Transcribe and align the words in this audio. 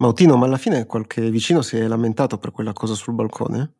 Mautino, 0.00 0.36
ma 0.36 0.46
alla 0.46 0.56
fine 0.56 0.86
qualche 0.86 1.30
vicino 1.30 1.60
si 1.60 1.76
è 1.76 1.86
lamentato 1.86 2.38
per 2.38 2.52
quella 2.52 2.72
cosa 2.72 2.94
sul 2.94 3.12
balcone? 3.14 3.74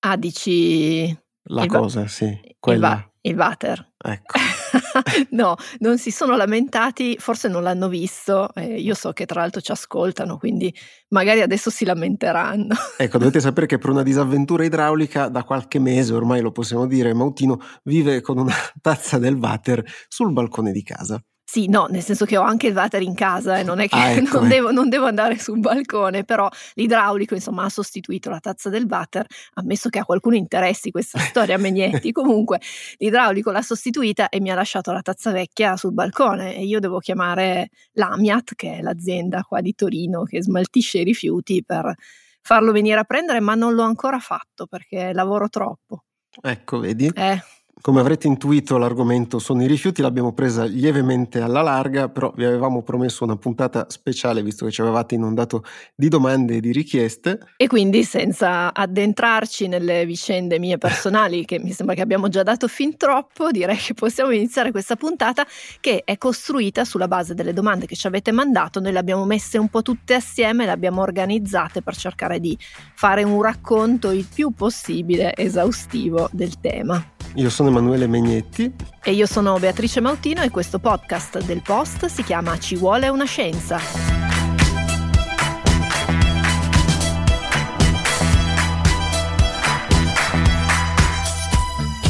Ah, 0.00 0.16
dici... 0.16 1.06
La 1.50 1.64
il 1.64 1.70
va- 1.70 1.78
cosa, 1.80 2.06
sì, 2.06 2.26
Il, 2.26 2.54
quella. 2.60 2.88
va- 2.88 3.10
il 3.22 3.36
water. 3.36 3.94
Ecco. 3.98 4.38
no, 5.30 5.56
non 5.78 5.98
si 5.98 6.12
sono 6.12 6.36
lamentati, 6.36 7.16
forse 7.18 7.48
non 7.48 7.64
l'hanno 7.64 7.88
visto. 7.88 8.54
eh, 8.54 8.78
io 8.78 8.94
so 8.94 9.12
che 9.12 9.26
tra 9.26 9.40
l'altro 9.40 9.60
ci 9.60 9.72
ascoltano, 9.72 10.38
quindi 10.38 10.72
magari 11.08 11.40
adesso 11.40 11.70
si 11.70 11.84
lamenteranno. 11.84 12.76
Ecco, 12.96 13.18
dovete 13.18 13.40
sapere 13.40 13.66
che 13.66 13.78
per 13.78 13.90
una 13.90 14.02
disavventura 14.04 14.64
idraulica 14.64 15.28
da 15.28 15.42
qualche 15.42 15.80
mese, 15.80 16.12
ormai 16.14 16.40
lo 16.40 16.52
possiamo 16.52 16.86
dire, 16.86 17.12
Mautino 17.14 17.58
vive 17.82 18.20
con 18.20 18.38
una 18.38 18.54
tazza 18.80 19.18
del 19.18 19.34
water 19.34 19.84
sul 20.06 20.32
balcone 20.32 20.70
di 20.70 20.84
casa. 20.84 21.20
Sì, 21.50 21.66
no, 21.66 21.86
nel 21.86 22.02
senso 22.02 22.26
che 22.26 22.36
ho 22.36 22.42
anche 22.42 22.66
il 22.66 22.74
water 22.74 23.00
in 23.00 23.14
casa 23.14 23.56
e 23.56 23.62
non 23.62 23.78
è 23.80 23.88
che 23.88 23.96
Ah, 23.96 24.10
ecco, 24.12 24.40
non, 24.40 24.44
eh. 24.44 24.48
devo, 24.50 24.70
non 24.70 24.90
devo 24.90 25.06
andare 25.06 25.38
sul 25.38 25.60
balcone, 25.60 26.22
però 26.22 26.46
l'idraulico 26.74 27.32
insomma 27.32 27.64
ha 27.64 27.70
sostituito 27.70 28.28
la 28.28 28.38
tazza 28.38 28.68
del 28.68 28.84
water, 28.86 29.24
ammesso 29.54 29.88
che 29.88 29.98
a 29.98 30.04
qualcuno 30.04 30.36
interessi 30.36 30.90
questa 30.90 31.18
storia 31.24 31.56
Megnetti, 31.56 32.12
comunque 32.12 32.60
l'idraulico 32.98 33.50
l'ha 33.50 33.62
sostituita 33.62 34.28
e 34.28 34.40
mi 34.40 34.50
ha 34.50 34.54
lasciato 34.54 34.92
la 34.92 35.00
tazza 35.00 35.30
vecchia 35.32 35.74
sul 35.78 35.94
balcone 35.94 36.54
e 36.54 36.66
io 36.66 36.80
devo 36.80 36.98
chiamare 36.98 37.70
l'Amiat, 37.92 38.54
che 38.54 38.74
è 38.74 38.82
l'azienda 38.82 39.42
qua 39.42 39.62
di 39.62 39.74
Torino 39.74 40.24
che 40.24 40.42
smaltisce 40.42 40.98
i 40.98 41.04
rifiuti 41.04 41.64
per 41.64 41.94
farlo 42.42 42.72
venire 42.72 43.00
a 43.00 43.04
prendere, 43.04 43.40
ma 43.40 43.54
non 43.54 43.72
l'ho 43.72 43.84
ancora 43.84 44.18
fatto 44.18 44.66
perché 44.66 45.14
lavoro 45.14 45.48
troppo. 45.48 46.02
Ecco, 46.42 46.78
vedi? 46.78 47.10
Eh, 47.14 47.40
Come 47.80 48.00
avrete 48.00 48.26
intuito, 48.26 48.76
l'argomento 48.76 49.38
sono 49.38 49.62
i 49.62 49.66
rifiuti, 49.66 50.02
l'abbiamo 50.02 50.32
presa 50.32 50.64
lievemente 50.64 51.40
alla 51.40 51.62
larga, 51.62 52.08
però 52.08 52.32
vi 52.34 52.44
avevamo 52.44 52.82
promesso 52.82 53.22
una 53.22 53.36
puntata 53.36 53.86
speciale 53.88 54.42
visto 54.42 54.64
che 54.64 54.72
ci 54.72 54.80
avevate 54.80 55.14
inondato 55.14 55.64
di 55.94 56.08
domande 56.08 56.56
e 56.56 56.60
di 56.60 56.72
richieste. 56.72 57.38
E 57.56 57.68
quindi 57.68 58.02
senza 58.02 58.74
addentrarci 58.74 59.68
nelle 59.68 60.04
vicende 60.06 60.58
mie 60.58 60.76
personali, 60.76 61.44
che 61.44 61.60
mi 61.60 61.72
sembra 61.72 61.94
che 61.94 62.02
abbiamo 62.02 62.28
già 62.28 62.42
dato 62.42 62.66
fin 62.66 62.96
troppo, 62.96 63.50
direi 63.50 63.76
che 63.76 63.94
possiamo 63.94 64.32
iniziare 64.32 64.72
questa 64.72 64.96
puntata 64.96 65.46
che 65.80 66.02
è 66.04 66.18
costruita 66.18 66.84
sulla 66.84 67.08
base 67.08 67.34
delle 67.34 67.52
domande 67.52 67.86
che 67.86 67.94
ci 67.94 68.08
avete 68.08 68.32
mandato. 68.32 68.80
Noi 68.80 68.92
le 68.92 68.98
abbiamo 68.98 69.24
messe 69.24 69.56
un 69.56 69.68
po' 69.68 69.82
tutte 69.82 70.14
assieme, 70.14 70.64
le 70.64 70.72
abbiamo 70.72 71.00
organizzate 71.00 71.80
per 71.82 71.96
cercare 71.96 72.40
di 72.40 72.58
fare 72.94 73.22
un 73.22 73.40
racconto 73.40 74.10
il 74.10 74.26
più 74.32 74.50
possibile 74.50 75.32
esaustivo 75.36 76.28
del 76.32 76.58
tema. 76.60 77.16
Io 77.38 77.50
sono 77.50 77.68
Emanuele 77.68 78.08
Megnetti. 78.08 78.72
E 79.00 79.12
io 79.12 79.24
sono 79.26 79.56
Beatrice 79.60 80.00
Mautino 80.00 80.42
e 80.42 80.50
questo 80.50 80.80
podcast 80.80 81.40
del 81.44 81.62
Post 81.62 82.06
si 82.06 82.24
chiama 82.24 82.58
Ci 82.58 82.74
vuole 82.74 83.08
una 83.08 83.26
scienza. 83.26 84.17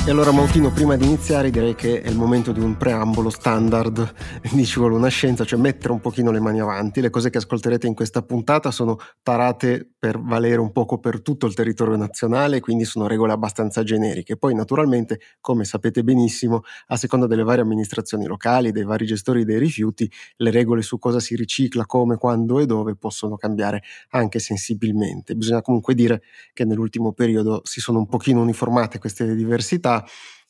E 0.09 0.11
allora 0.11 0.33
Mautino, 0.33 0.73
prima 0.73 0.97
di 0.97 1.05
iniziare 1.05 1.51
direi 1.51 1.75
che 1.75 2.01
è 2.01 2.09
il 2.09 2.17
momento 2.17 2.51
di 2.51 2.61
un 2.61 2.79
preambolo 2.79 3.29
standard 3.29 4.15
di 4.51 4.65
Ci 4.65 4.79
vuole 4.79 4.95
una 4.95 5.09
scienza, 5.09 5.45
cioè 5.45 5.59
mettere 5.59 5.93
un 5.93 6.01
pochino 6.01 6.31
le 6.31 6.41
mani 6.41 6.61
avanti. 6.61 7.03
Le 7.03 7.11
cose 7.11 7.29
che 7.29 7.37
ascolterete 7.37 7.87
in 7.87 7.93
questa 7.93 8.23
puntata 8.23 8.71
sono 8.71 8.97
tarate 9.23 9.87
per 9.99 10.19
valere 10.19 10.61
un 10.61 10.73
poco 10.73 10.97
per 10.97 11.21
tutto 11.21 11.45
il 11.45 11.53
territorio 11.53 11.97
nazionale, 11.97 12.61
quindi 12.61 12.87
sono 12.87 13.07
regole 13.07 13.33
abbastanza 13.33 13.83
generiche. 13.83 14.39
Poi 14.39 14.55
naturalmente, 14.55 15.21
come 15.43 15.67
sapete 15.67 16.03
benissimo, 16.03 16.63
a 16.87 16.97
seconda 16.97 17.27
delle 17.27 17.43
varie 17.43 17.65
amministrazioni 17.65 18.25
locali, 18.25 18.73
dei 18.73 18.85
vari 18.85 19.05
gestori 19.05 19.45
dei 19.45 19.59
rifiuti, 19.59 20.11
le 20.37 20.51
regole 20.51 20.81
su 20.81 20.99
cosa 20.99 21.21
si 21.21 21.37
ricicla, 21.37 21.85
come, 21.85 22.17
quando 22.17 22.61
e 22.61 22.65
dove 22.65 22.97
possono 22.97 23.37
cambiare 23.37 23.83
anche 24.13 24.39
sensibilmente. 24.39 25.35
Bisogna 25.35 25.61
comunque 25.61 25.93
dire 25.93 26.23
che 26.55 26.65
nell'ultimo 26.65 27.13
periodo 27.13 27.61
si 27.65 27.83
sono 27.83 27.99
un 27.99 28.07
pochino 28.07 28.41
uniformate 28.41 28.99
queste 28.99 29.35
diversità 29.35 29.97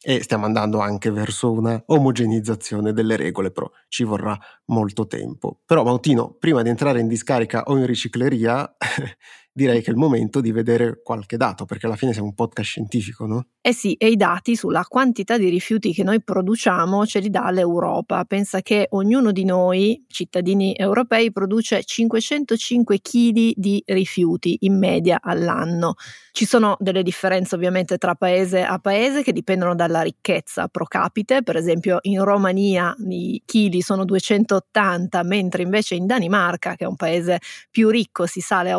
e 0.00 0.22
stiamo 0.22 0.44
andando 0.44 0.78
anche 0.78 1.10
verso 1.10 1.50
una 1.50 1.82
omogenizzazione 1.86 2.92
delle 2.92 3.16
regole, 3.16 3.50
però 3.50 3.68
ci 3.88 4.04
vorrà 4.04 4.38
molto 4.66 5.06
tempo. 5.06 5.60
Però 5.66 5.82
Mautino, 5.82 6.34
prima 6.38 6.62
di 6.62 6.68
entrare 6.68 7.00
in 7.00 7.08
discarica 7.08 7.64
o 7.64 7.76
in 7.76 7.86
ricicleria, 7.86 8.76
direi 9.58 9.82
che 9.82 9.88
è 9.88 9.90
il 9.90 9.98
momento 9.98 10.40
di 10.40 10.52
vedere 10.52 11.00
qualche 11.02 11.36
dato, 11.36 11.64
perché 11.64 11.86
alla 11.86 11.96
fine 11.96 12.12
siamo 12.12 12.28
un 12.28 12.34
podcast 12.34 12.68
scientifico, 12.68 13.26
no? 13.26 13.46
Eh 13.60 13.72
sì, 13.72 13.94
e 13.94 14.08
i 14.08 14.16
dati 14.16 14.54
sulla 14.54 14.84
quantità 14.84 15.36
di 15.36 15.48
rifiuti 15.48 15.92
che 15.92 16.04
noi 16.04 16.22
produciamo 16.22 17.04
ce 17.04 17.18
li 17.18 17.28
dà 17.28 17.50
l'Europa. 17.50 18.24
Pensa 18.24 18.62
che 18.62 18.86
ognuno 18.90 19.32
di 19.32 19.44
noi, 19.44 20.06
cittadini 20.08 20.74
europei, 20.76 21.32
produce 21.32 21.82
505 21.82 23.00
kg 23.00 23.52
di 23.56 23.82
rifiuti 23.84 24.58
in 24.60 24.78
media 24.78 25.18
all'anno. 25.20 25.94
Ci 26.30 26.46
sono 26.46 26.76
delle 26.78 27.02
differenze 27.02 27.56
ovviamente 27.56 27.98
tra 27.98 28.14
paese 28.14 28.62
a 28.62 28.78
paese 28.78 29.22
che 29.22 29.32
dipendono 29.32 29.74
dalla 29.74 30.02
ricchezza 30.02 30.68
pro 30.68 30.86
capite, 30.86 31.42
per 31.42 31.56
esempio 31.56 31.98
in 32.02 32.22
Romania 32.22 32.94
i 33.08 33.42
chili 33.44 33.82
sono 33.82 34.04
280, 34.04 35.22
mentre 35.24 35.62
invece 35.62 35.96
in 35.96 36.06
Danimarca, 36.06 36.76
che 36.76 36.84
è 36.84 36.86
un 36.86 36.94
paese 36.94 37.40
più 37.70 37.88
ricco, 37.88 38.26
si 38.26 38.40
sale 38.40 38.70
a 38.70 38.78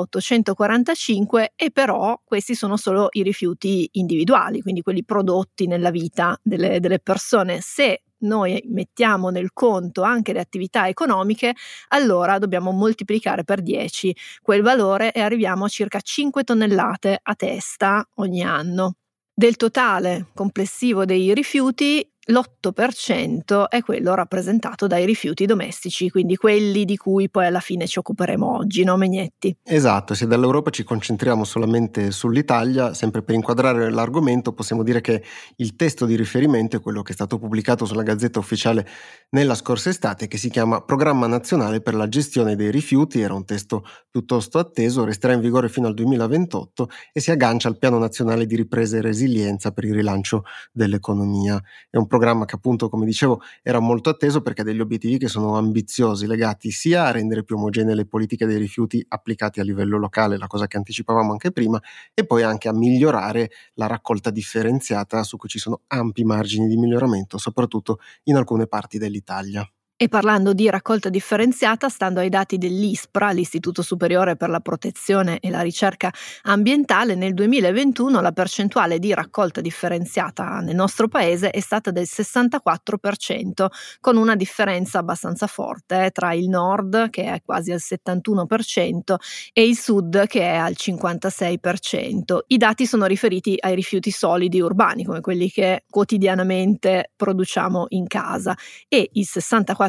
845 0.70 1.54
e 1.56 1.72
però 1.72 2.20
questi 2.24 2.54
sono 2.54 2.78
solo 2.78 3.08
i 3.12 3.24
rifiuti 3.24 3.90
individuali, 3.94 4.62
quindi 4.62 4.82
quelli 4.82 5.04
prodotti 5.04 5.66
nella 5.66 5.90
vita 5.90 6.40
delle, 6.44 6.80
delle 6.80 7.00
persone. 7.00 7.60
Se 7.62 8.04
noi 8.20 8.62
mettiamo 8.68 9.30
nel 9.30 9.52
conto 9.54 10.02
anche 10.02 10.34
le 10.34 10.40
attività 10.40 10.88
economiche, 10.88 11.56
allora 11.90 12.38
dobbiamo 12.38 12.72
moltiplicare 12.72 13.44
per 13.44 13.62
10 13.62 14.16
quel 14.42 14.62
valore 14.62 15.12
e 15.12 15.22
arriviamo 15.22 15.66
a 15.66 15.70
circa 15.70 16.00
5 16.00 16.44
tonnellate 16.44 17.20
a 17.22 17.36
testa 17.36 18.08
ogni 18.16 18.44
anno. 18.44 18.96
Del 19.34 19.56
totale 19.56 20.28
complessivo 20.34 21.06
dei 21.06 21.34
rifiuti, 21.34 22.06
l'8% 22.30 23.68
è 23.68 23.82
quello 23.82 24.14
rappresentato 24.14 24.88
dai 24.88 25.06
rifiuti 25.06 25.46
domestici, 25.46 26.10
quindi 26.10 26.36
quelli 26.36 26.86
di 26.86 26.96
cui 26.96 27.30
poi 27.30 27.48
alla 27.48 27.60
fine 27.60 27.88
ci 27.88 28.00
occuperemo 28.00 28.58
oggi, 28.58 28.84
no 28.84 28.98
Megnetti? 28.98 29.58
Esatto, 29.64 30.14
se 30.14 30.28
dall'Europa 30.28 30.70
ci 30.70 30.84
concentriamo 30.84 31.44
solamente 31.44 32.12
sull'Italia, 32.12 32.94
sempre 32.94 33.24
per 33.24 33.36
inquadrare 33.36 33.90
l'argomento, 33.90 34.54
possiamo 34.54 34.84
dire 34.84 35.02
che 35.02 35.24
il 35.58 35.76
testo 35.76 36.06
di 36.06 36.16
riferimento 36.16 36.78
è 36.78 36.82
quello 36.82 37.02
che 37.02 37.12
è 37.12 37.16
stato 37.16 37.40
pubblicato 37.40 37.86
sulla 37.86 38.04
Gazzetta 38.04 38.40
Ufficiale 38.40 38.88
nella 39.30 39.56
scorsa 39.56 39.90
estate, 39.90 40.28
che 40.28 40.38
si 40.38 40.50
chiama 40.50 40.82
Programma 40.82 41.26
Nazionale 41.26 41.82
per 41.82 41.96
la 41.96 42.08
gestione 42.08 42.56
dei 42.56 42.70
rifiuti, 42.70 43.22
era 43.22 43.34
un 43.34 43.46
testo 43.46 43.84
piuttosto 44.10 44.60
atteso, 44.60 45.04
resterà 45.04 45.34
in 45.34 45.42
vigore 45.42 45.68
fino 45.70 45.88
al 45.88 45.96
2028 45.96 46.90
e 47.12 47.20
si 47.20 47.32
aggancia 47.32 47.68
al 47.68 47.78
Piano 47.78 47.98
Nazionale 47.98 48.46
di 48.46 48.56
Ripresa 48.56 48.98
e 48.98 49.02
Resilienza 49.02 49.72
per 49.72 49.86
il 49.86 49.94
rilancio 49.94 50.44
dell'economia. 50.72 51.60
È 51.90 51.98
un 51.98 52.06
programma 52.06 52.18
che 52.46 52.56
appunto, 52.56 52.90
come 52.90 53.06
dicevo, 53.06 53.42
era 53.62 53.80
molto 53.80 54.10
atteso 54.10 54.42
perché 54.42 54.62
ha 54.62 54.64
degli 54.64 54.80
obiettivi 54.80 55.18
che 55.18 55.28
sono 55.28 55.58
ambiziosi, 55.58 56.28
legati 56.28 56.72
sia 56.72 57.06
a 57.06 57.12
rendere 57.12 57.44
più 57.44 57.56
omogenee 57.56 57.96
le 57.96 58.06
politiche 58.06 58.46
dei 58.46 58.58
rifiuti 58.58 59.04
applicate 59.08 59.62
a 59.62 59.64
livello 59.64 59.98
locale, 59.98 60.38
la 60.38 60.48
cosa 60.48 60.68
che 60.68 60.78
anticipavamo 60.78 61.32
anche 61.32 61.52
prima, 61.52 61.82
e 62.14 62.26
poi 62.26 62.44
anche 62.44 62.68
a 62.68 62.74
migliorare 62.74 63.50
la 63.76 63.88
raccolta 63.88 64.30
differenziata 64.30 65.24
su 65.24 65.38
cui 65.38 65.50
ci 65.50 65.60
sono 65.60 65.82
ampi 65.88 66.24
margini 66.24 66.68
di 66.68 66.78
miglioramento, 66.78 67.38
soprattutto 67.38 68.00
in 68.24 68.36
alcune 68.36 68.68
parti 68.68 68.98
dell'Italia. 68.98 69.70
E 70.02 70.08
parlando 70.08 70.54
di 70.54 70.70
raccolta 70.70 71.10
differenziata, 71.10 71.90
stando 71.90 72.22
ai 72.22 72.30
dati 72.30 72.58
dell'ISPRA, 72.58 73.32
l'Istituto 73.32 73.82
Superiore 73.82 74.38
per 74.38 74.48
la 74.48 74.62
Protezione 74.62 75.40
e 75.40 75.50
la 75.50 75.60
Ricerca 75.60 76.10
Ambientale, 76.44 77.16
nel 77.16 77.34
2021 77.34 78.22
la 78.22 78.32
percentuale 78.32 78.98
di 78.98 79.14
raccolta 79.14 79.60
differenziata 79.60 80.62
nel 80.62 80.76
nostro 80.76 81.10
paese 81.10 81.50
è 81.50 81.60
stata 81.60 81.92
del 81.92 82.08
64%, 82.10 83.66
con 84.00 84.16
una 84.16 84.38
differenza 84.38 85.00
abbastanza 85.00 85.48
forte 85.48 86.06
eh, 86.06 86.12
tra 86.12 86.32
il 86.32 86.48
nord, 86.48 87.10
che 87.10 87.26
è 87.26 87.42
quasi 87.44 87.74
al 87.74 87.82
71%, 87.84 89.16
e 89.52 89.68
il 89.68 89.78
sud, 89.78 90.28
che 90.28 90.44
è 90.44 90.56
al 90.56 90.76
56%. 90.78 92.38
I 92.48 92.56
dati 92.58 92.86
sono 92.86 93.06
riferiti 93.06 93.58
ai 93.60 93.76
rifiuti 93.76 94.12
solidi 94.12 94.62
urbani, 94.62 95.04
come 95.04 95.20
quelli 95.20 95.50
che 95.50 95.84
quotidianamente 95.90 97.12
produciamo 97.18 97.88
in 97.90 98.08
casa, 98.08 98.56
e 98.88 99.10
il 99.12 99.28
64% 99.30 99.88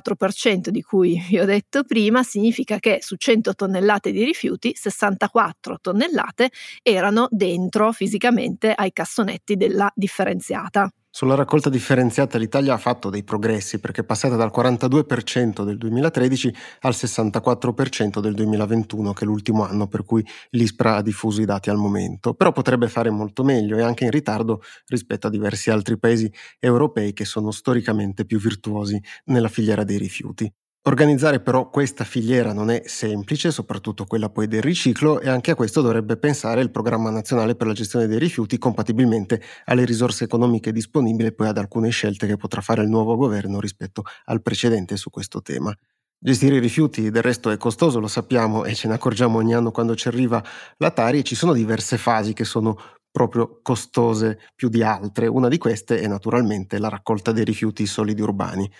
di 0.70 0.82
cui 0.82 1.22
vi 1.28 1.38
ho 1.38 1.44
detto 1.44 1.84
prima 1.84 2.22
significa 2.22 2.78
che 2.78 2.98
su 3.00 3.16
100 3.16 3.54
tonnellate 3.54 4.12
di 4.12 4.24
rifiuti 4.24 4.72
64 4.74 5.78
tonnellate 5.80 6.50
erano 6.82 7.28
dentro 7.30 7.92
fisicamente 7.92 8.72
ai 8.72 8.92
cassonetti 8.92 9.56
della 9.56 9.90
differenziata. 9.94 10.90
Sulla 11.12 11.34
raccolta 11.34 11.68
differenziata 11.70 12.38
l'Italia 12.38 12.72
ha 12.72 12.78
fatto 12.78 13.10
dei 13.10 13.24
progressi 13.24 13.80
perché 13.80 14.02
è 14.02 14.04
passata 14.04 14.36
dal 14.36 14.52
42% 14.54 15.64
del 15.64 15.76
2013 15.76 16.54
al 16.82 16.92
64% 16.92 18.20
del 18.20 18.32
2021, 18.34 19.12
che 19.12 19.24
è 19.24 19.26
l'ultimo 19.26 19.64
anno 19.64 19.88
per 19.88 20.04
cui 20.04 20.24
l'ISPRA 20.50 20.96
ha 20.96 21.02
diffuso 21.02 21.42
i 21.42 21.46
dati 21.46 21.68
al 21.68 21.78
momento. 21.78 22.34
Però 22.34 22.52
potrebbe 22.52 22.88
fare 22.88 23.10
molto 23.10 23.42
meglio 23.42 23.76
e 23.76 23.82
anche 23.82 24.04
in 24.04 24.10
ritardo 24.10 24.62
rispetto 24.86 25.26
a 25.26 25.30
diversi 25.30 25.70
altri 25.70 25.98
paesi 25.98 26.32
europei 26.60 27.12
che 27.12 27.24
sono 27.24 27.50
storicamente 27.50 28.24
più 28.24 28.38
virtuosi 28.38 29.00
nella 29.24 29.48
filiera 29.48 29.82
dei 29.82 29.98
rifiuti. 29.98 30.50
Organizzare 30.84 31.40
però 31.40 31.68
questa 31.68 32.04
filiera 32.04 32.54
non 32.54 32.70
è 32.70 32.82
semplice, 32.86 33.50
soprattutto 33.50 34.06
quella 34.06 34.30
poi 34.30 34.48
del 34.48 34.62
riciclo, 34.62 35.20
e 35.20 35.28
anche 35.28 35.50
a 35.50 35.54
questo 35.54 35.82
dovrebbe 35.82 36.16
pensare 36.16 36.62
il 36.62 36.70
Programma 36.70 37.10
Nazionale 37.10 37.54
per 37.54 37.66
la 37.66 37.74
gestione 37.74 38.06
dei 38.06 38.18
rifiuti 38.18 38.56
compatibilmente 38.56 39.42
alle 39.66 39.84
risorse 39.84 40.24
economiche 40.24 40.72
disponibili 40.72 41.28
e 41.28 41.32
poi 41.34 41.48
ad 41.48 41.58
alcune 41.58 41.90
scelte 41.90 42.26
che 42.26 42.36
potrà 42.38 42.62
fare 42.62 42.82
il 42.82 42.88
nuovo 42.88 43.14
governo 43.16 43.60
rispetto 43.60 44.04
al 44.24 44.40
precedente 44.40 44.96
su 44.96 45.10
questo 45.10 45.42
tema. 45.42 45.70
Gestire 46.18 46.56
i 46.56 46.60
rifiuti 46.60 47.10
del 47.10 47.22
resto 47.22 47.50
è 47.50 47.58
costoso, 47.58 48.00
lo 48.00 48.08
sappiamo 48.08 48.64
e 48.64 48.74
ce 48.74 48.88
ne 48.88 48.94
accorgiamo 48.94 49.36
ogni 49.38 49.54
anno 49.54 49.70
quando 49.72 49.94
ci 49.94 50.08
arriva 50.08 50.42
la 50.78 50.90
Tari 50.90 51.18
e 51.18 51.22
ci 51.22 51.34
sono 51.34 51.52
diverse 51.52 51.98
fasi 51.98 52.32
che 52.32 52.44
sono 52.44 52.78
proprio 53.10 53.60
costose 53.62 54.38
più 54.54 54.68
di 54.70 54.82
altre. 54.82 55.26
Una 55.26 55.48
di 55.48 55.58
queste 55.58 56.00
è 56.00 56.06
naturalmente 56.06 56.78
la 56.78 56.88
raccolta 56.88 57.32
dei 57.32 57.44
rifiuti 57.44 57.84
solidi 57.86 58.22
urbani. 58.22 58.70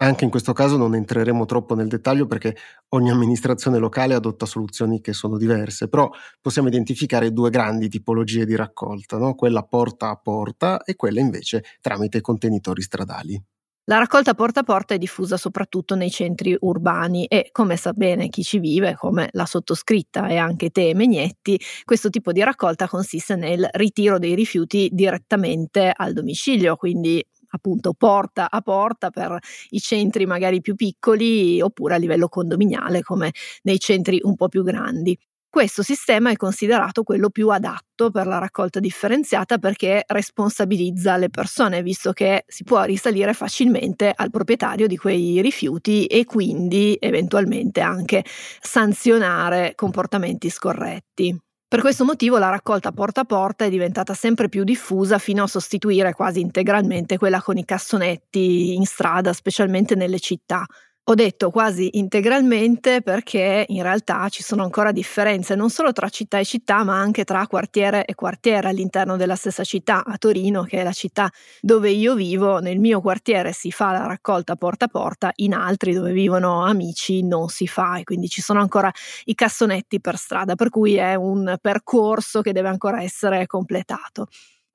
Anche 0.00 0.24
in 0.24 0.30
questo 0.30 0.52
caso 0.52 0.76
non 0.76 0.94
entreremo 0.94 1.44
troppo 1.44 1.74
nel 1.74 1.88
dettaglio 1.88 2.26
perché 2.26 2.56
ogni 2.90 3.10
amministrazione 3.10 3.78
locale 3.78 4.14
adotta 4.14 4.46
soluzioni 4.46 5.00
che 5.00 5.12
sono 5.12 5.36
diverse, 5.36 5.88
però 5.88 6.08
possiamo 6.40 6.68
identificare 6.68 7.32
due 7.32 7.50
grandi 7.50 7.88
tipologie 7.88 8.44
di 8.44 8.54
raccolta, 8.54 9.18
no? 9.18 9.34
quella 9.34 9.64
porta 9.64 10.10
a 10.10 10.16
porta 10.16 10.84
e 10.84 10.94
quella 10.94 11.20
invece 11.20 11.64
tramite 11.80 12.20
contenitori 12.20 12.80
stradali. 12.80 13.42
La 13.88 13.96
raccolta 13.96 14.34
porta 14.34 14.60
a 14.60 14.64
porta 14.64 14.94
è 14.94 14.98
diffusa 14.98 15.38
soprattutto 15.38 15.94
nei 15.94 16.10
centri 16.10 16.54
urbani 16.60 17.24
e, 17.24 17.48
come 17.50 17.76
sa 17.76 17.92
bene 17.92 18.28
chi 18.28 18.42
ci 18.42 18.58
vive, 18.58 18.94
come 18.94 19.30
la 19.32 19.46
sottoscritta 19.46 20.28
e 20.28 20.36
anche 20.36 20.68
te, 20.68 20.94
Megnetti, 20.94 21.58
questo 21.84 22.10
tipo 22.10 22.30
di 22.30 22.44
raccolta 22.44 22.86
consiste 22.86 23.34
nel 23.34 23.66
ritiro 23.72 24.18
dei 24.18 24.34
rifiuti 24.34 24.90
direttamente 24.92 25.90
al 25.92 26.12
domicilio, 26.12 26.76
quindi 26.76 27.26
appunto 27.50 27.94
porta 27.94 28.50
a 28.50 28.60
porta 28.60 29.10
per 29.10 29.38
i 29.70 29.80
centri 29.80 30.26
magari 30.26 30.60
più 30.60 30.74
piccoli 30.74 31.60
oppure 31.60 31.94
a 31.94 31.98
livello 31.98 32.28
condominiale 32.28 33.02
come 33.02 33.32
nei 33.62 33.78
centri 33.78 34.20
un 34.22 34.34
po' 34.34 34.48
più 34.48 34.62
grandi. 34.62 35.16
Questo 35.50 35.82
sistema 35.82 36.30
è 36.30 36.36
considerato 36.36 37.02
quello 37.02 37.30
più 37.30 37.48
adatto 37.48 38.10
per 38.10 38.26
la 38.26 38.38
raccolta 38.38 38.80
differenziata 38.80 39.56
perché 39.56 40.04
responsabilizza 40.06 41.16
le 41.16 41.30
persone, 41.30 41.82
visto 41.82 42.12
che 42.12 42.44
si 42.46 42.64
può 42.64 42.82
risalire 42.82 43.32
facilmente 43.32 44.12
al 44.14 44.30
proprietario 44.30 44.86
di 44.86 44.98
quei 44.98 45.40
rifiuti 45.40 46.04
e 46.04 46.26
quindi 46.26 46.96
eventualmente 47.00 47.80
anche 47.80 48.24
sanzionare 48.60 49.72
comportamenti 49.74 50.50
scorretti. 50.50 51.47
Per 51.68 51.80
questo 51.80 52.04
motivo 52.06 52.38
la 52.38 52.48
raccolta 52.48 52.92
porta 52.92 53.20
a 53.20 53.24
porta 53.24 53.66
è 53.66 53.68
diventata 53.68 54.14
sempre 54.14 54.48
più 54.48 54.64
diffusa 54.64 55.18
fino 55.18 55.42
a 55.42 55.46
sostituire 55.46 56.14
quasi 56.14 56.40
integralmente 56.40 57.18
quella 57.18 57.42
con 57.42 57.58
i 57.58 57.64
cassonetti 57.66 58.74
in 58.74 58.86
strada, 58.86 59.34
specialmente 59.34 59.94
nelle 59.94 60.18
città. 60.18 60.64
Ho 61.10 61.14
detto 61.14 61.50
quasi 61.50 61.96
integralmente 61.96 63.00
perché 63.00 63.64
in 63.68 63.82
realtà 63.82 64.28
ci 64.28 64.42
sono 64.42 64.62
ancora 64.62 64.92
differenze 64.92 65.54
non 65.54 65.70
solo 65.70 65.90
tra 65.92 66.10
città 66.10 66.38
e 66.38 66.44
città, 66.44 66.84
ma 66.84 66.98
anche 67.00 67.24
tra 67.24 67.46
quartiere 67.46 68.04
e 68.04 68.14
quartiere 68.14 68.68
all'interno 68.68 69.16
della 69.16 69.34
stessa 69.34 69.64
città. 69.64 70.04
A 70.04 70.18
Torino, 70.18 70.64
che 70.64 70.80
è 70.80 70.82
la 70.84 70.92
città 70.92 71.30
dove 71.62 71.88
io 71.88 72.14
vivo, 72.14 72.58
nel 72.58 72.78
mio 72.78 73.00
quartiere 73.00 73.52
si 73.52 73.70
fa 73.70 73.90
la 73.92 74.04
raccolta 74.06 74.54
porta 74.56 74.84
a 74.84 74.88
porta, 74.88 75.32
in 75.36 75.54
altri 75.54 75.94
dove 75.94 76.12
vivono 76.12 76.62
amici 76.66 77.22
non 77.24 77.48
si 77.48 77.66
fa 77.66 77.96
e 77.98 78.04
quindi 78.04 78.28
ci 78.28 78.42
sono 78.42 78.60
ancora 78.60 78.92
i 79.24 79.34
cassonetti 79.34 80.00
per 80.02 80.18
strada, 80.18 80.56
per 80.56 80.68
cui 80.68 80.96
è 80.96 81.14
un 81.14 81.56
percorso 81.58 82.42
che 82.42 82.52
deve 82.52 82.68
ancora 82.68 83.02
essere 83.02 83.46
completato. 83.46 84.26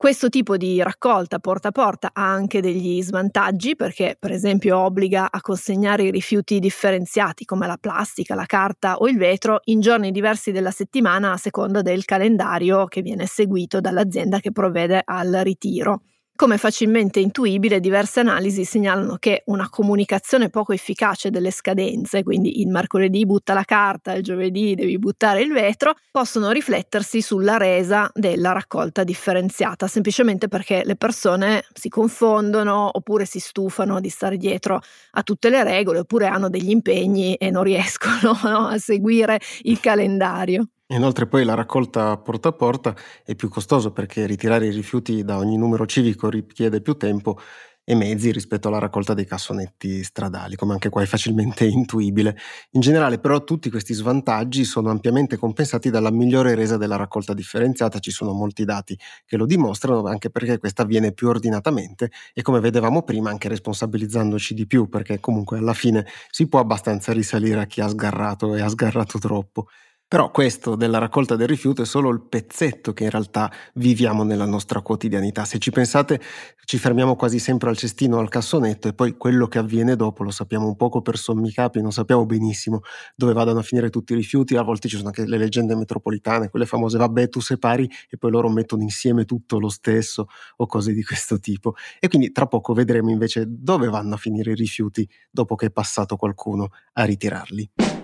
Questo 0.04 0.28
tipo 0.28 0.58
di 0.58 0.82
raccolta 0.82 1.38
porta 1.38 1.68
a 1.68 1.72
porta 1.72 2.10
ha 2.12 2.30
anche 2.30 2.60
degli 2.60 3.00
svantaggi 3.00 3.74
perché 3.74 4.18
per 4.20 4.32
esempio 4.32 4.78
obbliga 4.78 5.30
a 5.30 5.40
consegnare 5.40 6.02
i 6.02 6.10
rifiuti 6.10 6.58
differenziati 6.58 7.46
come 7.46 7.66
la 7.66 7.78
plastica, 7.78 8.34
la 8.34 8.44
carta 8.44 8.96
o 8.96 9.08
il 9.08 9.16
vetro 9.16 9.62
in 9.64 9.80
giorni 9.80 10.10
diversi 10.10 10.52
della 10.52 10.72
settimana 10.72 11.32
a 11.32 11.38
seconda 11.38 11.80
del 11.80 12.04
calendario 12.04 12.84
che 12.84 13.00
viene 13.00 13.24
seguito 13.24 13.80
dall'azienda 13.80 14.40
che 14.40 14.52
provvede 14.52 15.00
al 15.02 15.40
ritiro. 15.42 16.02
Come 16.36 16.58
facilmente 16.58 17.20
intuibile, 17.20 17.78
diverse 17.78 18.18
analisi 18.18 18.64
segnalano 18.64 19.18
che 19.20 19.44
una 19.46 19.68
comunicazione 19.70 20.50
poco 20.50 20.72
efficace 20.72 21.30
delle 21.30 21.52
scadenze, 21.52 22.24
quindi 22.24 22.60
il 22.60 22.66
mercoledì 22.66 23.24
butta 23.24 23.54
la 23.54 23.62
carta, 23.62 24.14
il 24.14 24.24
giovedì 24.24 24.74
devi 24.74 24.98
buttare 24.98 25.42
il 25.42 25.52
vetro, 25.52 25.94
possono 26.10 26.50
riflettersi 26.50 27.22
sulla 27.22 27.56
resa 27.56 28.10
della 28.12 28.50
raccolta 28.50 29.04
differenziata, 29.04 29.86
semplicemente 29.86 30.48
perché 30.48 30.82
le 30.84 30.96
persone 30.96 31.64
si 31.72 31.88
confondono 31.88 32.90
oppure 32.92 33.26
si 33.26 33.38
stufano 33.38 34.00
di 34.00 34.08
stare 34.08 34.36
dietro 34.36 34.80
a 35.12 35.22
tutte 35.22 35.50
le 35.50 35.62
regole 35.62 36.00
oppure 36.00 36.26
hanno 36.26 36.48
degli 36.48 36.70
impegni 36.70 37.36
e 37.36 37.50
non 37.52 37.62
riescono 37.62 38.36
no, 38.42 38.66
a 38.66 38.78
seguire 38.78 39.38
il 39.62 39.78
calendario. 39.78 40.66
Inoltre 40.94 41.26
poi 41.26 41.44
la 41.44 41.54
raccolta 41.54 42.16
porta 42.18 42.48
a 42.50 42.52
porta 42.52 42.96
è 43.24 43.34
più 43.34 43.48
costoso 43.48 43.92
perché 43.92 44.26
ritirare 44.26 44.66
i 44.66 44.70
rifiuti 44.70 45.24
da 45.24 45.38
ogni 45.38 45.56
numero 45.56 45.86
civico 45.86 46.28
richiede 46.30 46.80
più 46.80 46.94
tempo 46.96 47.38
e 47.86 47.94
mezzi 47.94 48.30
rispetto 48.30 48.68
alla 48.68 48.78
raccolta 48.78 49.12
dei 49.12 49.26
cassonetti 49.26 50.02
stradali, 50.04 50.56
come 50.56 50.72
anche 50.72 50.88
qua 50.88 51.02
è 51.02 51.06
facilmente 51.06 51.66
intuibile. 51.68 52.36
In 52.70 52.80
generale 52.80 53.18
però 53.18 53.42
tutti 53.44 53.68
questi 53.70 53.92
svantaggi 53.92 54.64
sono 54.64 54.88
ampiamente 54.88 55.36
compensati 55.36 55.90
dalla 55.90 56.10
migliore 56.10 56.54
resa 56.54 56.76
della 56.78 56.96
raccolta 56.96 57.34
differenziata, 57.34 57.98
ci 57.98 58.10
sono 58.10 58.32
molti 58.32 58.64
dati 58.64 58.96
che 59.26 59.36
lo 59.36 59.44
dimostrano, 59.46 60.06
anche 60.06 60.30
perché 60.30 60.58
questa 60.58 60.82
avviene 60.82 61.12
più 61.12 61.28
ordinatamente 61.28 62.10
e 62.32 62.40
come 62.40 62.60
vedevamo 62.60 63.02
prima 63.02 63.30
anche 63.30 63.48
responsabilizzandoci 63.48 64.54
di 64.54 64.66
più, 64.66 64.88
perché 64.88 65.18
comunque 65.20 65.58
alla 65.58 65.74
fine 65.74 66.06
si 66.30 66.48
può 66.48 66.60
abbastanza 66.60 67.12
risalire 67.12 67.60
a 67.60 67.66
chi 67.66 67.80
ha 67.82 67.88
sgarrato 67.88 68.54
e 68.54 68.62
ha 68.62 68.68
sgarrato 68.68 69.18
troppo. 69.18 69.66
Però 70.06 70.30
questo 70.30 70.76
della 70.76 70.98
raccolta 70.98 71.34
del 71.34 71.48
rifiuto 71.48 71.82
è 71.82 71.86
solo 71.86 72.08
il 72.10 72.20
pezzetto 72.20 72.92
che 72.92 73.04
in 73.04 73.10
realtà 73.10 73.50
viviamo 73.74 74.22
nella 74.22 74.44
nostra 74.44 74.80
quotidianità. 74.80 75.44
Se 75.44 75.58
ci 75.58 75.72
pensate, 75.72 76.20
ci 76.64 76.78
fermiamo 76.78 77.16
quasi 77.16 77.40
sempre 77.40 77.68
al 77.68 77.76
cestino, 77.76 78.18
al 78.18 78.28
cassonetto 78.28 78.86
e 78.86 78.92
poi 78.92 79.16
quello 79.16 79.48
che 79.48 79.58
avviene 79.58 79.96
dopo 79.96 80.22
lo 80.22 80.30
sappiamo 80.30 80.68
un 80.68 80.76
poco 80.76 81.02
per 81.02 81.18
sommi 81.18 81.50
capi, 81.50 81.80
non 81.80 81.90
sappiamo 81.90 82.26
benissimo 82.26 82.82
dove 83.16 83.32
vadano 83.32 83.58
a 83.58 83.62
finire 83.62 83.90
tutti 83.90 84.12
i 84.12 84.16
rifiuti. 84.16 84.56
A 84.56 84.62
volte 84.62 84.88
ci 84.88 84.96
sono 84.96 85.08
anche 85.08 85.26
le 85.26 85.38
leggende 85.38 85.74
metropolitane, 85.74 86.48
quelle 86.48 86.66
famose, 86.66 86.96
vabbè, 86.96 87.28
tu 87.28 87.40
separi 87.40 87.90
e 88.08 88.16
poi 88.16 88.30
loro 88.30 88.48
mettono 88.50 88.82
insieme 88.82 89.24
tutto 89.24 89.58
lo 89.58 89.68
stesso 89.68 90.28
o 90.58 90.66
cose 90.66 90.92
di 90.92 91.02
questo 91.02 91.40
tipo. 91.40 91.74
E 91.98 92.06
quindi 92.06 92.30
tra 92.30 92.46
poco 92.46 92.72
vedremo 92.72 93.10
invece 93.10 93.46
dove 93.48 93.88
vanno 93.88 94.14
a 94.14 94.18
finire 94.18 94.52
i 94.52 94.54
rifiuti 94.54 95.08
dopo 95.30 95.56
che 95.56 95.66
è 95.66 95.70
passato 95.70 96.16
qualcuno 96.16 96.68
a 96.92 97.04
ritirarli. 97.04 98.03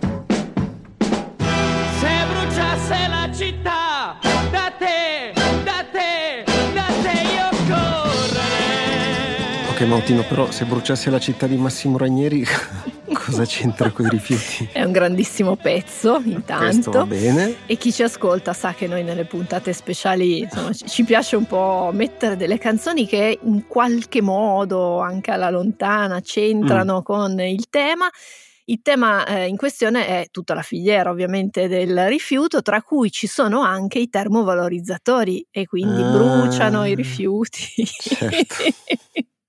Mautino, 9.87 10.23
però 10.23 10.51
se 10.51 10.65
bruciasse 10.65 11.11
la 11.11 11.19
città 11.19 11.47
di 11.47 11.57
Massimo 11.57 11.97
Ranieri 11.97 12.45
cosa 13.13 13.45
c'entra 13.45 13.91
con 13.91 14.07
i 14.07 14.09
rifiuti? 14.09 14.69
È 14.73 14.83
un 14.83 14.93
grandissimo 14.93 15.57
pezzo, 15.57 16.21
intanto. 16.25 16.65
Questo 16.65 16.91
va 16.91 17.07
bene. 17.07 17.57
E 17.67 17.77
chi 17.77 17.93
ci 17.93 18.03
ascolta 18.03 18.53
sa 18.53 18.75
che 18.75 18.87
noi 18.87 19.03
nelle 19.03 19.25
puntate 19.25 19.73
speciali 19.73 20.41
insomma, 20.41 20.73
ci 20.73 21.05
piace 21.05 21.37
un 21.37 21.47
po' 21.47 21.91
mettere 21.93 22.37
delle 22.37 22.59
canzoni 22.59 23.07
che 23.07 23.39
in 23.43 23.67
qualche 23.67 24.21
modo, 24.21 25.01
anche 25.01 25.31
alla 25.31 25.51
lontana, 25.51 26.21
c'entrano 26.21 26.99
mm. 26.99 27.03
con 27.03 27.41
il 27.41 27.69
tema. 27.69 28.09
Il 28.65 28.83
tema 28.83 29.27
eh, 29.27 29.47
in 29.49 29.57
questione 29.57 30.07
è 30.07 30.27
tutta 30.31 30.55
la 30.55 30.63
filiera 30.63 31.11
ovviamente 31.11 31.67
del 31.67 32.07
rifiuto, 32.07 32.63
tra 32.63 32.83
cui 32.83 33.11
ci 33.11 33.27
sono 33.27 33.63
anche 33.63 33.99
i 33.99 34.09
termovalorizzatori 34.09 35.47
e 35.51 35.67
quindi 35.67 36.03
ah, 36.03 36.11
bruciano 36.11 36.85
i 36.87 36.95
rifiuti. 36.95 37.85
Certo. 37.85 38.55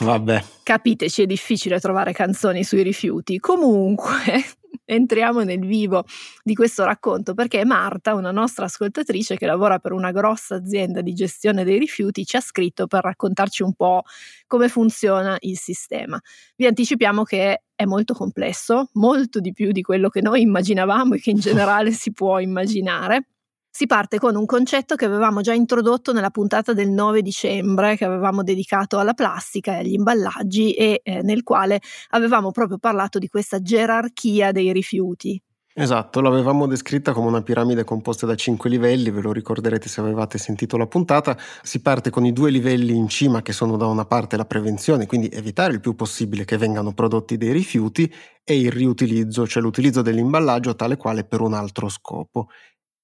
Vabbè. 0.00 0.44
Capiteci, 0.62 1.22
è 1.22 1.26
difficile 1.26 1.80
trovare 1.80 2.12
canzoni 2.12 2.64
sui 2.64 2.82
rifiuti. 2.82 3.38
Comunque, 3.38 4.44
entriamo 4.84 5.42
nel 5.42 5.64
vivo 5.64 6.04
di 6.42 6.54
questo 6.54 6.84
racconto 6.84 7.34
perché 7.34 7.64
Marta, 7.64 8.14
una 8.14 8.30
nostra 8.30 8.66
ascoltatrice 8.66 9.36
che 9.36 9.46
lavora 9.46 9.78
per 9.78 9.92
una 9.92 10.12
grossa 10.12 10.56
azienda 10.56 11.00
di 11.00 11.12
gestione 11.12 11.64
dei 11.64 11.78
rifiuti, 11.78 12.24
ci 12.24 12.36
ha 12.36 12.40
scritto 12.40 12.86
per 12.86 13.02
raccontarci 13.04 13.62
un 13.62 13.74
po' 13.74 14.02
come 14.46 14.68
funziona 14.68 15.36
il 15.40 15.56
sistema. 15.56 16.20
Vi 16.56 16.66
anticipiamo 16.66 17.22
che 17.22 17.62
è 17.74 17.84
molto 17.84 18.14
complesso, 18.14 18.90
molto 18.94 19.40
di 19.40 19.52
più 19.52 19.72
di 19.72 19.82
quello 19.82 20.08
che 20.08 20.20
noi 20.20 20.42
immaginavamo 20.42 21.14
e 21.14 21.20
che 21.20 21.30
in 21.30 21.38
generale 21.38 21.90
si 21.92 22.12
può 22.12 22.38
immaginare. 22.38 23.28
Si 23.76 23.84
parte 23.84 24.18
con 24.18 24.36
un 24.36 24.46
concetto 24.46 24.94
che 24.94 25.04
avevamo 25.04 25.42
già 25.42 25.52
introdotto 25.52 26.14
nella 26.14 26.30
puntata 26.30 26.72
del 26.72 26.88
9 26.88 27.20
dicembre, 27.20 27.94
che 27.94 28.06
avevamo 28.06 28.42
dedicato 28.42 28.98
alla 28.98 29.12
plastica 29.12 29.72
e 29.72 29.80
agli 29.80 29.92
imballaggi 29.92 30.72
e 30.72 31.02
eh, 31.04 31.20
nel 31.20 31.42
quale 31.42 31.82
avevamo 32.12 32.52
proprio 32.52 32.78
parlato 32.78 33.18
di 33.18 33.28
questa 33.28 33.60
gerarchia 33.60 34.50
dei 34.50 34.72
rifiuti. 34.72 35.38
Esatto, 35.74 36.22
l'avevamo 36.22 36.66
descritta 36.66 37.12
come 37.12 37.26
una 37.26 37.42
piramide 37.42 37.84
composta 37.84 38.24
da 38.24 38.34
cinque 38.34 38.70
livelli, 38.70 39.10
ve 39.10 39.20
lo 39.20 39.30
ricorderete 39.30 39.90
se 39.90 40.00
avevate 40.00 40.38
sentito 40.38 40.78
la 40.78 40.86
puntata. 40.86 41.36
Si 41.62 41.82
parte 41.82 42.08
con 42.08 42.24
i 42.24 42.32
due 42.32 42.50
livelli 42.50 42.96
in 42.96 43.08
cima 43.08 43.42
che 43.42 43.52
sono 43.52 43.76
da 43.76 43.84
una 43.84 44.06
parte 44.06 44.38
la 44.38 44.46
prevenzione, 44.46 45.04
quindi 45.04 45.28
evitare 45.28 45.74
il 45.74 45.80
più 45.80 45.94
possibile 45.94 46.46
che 46.46 46.56
vengano 46.56 46.94
prodotti 46.94 47.36
dei 47.36 47.52
rifiuti, 47.52 48.10
e 48.48 48.58
il 48.58 48.70
riutilizzo, 48.70 49.44
cioè 49.44 49.60
l'utilizzo 49.60 50.02
dell'imballaggio 50.02 50.76
tale 50.76 50.96
quale 50.96 51.24
per 51.24 51.40
un 51.40 51.52
altro 51.52 51.88
scopo. 51.88 52.46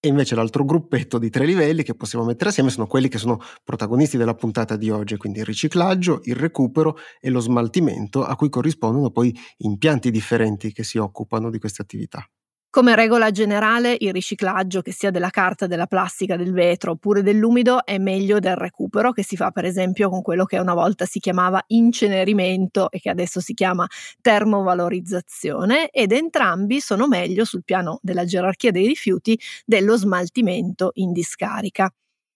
E 0.05 0.09
invece 0.09 0.35
l'altro 0.35 0.65
gruppetto 0.65 1.19
di 1.19 1.31
tre 1.31 1.45
livelli 1.47 1.85
che 1.85 1.95
possiamo 1.95 2.25
mettere 2.25 2.51
assieme 2.51 2.71
sono 2.71 2.87
quelli 2.89 3.07
che 3.09 3.19
sono 3.19 3.39
protagonisti 3.63 4.17
della 4.17 4.35
puntata 4.35 4.77
di 4.77 4.91
oggi, 4.91 5.17
quindi 5.17 5.39
il 5.39 5.45
riciclaggio, 5.45 6.21
il 6.25 6.35
recupero 6.35 6.97
e 7.21 7.31
lo 7.31 7.39
smaltimento, 7.39 8.25
a 8.25 8.35
cui 8.35 8.49
corrispondono 8.49 9.11
poi 9.11 9.33
impianti 9.59 10.11
differenti 10.11 10.73
che 10.73 10.83
si 10.83 10.99
occupano 10.99 11.51
di 11.51 11.59
queste 11.61 11.83
attività. 11.83 12.29
Come 12.75 12.97
regola 12.97 13.31
generale, 13.31 13.95
il 13.99 14.15
riciclaggio, 14.15 14.81
che 14.81 14.93
sia 14.93 15.11
della 15.11 15.29
carta, 15.29 15.67
della 15.67 15.87
plastica, 15.87 16.37
del 16.39 16.55
vetro 16.55 16.93
oppure 16.93 17.23
dell'umido, 17.23 17.85
è 17.85 17.99
meglio 17.99 18.39
del 18.39 18.57
recupero, 18.57 19.13
che 19.13 19.23
si 19.23 19.37
fa 19.37 19.51
per 19.51 19.67
esempio 19.67 20.09
con 20.09 20.23
quello 20.23 20.47
che 20.47 20.59
una 20.59 20.73
volta 20.73 21.05
si 21.05 21.19
chiamava 21.19 21.63
incenerimento 21.67 22.91
e 22.91 22.99
che 22.99 23.11
adesso 23.11 23.41
si 23.41 23.53
chiama 23.53 23.87
termovalorizzazione, 24.23 25.91
ed 25.91 26.13
entrambi 26.13 26.81
sono 26.81 27.07
meglio 27.07 27.45
sul 27.45 27.63
piano 27.63 27.99
della 28.01 28.25
gerarchia 28.25 28.71
dei 28.71 28.87
rifiuti 28.87 29.39
dello 29.67 29.95
smaltimento 29.99 30.93
in 30.95 31.13
discarica. 31.13 31.93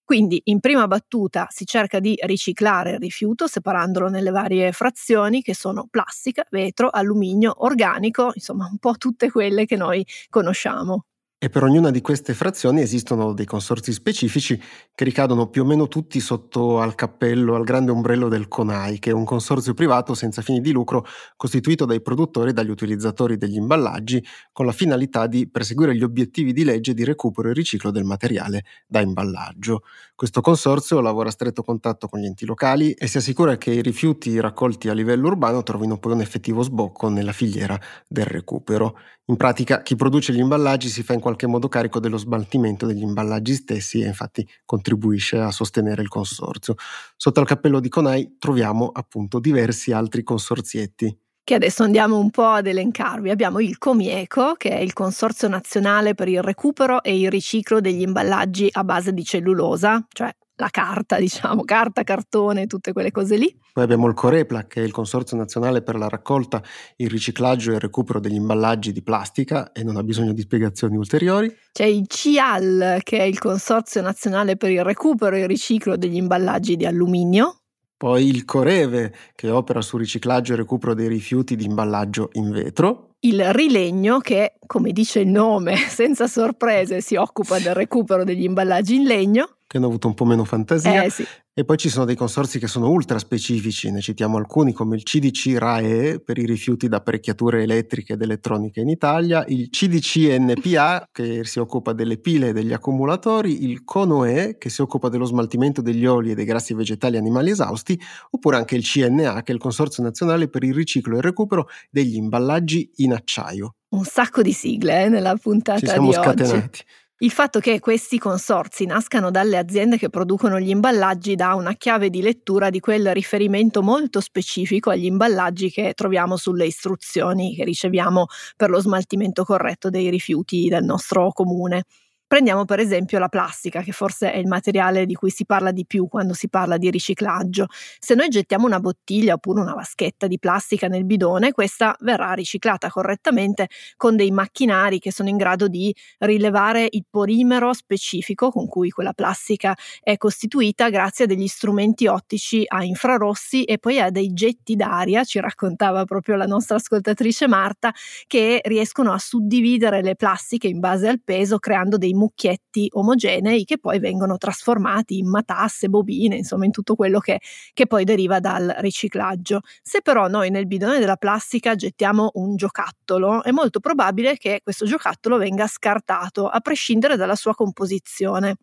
Quindi 0.06 0.40
in 0.44 0.60
prima 0.60 0.86
battuta 0.86 1.48
si 1.50 1.66
cerca 1.66 1.98
di 2.00 2.16
riciclare 2.22 2.92
il 2.92 2.98
rifiuto 3.00 3.48
separandolo 3.48 4.08
nelle 4.08 4.30
varie 4.30 4.70
frazioni 4.72 5.42
che 5.42 5.52
sono 5.54 5.88
plastica, 5.90 6.46
vetro, 6.50 6.90
alluminio, 6.90 7.64
organico, 7.64 8.30
insomma 8.34 8.68
un 8.70 8.78
po' 8.78 8.94
tutte 8.98 9.30
quelle 9.32 9.66
che 9.66 9.76
noi 9.76 10.06
conosciamo. 10.30 11.06
E 11.38 11.50
per 11.50 11.62
ognuna 11.64 11.90
di 11.90 12.00
queste 12.00 12.32
frazioni 12.32 12.80
esistono 12.80 13.34
dei 13.34 13.44
consorzi 13.44 13.92
specifici 13.92 14.58
che 14.94 15.04
ricadono 15.04 15.48
più 15.50 15.64
o 15.64 15.66
meno 15.66 15.86
tutti 15.86 16.18
sotto 16.18 16.80
al 16.80 16.94
cappello, 16.94 17.56
al 17.56 17.62
grande 17.62 17.90
ombrello 17.90 18.28
del 18.28 18.48
CONAI, 18.48 18.98
che 18.98 19.10
è 19.10 19.12
un 19.12 19.26
consorzio 19.26 19.74
privato 19.74 20.14
senza 20.14 20.40
fini 20.40 20.62
di 20.62 20.72
lucro 20.72 21.04
costituito 21.36 21.84
dai 21.84 22.00
produttori 22.00 22.50
e 22.50 22.52
dagli 22.54 22.70
utilizzatori 22.70 23.36
degli 23.36 23.56
imballaggi 23.56 24.24
con 24.50 24.64
la 24.64 24.72
finalità 24.72 25.26
di 25.26 25.46
perseguire 25.46 25.94
gli 25.94 26.02
obiettivi 26.02 26.54
di 26.54 26.64
legge 26.64 26.94
di 26.94 27.04
recupero 27.04 27.50
e 27.50 27.52
riciclo 27.52 27.90
del 27.90 28.04
materiale 28.04 28.64
da 28.86 29.02
imballaggio. 29.02 29.82
Questo 30.14 30.40
consorzio 30.40 31.00
lavora 31.02 31.28
a 31.28 31.32
stretto 31.32 31.62
contatto 31.62 32.08
con 32.08 32.18
gli 32.18 32.24
enti 32.24 32.46
locali 32.46 32.92
e 32.92 33.06
si 33.06 33.18
assicura 33.18 33.58
che 33.58 33.72
i 33.72 33.82
rifiuti 33.82 34.40
raccolti 34.40 34.88
a 34.88 34.94
livello 34.94 35.26
urbano 35.26 35.62
trovino 35.62 35.98
poi 35.98 36.12
un 36.12 36.22
effettivo 36.22 36.62
sbocco 36.62 37.10
nella 37.10 37.32
filiera 37.32 37.78
del 38.08 38.24
recupero. 38.24 38.96
In 39.26 39.36
pratica 39.36 39.82
chi 39.82 39.96
produce 39.96 40.32
gli 40.32 40.38
imballaggi 40.38 40.88
si 40.88 41.02
fa 41.02 41.12
in 41.12 41.20
qualche 41.26 41.48
modo 41.48 41.66
carico 41.66 41.98
dello 41.98 42.18
smaltimento 42.18 42.86
degli 42.86 43.02
imballaggi 43.02 43.54
stessi 43.54 44.00
e 44.00 44.06
infatti 44.06 44.48
contribuisce 44.64 45.38
a 45.38 45.50
sostenere 45.50 46.00
il 46.00 46.08
consorzio. 46.08 46.76
Sotto 47.16 47.40
al 47.40 47.46
cappello 47.46 47.80
di 47.80 47.88
Conai 47.88 48.36
troviamo 48.38 48.90
appunto 48.92 49.40
diversi 49.40 49.90
altri 49.90 50.22
consorzietti 50.22 51.18
che 51.42 51.54
adesso 51.54 51.84
andiamo 51.84 52.18
un 52.18 52.30
po' 52.30 52.48
ad 52.48 52.66
elencarvi. 52.66 53.30
Abbiamo 53.30 53.60
il 53.60 53.78
Comieco, 53.78 54.54
che 54.54 54.70
è 54.70 54.80
il 54.80 54.92
Consorzio 54.92 55.46
Nazionale 55.46 56.14
per 56.14 56.26
il 56.26 56.42
recupero 56.42 57.04
e 57.04 57.16
il 57.16 57.30
riciclo 57.30 57.80
degli 57.80 58.00
imballaggi 58.00 58.68
a 58.72 58.82
base 58.82 59.12
di 59.12 59.22
cellulosa, 59.22 60.04
cioè 60.12 60.34
la 60.56 60.68
carta, 60.70 61.18
diciamo, 61.18 61.64
carta, 61.64 62.02
cartone, 62.02 62.66
tutte 62.66 62.92
quelle 62.92 63.10
cose 63.10 63.36
lì. 63.36 63.54
Poi 63.72 63.84
abbiamo 63.84 64.06
il 64.06 64.14
Corepla, 64.14 64.66
che 64.66 64.82
è 64.82 64.84
il 64.84 64.92
Consorzio 64.92 65.36
Nazionale 65.36 65.82
per 65.82 65.96
la 65.96 66.08
raccolta, 66.08 66.62
il 66.96 67.10
riciclaggio 67.10 67.72
e 67.72 67.74
il 67.74 67.80
recupero 67.80 68.20
degli 68.20 68.34
imballaggi 68.34 68.92
di 68.92 69.02
plastica 69.02 69.72
e 69.72 69.84
non 69.84 69.96
ha 69.96 70.02
bisogno 70.02 70.32
di 70.32 70.40
spiegazioni 70.40 70.96
ulteriori. 70.96 71.54
C'è 71.72 71.84
il 71.84 72.06
CIAL, 72.08 73.00
che 73.02 73.18
è 73.18 73.22
il 73.22 73.38
Consorzio 73.38 74.00
Nazionale 74.00 74.56
per 74.56 74.70
il 74.70 74.82
recupero 74.82 75.36
e 75.36 75.40
il 75.40 75.48
riciclo 75.48 75.96
degli 75.96 76.16
imballaggi 76.16 76.76
di 76.76 76.86
alluminio. 76.86 77.60
Poi 77.98 78.26
il 78.26 78.44
Coreve, 78.44 79.14
che 79.34 79.48
opera 79.48 79.80
sul 79.80 80.00
riciclaggio 80.00 80.52
e 80.52 80.56
recupero 80.56 80.94
dei 80.94 81.08
rifiuti 81.08 81.56
di 81.56 81.64
imballaggio 81.64 82.28
in 82.32 82.50
vetro. 82.50 83.12
Il 83.20 83.52
Rilegno, 83.54 84.18
che, 84.18 84.56
come 84.66 84.92
dice 84.92 85.20
il 85.20 85.28
nome, 85.28 85.76
senza 85.88 86.26
sorprese, 86.26 87.00
si 87.00 87.16
occupa 87.16 87.58
del 87.58 87.74
recupero 87.74 88.22
degli 88.22 88.44
imballaggi 88.44 88.96
in 88.96 89.04
legno 89.04 89.55
che 89.66 89.76
hanno 89.78 89.86
avuto 89.86 90.06
un 90.06 90.14
po' 90.14 90.24
meno 90.24 90.44
fantasia. 90.44 91.02
Eh, 91.02 91.10
sì. 91.10 91.26
E 91.58 91.64
poi 91.64 91.78
ci 91.78 91.88
sono 91.88 92.04
dei 92.04 92.16
consorsi 92.16 92.58
che 92.58 92.66
sono 92.66 92.90
ultra 92.90 93.18
specifici, 93.18 93.90
ne 93.90 94.02
citiamo 94.02 94.36
alcuni 94.36 94.74
come 94.74 94.94
il 94.94 95.02
CDC 95.02 95.56
RAE 95.56 96.20
per 96.20 96.36
i 96.36 96.44
rifiuti 96.44 96.86
da 96.86 96.98
apparecchiature 96.98 97.62
elettriche 97.62 98.12
ed 98.12 98.20
elettroniche 98.20 98.80
in 98.80 98.90
Italia, 98.90 99.42
il 99.48 99.70
CDC 99.70 100.36
NPA 100.38 101.08
che 101.10 101.46
si 101.46 101.58
occupa 101.58 101.94
delle 101.94 102.18
pile 102.18 102.48
e 102.48 102.52
degli 102.52 102.74
accumulatori, 102.74 103.64
il 103.64 103.84
CONOE 103.84 104.58
che 104.58 104.68
si 104.68 104.82
occupa 104.82 105.08
dello 105.08 105.24
smaltimento 105.24 105.80
degli 105.80 106.04
oli 106.04 106.32
e 106.32 106.34
dei 106.34 106.44
grassi 106.44 106.74
vegetali 106.74 107.16
e 107.16 107.20
animali 107.20 107.50
esausti, 107.50 107.98
oppure 108.32 108.56
anche 108.56 108.76
il 108.76 108.84
CNA 108.84 109.42
che 109.42 109.52
è 109.52 109.54
il 109.54 109.60
Consorzio 109.60 110.02
Nazionale 110.02 110.48
per 110.48 110.62
il 110.62 110.74
riciclo 110.74 111.14
e 111.14 111.18
il 111.18 111.22
recupero 111.24 111.68
degli 111.90 112.16
imballaggi 112.16 112.90
in 112.96 113.14
acciaio. 113.14 113.76
Un 113.88 114.04
sacco 114.04 114.42
di 114.42 114.52
sigle 114.52 115.04
eh, 115.04 115.08
nella 115.08 115.36
puntata 115.36 115.78
Ci 115.78 115.86
siamo 115.86 116.08
di 116.08 116.12
scatenati. 116.12 116.54
oggi. 116.54 116.84
Il 117.18 117.30
fatto 117.30 117.60
che 117.60 117.78
questi 117.80 118.18
consorzi 118.18 118.84
nascano 118.84 119.30
dalle 119.30 119.56
aziende 119.56 119.96
che 119.96 120.10
producono 120.10 120.58
gli 120.60 120.68
imballaggi 120.68 121.34
dà 121.34 121.54
una 121.54 121.72
chiave 121.74 122.10
di 122.10 122.20
lettura 122.20 122.68
di 122.68 122.78
quel 122.80 123.12
riferimento 123.14 123.82
molto 123.82 124.20
specifico 124.20 124.90
agli 124.90 125.06
imballaggi 125.06 125.70
che 125.70 125.92
troviamo 125.94 126.36
sulle 126.36 126.66
istruzioni 126.66 127.54
che 127.54 127.64
riceviamo 127.64 128.26
per 128.56 128.68
lo 128.70 128.80
smaltimento 128.80 129.44
corretto 129.44 129.88
dei 129.88 130.10
rifiuti 130.10 130.68
del 130.68 130.84
nostro 130.84 131.32
comune. 131.32 131.84
Prendiamo 132.28 132.64
per 132.64 132.80
esempio 132.80 133.20
la 133.20 133.28
plastica, 133.28 133.82
che 133.82 133.92
forse 133.92 134.32
è 134.32 134.36
il 134.38 134.48
materiale 134.48 135.06
di 135.06 135.14
cui 135.14 135.30
si 135.30 135.46
parla 135.46 135.70
di 135.70 135.86
più 135.86 136.08
quando 136.08 136.34
si 136.34 136.48
parla 136.48 136.76
di 136.76 136.90
riciclaggio. 136.90 137.66
Se 138.00 138.16
noi 138.16 138.26
gettiamo 138.28 138.66
una 138.66 138.80
bottiglia 138.80 139.34
oppure 139.34 139.60
una 139.60 139.74
vaschetta 139.74 140.26
di 140.26 140.36
plastica 140.40 140.88
nel 140.88 141.04
bidone, 141.04 141.52
questa 141.52 141.94
verrà 142.00 142.32
riciclata 142.32 142.90
correttamente 142.90 143.68
con 143.96 144.16
dei 144.16 144.32
macchinari 144.32 144.98
che 144.98 145.12
sono 145.12 145.28
in 145.28 145.36
grado 145.36 145.68
di 145.68 145.94
rilevare 146.18 146.88
il 146.90 147.04
polimero 147.08 147.72
specifico 147.72 148.50
con 148.50 148.66
cui 148.66 148.90
quella 148.90 149.12
plastica 149.12 149.76
è 150.00 150.16
costituita 150.16 150.88
grazie 150.90 151.24
a 151.24 151.28
degli 151.28 151.46
strumenti 151.46 152.08
ottici 152.08 152.64
a 152.66 152.82
infrarossi 152.82 153.62
e 153.62 153.78
poi 153.78 154.00
a 154.00 154.10
dei 154.10 154.32
getti 154.32 154.74
d'aria, 154.74 155.22
ci 155.22 155.38
raccontava 155.38 156.04
proprio 156.04 156.34
la 156.34 156.46
nostra 156.46 156.74
ascoltatrice 156.74 157.46
Marta, 157.46 157.92
che 158.26 158.60
riescono 158.64 159.12
a 159.12 159.18
suddividere 159.18 160.02
le 160.02 160.16
plastiche 160.16 160.66
in 160.66 160.80
base 160.80 161.06
al 161.06 161.20
peso 161.22 161.58
creando 161.60 161.96
dei 161.96 162.14
mucchietti 162.16 162.88
omogenei 162.92 163.64
che 163.64 163.78
poi 163.78 163.98
vengono 163.98 164.36
trasformati 164.36 165.18
in 165.18 165.28
matasse, 165.28 165.88
bobine, 165.88 166.36
insomma 166.36 166.64
in 166.64 166.70
tutto 166.70 166.94
quello 166.94 167.18
che, 167.20 167.40
che 167.72 167.86
poi 167.86 168.04
deriva 168.04 168.40
dal 168.40 168.74
riciclaggio. 168.78 169.60
Se 169.82 170.00
però 170.02 170.28
noi 170.28 170.50
nel 170.50 170.66
bidone 170.66 170.98
della 170.98 171.16
plastica 171.16 171.74
gettiamo 171.74 172.30
un 172.34 172.56
giocattolo, 172.56 173.42
è 173.42 173.50
molto 173.52 173.80
probabile 173.80 174.36
che 174.36 174.60
questo 174.62 174.86
giocattolo 174.86 175.36
venga 175.36 175.66
scartato, 175.66 176.48
a 176.48 176.60
prescindere 176.60 177.16
dalla 177.16 177.36
sua 177.36 177.54
composizione. 177.54 178.56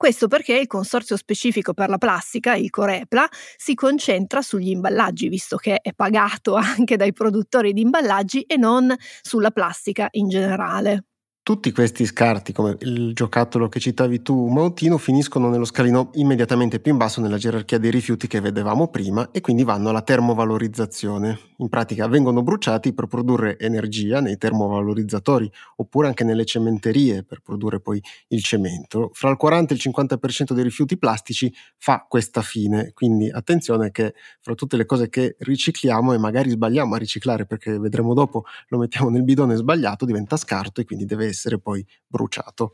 Questo 0.00 0.28
perché 0.28 0.56
il 0.56 0.66
consorzio 0.66 1.14
specifico 1.18 1.74
per 1.74 1.90
la 1.90 1.98
plastica, 1.98 2.54
il 2.54 2.70
Corepla, 2.70 3.28
si 3.58 3.74
concentra 3.74 4.40
sugli 4.40 4.70
imballaggi, 4.70 5.28
visto 5.28 5.58
che 5.58 5.76
è 5.76 5.92
pagato 5.92 6.54
anche 6.56 6.96
dai 6.96 7.12
produttori 7.12 7.74
di 7.74 7.82
imballaggi 7.82 8.40
e 8.44 8.56
non 8.56 8.94
sulla 9.20 9.50
plastica 9.50 10.08
in 10.12 10.30
generale. 10.30 11.09
Tutti 11.42 11.72
questi 11.72 12.04
scarti, 12.04 12.52
come 12.52 12.76
il 12.80 13.12
giocattolo 13.14 13.68
che 13.68 13.80
citavi 13.80 14.20
tu, 14.22 14.46
Mautino, 14.48 14.98
finiscono 14.98 15.48
nello 15.48 15.64
scalino 15.64 16.10
immediatamente 16.14 16.80
più 16.80 16.92
in 16.92 16.98
basso 16.98 17.20
nella 17.22 17.38
gerarchia 17.38 17.78
dei 17.78 17.90
rifiuti 17.90 18.26
che 18.28 18.40
vedevamo 18.40 18.88
prima 18.88 19.30
e 19.32 19.40
quindi 19.40 19.64
vanno 19.64 19.88
alla 19.88 20.02
termovalorizzazione. 20.02 21.38
In 21.56 21.68
pratica 21.68 22.06
vengono 22.08 22.42
bruciati 22.42 22.92
per 22.92 23.06
produrre 23.06 23.58
energia 23.58 24.20
nei 24.20 24.36
termovalorizzatori 24.36 25.50
oppure 25.76 26.08
anche 26.08 26.24
nelle 26.24 26.44
cementerie 26.44 27.24
per 27.24 27.40
produrre 27.40 27.80
poi 27.80 28.00
il 28.28 28.42
cemento. 28.42 29.10
Fra 29.14 29.30
il 29.30 29.36
40 29.36 29.72
e 29.72 29.76
il 29.76 29.82
50% 29.82 30.52
dei 30.52 30.62
rifiuti 30.62 30.98
plastici 30.98 31.52
fa 31.78 32.04
questa 32.06 32.42
fine, 32.42 32.92
quindi 32.92 33.28
attenzione 33.30 33.90
che 33.90 34.14
fra 34.40 34.54
tutte 34.54 34.76
le 34.76 34.84
cose 34.84 35.08
che 35.08 35.36
ricicliamo 35.38 36.12
e 36.12 36.18
magari 36.18 36.50
sbagliamo 36.50 36.94
a 36.94 36.98
riciclare 36.98 37.46
perché 37.46 37.78
vedremo 37.78 38.14
dopo 38.14 38.44
lo 38.68 38.78
mettiamo 38.78 39.08
nel 39.08 39.24
bidone 39.24 39.56
sbagliato, 39.56 40.04
diventa 40.04 40.36
scarto 40.36 40.80
e 40.80 40.84
quindi 40.84 41.06
deve 41.06 41.29
essere 41.30 41.58
poi 41.58 41.84
bruciato. 42.06 42.72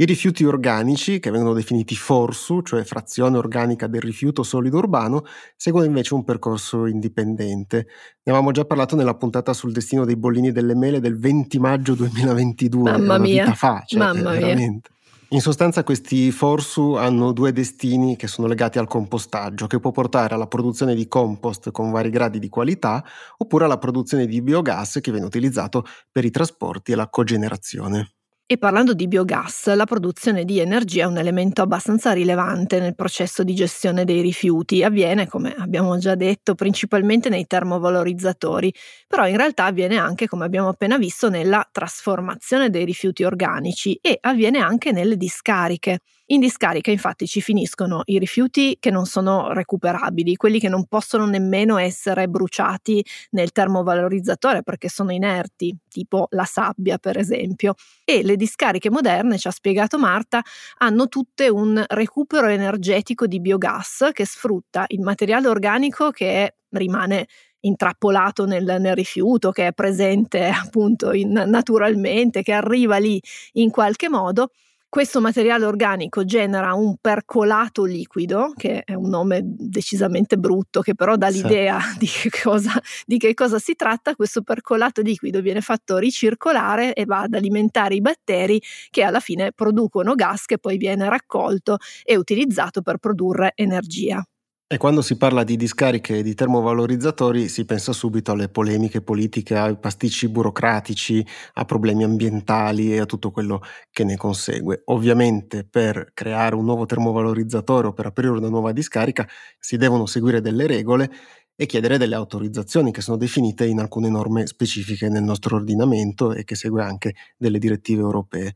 I 0.00 0.04
rifiuti 0.04 0.44
organici, 0.44 1.18
che 1.18 1.32
vengono 1.32 1.54
definiti 1.54 1.96
FORSU, 1.96 2.62
cioè 2.62 2.84
frazione 2.84 3.36
organica 3.36 3.88
del 3.88 4.00
rifiuto 4.00 4.44
solido 4.44 4.76
urbano, 4.78 5.24
seguono 5.56 5.86
invece 5.86 6.14
un 6.14 6.22
percorso 6.22 6.86
indipendente. 6.86 7.76
Ne 8.22 8.32
avevamo 8.32 8.52
già 8.52 8.64
parlato 8.64 8.94
nella 8.94 9.16
puntata 9.16 9.52
sul 9.52 9.72
destino 9.72 10.04
dei 10.04 10.16
bollini 10.16 10.52
delle 10.52 10.76
mele 10.76 11.00
del 11.00 11.18
20 11.18 11.58
maggio 11.58 11.94
2022. 11.94 12.92
Mamma 12.92 13.18
mia, 13.18 13.52
fa, 13.54 13.82
cioè, 13.84 13.98
Mamma 13.98 14.30
veramente. 14.30 14.88
mia. 14.88 14.97
In 15.30 15.40
sostanza 15.40 15.84
questi 15.84 16.30
forsu 16.30 16.92
hanno 16.94 17.32
due 17.32 17.52
destini 17.52 18.16
che 18.16 18.26
sono 18.26 18.46
legati 18.46 18.78
al 18.78 18.86
compostaggio, 18.88 19.66
che 19.66 19.78
può 19.80 19.90
portare 19.90 20.34
alla 20.34 20.46
produzione 20.46 20.94
di 20.94 21.06
compost 21.08 21.70
con 21.70 21.90
vari 21.90 22.10
gradi 22.10 22.38
di 22.38 22.48
qualità, 22.50 23.02
oppure 23.38 23.64
alla 23.64 23.78
produzione 23.78 24.26
di 24.26 24.40
biogas 24.42 24.98
che 25.00 25.10
viene 25.10 25.26
utilizzato 25.26 25.84
per 26.10 26.24
i 26.24 26.30
trasporti 26.30 26.92
e 26.92 26.94
la 26.94 27.08
cogenerazione. 27.08 28.17
E 28.50 28.56
parlando 28.56 28.94
di 28.94 29.08
biogas, 29.08 29.72
la 29.74 29.84
produzione 29.84 30.46
di 30.46 30.58
energia 30.58 31.02
è 31.02 31.06
un 31.06 31.18
elemento 31.18 31.60
abbastanza 31.60 32.12
rilevante 32.12 32.80
nel 32.80 32.94
processo 32.94 33.42
di 33.44 33.54
gestione 33.54 34.04
dei 34.06 34.22
rifiuti. 34.22 34.82
Avviene, 34.82 35.26
come 35.26 35.54
abbiamo 35.58 35.98
già 35.98 36.14
detto, 36.14 36.54
principalmente 36.54 37.28
nei 37.28 37.46
termovalorizzatori, 37.46 38.72
però 39.06 39.26
in 39.28 39.36
realtà 39.36 39.66
avviene 39.66 39.98
anche, 39.98 40.26
come 40.28 40.46
abbiamo 40.46 40.68
appena 40.68 40.96
visto, 40.96 41.28
nella 41.28 41.66
trasformazione 41.70 42.70
dei 42.70 42.86
rifiuti 42.86 43.22
organici 43.22 43.98
e 44.00 44.16
avviene 44.18 44.60
anche 44.60 44.92
nelle 44.92 45.18
discariche. 45.18 46.00
In 46.30 46.40
discarica 46.40 46.90
infatti 46.90 47.26
ci 47.26 47.40
finiscono 47.40 48.02
i 48.04 48.18
rifiuti 48.18 48.76
che 48.78 48.90
non 48.90 49.06
sono 49.06 49.50
recuperabili, 49.54 50.36
quelli 50.36 50.60
che 50.60 50.68
non 50.68 50.84
possono 50.84 51.24
nemmeno 51.24 51.78
essere 51.78 52.28
bruciati 52.28 53.02
nel 53.30 53.50
termovalorizzatore 53.50 54.62
perché 54.62 54.90
sono 54.90 55.10
inerti, 55.10 55.74
tipo 55.88 56.26
la 56.32 56.44
sabbia 56.44 56.98
per 56.98 57.16
esempio. 57.16 57.76
E 58.04 58.22
le 58.22 58.36
discariche 58.36 58.90
moderne, 58.90 59.38
ci 59.38 59.48
ha 59.48 59.50
spiegato 59.50 59.98
Marta, 59.98 60.42
hanno 60.78 61.08
tutte 61.08 61.48
un 61.48 61.82
recupero 61.88 62.48
energetico 62.48 63.26
di 63.26 63.40
biogas 63.40 64.10
che 64.12 64.26
sfrutta 64.26 64.84
il 64.88 65.00
materiale 65.00 65.48
organico 65.48 66.10
che 66.10 66.56
rimane 66.72 67.26
intrappolato 67.60 68.44
nel, 68.44 68.64
nel, 68.64 68.94
rifiuto, 68.94 69.50
che 69.50 69.68
è 69.68 69.72
presente 69.72 70.44
appunto 70.52 71.12
in, 71.12 71.32
naturalmente, 71.46 72.42
che 72.42 72.52
arriva 72.52 72.98
lì 72.98 73.18
in 73.52 73.70
qualche 73.70 74.10
modo 74.10 74.50
questo 74.88 75.20
materiale 75.20 75.66
organico 75.66 76.24
genera 76.24 76.72
un 76.72 76.96
percolato 77.00 77.84
liquido, 77.84 78.52
che 78.56 78.82
è 78.84 78.94
un 78.94 79.08
nome 79.08 79.42
decisamente 79.44 80.38
brutto, 80.38 80.80
che 80.80 80.94
però 80.94 81.16
dà 81.16 81.28
l'idea 81.28 81.78
sì. 81.80 81.98
di, 81.98 82.06
che 82.06 82.30
cosa, 82.42 82.72
di 83.04 83.18
che 83.18 83.34
cosa 83.34 83.58
si 83.58 83.74
tratta. 83.74 84.14
Questo 84.14 84.42
percolato 84.42 85.02
liquido 85.02 85.40
viene 85.40 85.60
fatto 85.60 85.98
ricircolare 85.98 86.94
e 86.94 87.04
va 87.04 87.20
ad 87.20 87.34
alimentare 87.34 87.96
i 87.96 88.00
batteri 88.00 88.60
che 88.90 89.02
alla 89.02 89.20
fine 89.20 89.52
producono 89.52 90.14
gas 90.14 90.46
che 90.46 90.58
poi 90.58 90.78
viene 90.78 91.08
raccolto 91.08 91.76
e 92.02 92.16
utilizzato 92.16 92.80
per 92.80 92.96
produrre 92.96 93.52
energia. 93.54 94.24
E 94.70 94.76
quando 94.76 95.00
si 95.00 95.16
parla 95.16 95.44
di 95.44 95.56
discariche 95.56 96.18
e 96.18 96.22
di 96.22 96.34
termovalorizzatori 96.34 97.48
si 97.48 97.64
pensa 97.64 97.94
subito 97.94 98.32
alle 98.32 98.50
polemiche 98.50 99.00
politiche, 99.00 99.56
ai 99.56 99.78
pasticci 99.78 100.28
burocratici, 100.28 101.24
a 101.54 101.64
problemi 101.64 102.04
ambientali 102.04 102.92
e 102.92 102.98
a 102.98 103.06
tutto 103.06 103.30
quello 103.30 103.62
che 103.90 104.04
ne 104.04 104.18
consegue. 104.18 104.82
Ovviamente 104.86 105.64
per 105.64 106.10
creare 106.12 106.54
un 106.54 106.66
nuovo 106.66 106.84
termovalorizzatore 106.84 107.86
o 107.86 107.92
per 107.94 108.06
aprire 108.06 108.28
una 108.32 108.50
nuova 108.50 108.72
discarica 108.72 109.26
si 109.58 109.78
devono 109.78 110.04
seguire 110.04 110.42
delle 110.42 110.66
regole 110.66 111.10
e 111.56 111.64
chiedere 111.64 111.96
delle 111.96 112.14
autorizzazioni 112.14 112.92
che 112.92 113.00
sono 113.00 113.16
definite 113.16 113.64
in 113.64 113.78
alcune 113.78 114.10
norme 114.10 114.46
specifiche 114.46 115.08
nel 115.08 115.22
nostro 115.22 115.56
ordinamento 115.56 116.34
e 116.34 116.44
che 116.44 116.54
segue 116.56 116.82
anche 116.82 117.14
delle 117.38 117.58
direttive 117.58 118.02
europee. 118.02 118.54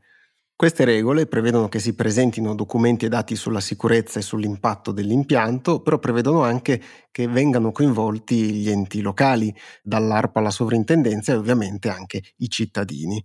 Queste 0.55 0.85
regole 0.85 1.25
prevedono 1.25 1.67
che 1.67 1.79
si 1.79 1.95
presentino 1.95 2.53
documenti 2.53 3.05
e 3.05 3.09
dati 3.09 3.35
sulla 3.35 3.59
sicurezza 3.59 4.19
e 4.19 4.21
sull'impatto 4.21 4.91
dell'impianto, 4.91 5.81
però 5.81 5.97
prevedono 5.97 6.43
anche 6.43 6.81
che 7.11 7.27
vengano 7.27 7.71
coinvolti 7.71 8.53
gli 8.53 8.69
enti 8.69 9.01
locali, 9.01 9.53
dall'ARPA 9.81 10.39
alla 10.39 10.51
sovrintendenza 10.51 11.33
e 11.33 11.35
ovviamente 11.35 11.89
anche 11.89 12.21
i 12.37 12.49
cittadini. 12.49 13.21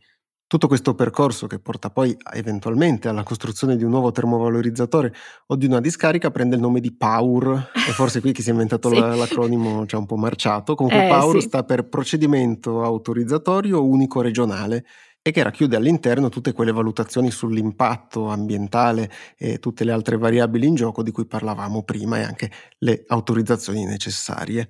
Tutto 0.49 0.67
questo 0.67 0.95
percorso 0.95 1.47
che 1.47 1.59
porta 1.59 1.91
poi 1.91 2.17
eventualmente 2.33 3.09
alla 3.09 3.23
costruzione 3.23 3.77
di 3.77 3.85
un 3.85 3.91
nuovo 3.91 4.11
termovalorizzatore 4.11 5.13
o 5.49 5.57
di 5.57 5.67
una 5.67 5.79
discarica 5.79 6.31
prende 6.31 6.55
il 6.55 6.63
nome 6.63 6.81
di 6.81 6.97
PAUR 6.97 7.73
e 7.75 7.93
forse 7.93 8.23
qui 8.23 8.33
chi 8.33 8.41
si 8.41 8.49
è 8.49 8.53
inventato 8.53 8.89
sì. 8.89 8.99
l'acronimo 8.99 9.85
ci 9.85 9.95
ha 9.95 9.99
un 9.99 10.07
po' 10.07 10.17
marciato. 10.17 10.75
Comunque 10.75 11.05
eh, 11.05 11.09
PAUR 11.11 11.43
sì. 11.43 11.49
sta 11.49 11.65
per 11.65 11.87
procedimento 11.91 12.83
autorizzatorio 12.83 13.85
unico 13.85 14.23
regionale 14.23 14.87
e 15.29 15.33
che 15.33 15.43
racchiude 15.43 15.77
all'interno 15.77 16.29
tutte 16.31 16.53
quelle 16.53 16.73
valutazioni 16.73 17.31
sull'impatto 17.31 18.29
ambientale 18.29 19.11
e 19.37 19.59
tutte 19.59 19.85
le 19.85 19.93
altre 19.93 20.17
variabili 20.17 20.67
in 20.67 20.75
gioco 20.75 21.03
di 21.03 21.11
cui 21.11 21.27
parlavamo 21.27 21.83
prima 21.83 22.19
e 22.19 22.23
anche 22.23 22.51
le 22.79 23.05
autorizzazioni 23.07 23.85
necessarie. 23.85 24.69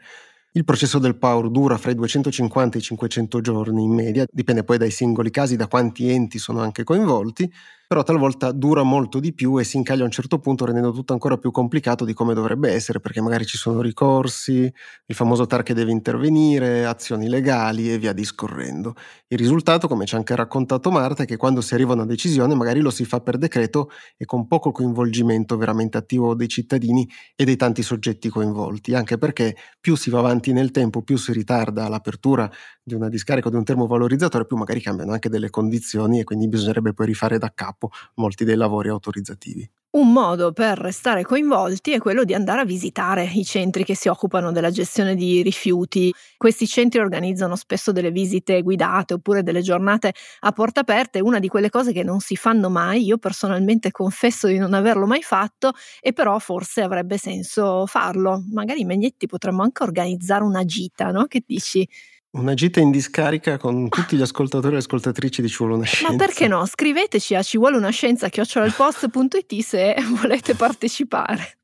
Il 0.53 0.65
processo 0.65 0.99
del 0.99 1.17
PAUR 1.17 1.51
dura 1.51 1.79
fra 1.79 1.93
i 1.93 1.95
250 1.95 2.77
e 2.77 2.81
i 2.81 2.83
500 2.83 3.41
giorni 3.41 3.85
in 3.85 3.93
media, 3.93 4.25
dipende 4.29 4.65
poi 4.65 4.79
dai 4.79 4.91
singoli 4.91 5.31
casi, 5.31 5.57
da 5.57 5.69
quanti 5.69 6.11
enti 6.11 6.39
sono 6.39 6.61
anche 6.61 6.83
coinvolti, 6.83 7.49
però 7.89 8.03
talvolta 8.03 8.53
dura 8.53 8.83
molto 8.83 9.19
di 9.19 9.33
più 9.33 9.59
e 9.59 9.65
si 9.65 9.79
incaglia 9.79 10.03
a 10.03 10.05
un 10.05 10.11
certo 10.11 10.39
punto 10.41 10.67
rendendo 10.67 10.93
tutto 10.93 11.15
ancora 11.15 11.39
più 11.39 11.51
complicato 11.51 12.05
di 12.05 12.13
come 12.13 12.35
dovrebbe 12.35 12.71
essere, 12.71 13.01
perché 13.01 13.23
magari 13.23 13.47
ci 13.47 13.57
sono 13.57 13.81
ricorsi, 13.81 14.71
il 15.07 15.15
famoso 15.15 15.47
TAR 15.47 15.63
che 15.63 15.73
deve 15.73 15.91
intervenire, 15.91 16.85
azioni 16.85 17.29
legali 17.29 17.91
e 17.91 17.97
via 17.99 18.13
discorrendo. 18.13 18.95
Il 19.29 19.39
risultato, 19.39 19.89
come 19.89 20.05
ci 20.05 20.15
ha 20.15 20.19
anche 20.19 20.37
raccontato 20.37 20.91
Marta, 20.91 21.23
è 21.23 21.27
che 21.27 21.39
quando 21.39 21.63
si 21.63 21.73
arriva 21.73 21.93
a 21.93 21.95
una 21.97 22.05
decisione 22.05 22.55
magari 22.55 22.81
lo 22.81 22.91
si 22.91 23.07
fa 23.07 23.21
per 23.21 23.39
decreto 23.39 23.89
e 24.19 24.27
con 24.27 24.47
poco 24.47 24.71
coinvolgimento 24.71 25.57
veramente 25.57 25.97
attivo 25.97 26.35
dei 26.35 26.49
cittadini 26.49 27.09
e 27.35 27.45
dei 27.45 27.57
tanti 27.57 27.83
soggetti 27.83 28.29
coinvolti, 28.29 28.95
anche 28.95 29.17
perché 29.17 29.57
più 29.81 29.97
si 29.97 30.11
va 30.11 30.19
avanti 30.19 30.53
nel 30.53 30.71
tempo, 30.73 31.03
più 31.03 31.17
si 31.17 31.33
ritarda 31.33 31.89
l'apertura 31.89 32.51
di 32.83 32.95
una 32.95 33.09
discarica 33.09 33.49
o 33.49 33.51
di 33.51 33.57
un 33.57 33.65
termovalorizzatore, 33.65 34.47
più 34.47 34.57
magari 34.57 34.81
cambiano 34.81 35.13
anche 35.13 35.29
delle 35.29 35.51
condizioni 35.51 36.21
e 36.21 36.25
quindi 36.25 36.49
bisognerebbe 36.49 36.93
poi 36.95 37.07
rifare 37.07 37.39
da 37.39 37.51
capo 37.55 37.78
capo 37.79 37.91
molti 38.15 38.45
dei 38.45 38.57
lavori 38.57 38.89
autorizzativi. 38.89 39.69
Un 39.91 40.13
modo 40.13 40.53
per 40.53 40.77
restare 40.79 41.25
coinvolti 41.25 41.93
è 41.93 41.99
quello 41.99 42.23
di 42.25 42.35
andare 42.35 42.61
a 42.61 42.65
visitare 42.65 43.25
i 43.25 43.43
centri 43.43 43.85
che 43.85 43.97
si 43.97 44.09
occupano 44.09 44.53
della 44.53 44.71
gestione 44.71 45.15
di 45.15 45.43
rifiuti. 45.43 46.13
Questi 46.37 46.67
centri 46.67 47.01
organizzano 47.01 47.57
spesso 47.57 47.91
delle 47.91 48.11
visite 48.11 48.61
guidate 48.61 49.15
oppure 49.15 49.43
delle 49.43 49.63
giornate 49.63 50.13
a 50.41 50.53
porta 50.53 50.81
aperta. 50.81 51.19
È 51.19 51.23
una 51.23 51.39
di 51.39 51.49
quelle 51.49 51.71
cose 51.71 51.93
che 51.93 52.03
non 52.03 52.21
si 52.21 52.37
fanno 52.37 52.69
mai. 52.69 53.03
Io 53.07 53.17
personalmente 53.17 53.91
confesso 53.91 54.47
di 54.47 54.59
non 54.59 54.75
averlo 54.75 55.07
mai 55.07 55.23
fatto 55.23 55.73
e 56.03 56.13
però 56.13 56.39
forse 56.39 56.83
avrebbe 56.83 57.17
senso 57.17 57.87
farlo. 57.87 58.45
Magari 58.53 58.85
Megnetti 58.85 59.27
potremmo 59.27 59.63
anche 59.63 59.83
organizzare 59.85 60.45
una 60.45 60.65
gita, 60.67 61.11
no? 61.11 61.25
Che 61.25 61.43
dici? 61.47 61.89
Una 62.31 62.53
gita 62.53 62.79
in 62.79 62.91
discarica 62.91 63.57
con 63.57 63.89
tutti 63.89 64.15
gli 64.15 64.21
ascoltatori 64.21 64.75
e 64.75 64.79
ascoltatrici 64.79 65.41
di 65.41 65.49
Ci 65.49 65.57
vuole 65.57 65.77
una 65.77 65.85
scienza. 65.85 66.13
Ma 66.13 66.19
perché 66.19 66.47
no? 66.47 66.67
Scriveteci 66.67 67.35
a 67.35 67.43
ci 67.43 67.57
vuole 67.57 67.79
una 67.79 67.89
scienza 67.89 68.29
chiocciolalpost.it 68.29 69.63
se 69.63 69.97
volete 70.21 70.55
partecipare. 70.55 71.57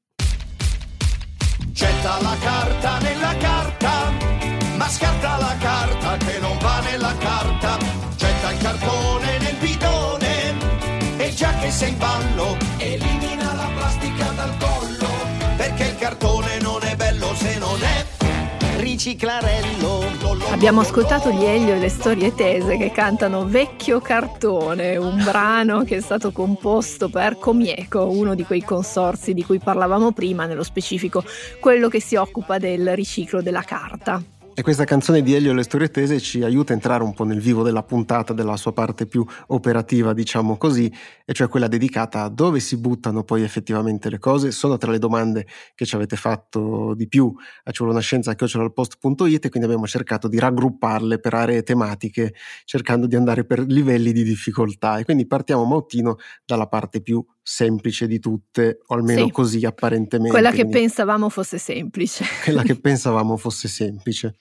Getta 1.70 2.22
la 2.22 2.36
carta 2.40 2.98
nella 3.00 3.36
carta, 3.36 4.12
ma 4.78 4.88
scarta 4.88 5.36
la 5.36 5.54
carta 5.60 6.16
che 6.24 6.38
non 6.38 6.56
va 6.56 6.80
nella 6.80 7.14
carta. 7.18 7.76
Getta 8.16 8.52
il 8.52 8.58
cartone 8.58 9.38
nel 9.40 9.56
bidone 9.60 11.18
e 11.18 11.34
già 11.34 11.52
che 11.58 11.70
sei 11.70 11.90
in 11.90 11.98
ballo, 11.98 12.56
elimina 12.78 13.52
la 13.52 13.70
plastica 13.74 14.30
dal 14.30 14.56
collo, 14.56 15.10
perché 15.58 15.84
il 15.88 15.96
cartone 15.98 16.58
non 16.60 16.82
è 16.84 16.96
bello 16.96 17.34
se 17.34 17.58
non 17.58 17.82
è 17.82 18.03
riciclarello. 18.94 20.02
Abbiamo 20.52 20.82
ascoltato 20.82 21.32
gli 21.32 21.42
Elio 21.42 21.74
e 21.74 21.78
le 21.80 21.88
storie 21.88 22.32
tese 22.32 22.76
che 22.76 22.92
cantano 22.92 23.44
Vecchio 23.44 24.00
Cartone, 24.00 24.96
un 24.96 25.20
brano 25.24 25.82
che 25.82 25.96
è 25.96 26.00
stato 26.00 26.30
composto 26.30 27.08
per 27.08 27.36
Comieco, 27.36 28.08
uno 28.08 28.36
di 28.36 28.44
quei 28.44 28.62
consorzi 28.62 29.34
di 29.34 29.42
cui 29.42 29.58
parlavamo 29.58 30.12
prima, 30.12 30.46
nello 30.46 30.62
specifico 30.62 31.24
quello 31.58 31.88
che 31.88 32.00
si 32.00 32.14
occupa 32.14 32.58
del 32.58 32.94
riciclo 32.94 33.42
della 33.42 33.62
carta. 33.62 34.22
E 34.56 34.62
questa 34.62 34.84
canzone 34.84 35.20
di 35.20 35.34
Elio 35.34 35.50
e 35.50 35.54
le 35.54 35.64
storie 35.64 35.90
tese 35.90 36.20
ci 36.20 36.44
aiuta 36.44 36.70
a 36.72 36.76
entrare 36.76 37.02
un 37.02 37.12
po' 37.12 37.24
nel 37.24 37.40
vivo 37.40 37.64
della 37.64 37.82
puntata, 37.82 38.32
della 38.32 38.56
sua 38.56 38.72
parte 38.72 39.04
più 39.04 39.26
operativa, 39.48 40.12
diciamo 40.12 40.56
così, 40.56 40.92
e 41.24 41.32
cioè 41.32 41.48
quella 41.48 41.66
dedicata 41.66 42.22
a 42.22 42.28
dove 42.28 42.60
si 42.60 42.76
buttano 42.76 43.24
poi 43.24 43.42
effettivamente 43.42 44.08
le 44.08 44.20
cose. 44.20 44.52
Sono 44.52 44.76
tra 44.76 44.92
le 44.92 45.00
domande 45.00 45.48
che 45.74 45.84
ci 45.84 45.96
avete 45.96 46.14
fatto 46.14 46.94
di 46.94 47.08
più 47.08 47.34
a 47.64 47.70
Ci 47.72 47.78
vuole 47.78 47.94
una 47.94 48.00
scienza 48.00 48.32
chiocciolal.post.it 48.36 49.44
e 49.44 49.48
quindi 49.48 49.68
abbiamo 49.68 49.88
cercato 49.88 50.28
di 50.28 50.38
raggrupparle 50.38 51.18
per 51.18 51.34
aree 51.34 51.64
tematiche, 51.64 52.34
cercando 52.64 53.08
di 53.08 53.16
andare 53.16 53.44
per 53.44 53.58
livelli 53.58 54.12
di 54.12 54.22
difficoltà. 54.22 54.98
E 54.98 55.04
quindi 55.04 55.26
partiamo 55.26 55.64
Mautino 55.64 56.14
dalla 56.44 56.68
parte 56.68 57.00
più 57.02 57.24
semplice 57.44 58.06
di 58.06 58.18
tutte, 58.18 58.80
o 58.86 58.94
almeno 58.94 59.26
sì. 59.26 59.30
così 59.30 59.64
apparentemente. 59.66 60.32
Quella 60.32 60.50
che 60.50 60.62
Quindi, 60.62 60.78
pensavamo 60.78 61.28
fosse 61.28 61.58
semplice. 61.58 62.24
Quella 62.42 62.62
che 62.62 62.74
pensavamo 62.80 63.36
fosse 63.36 63.68
semplice. 63.68 64.34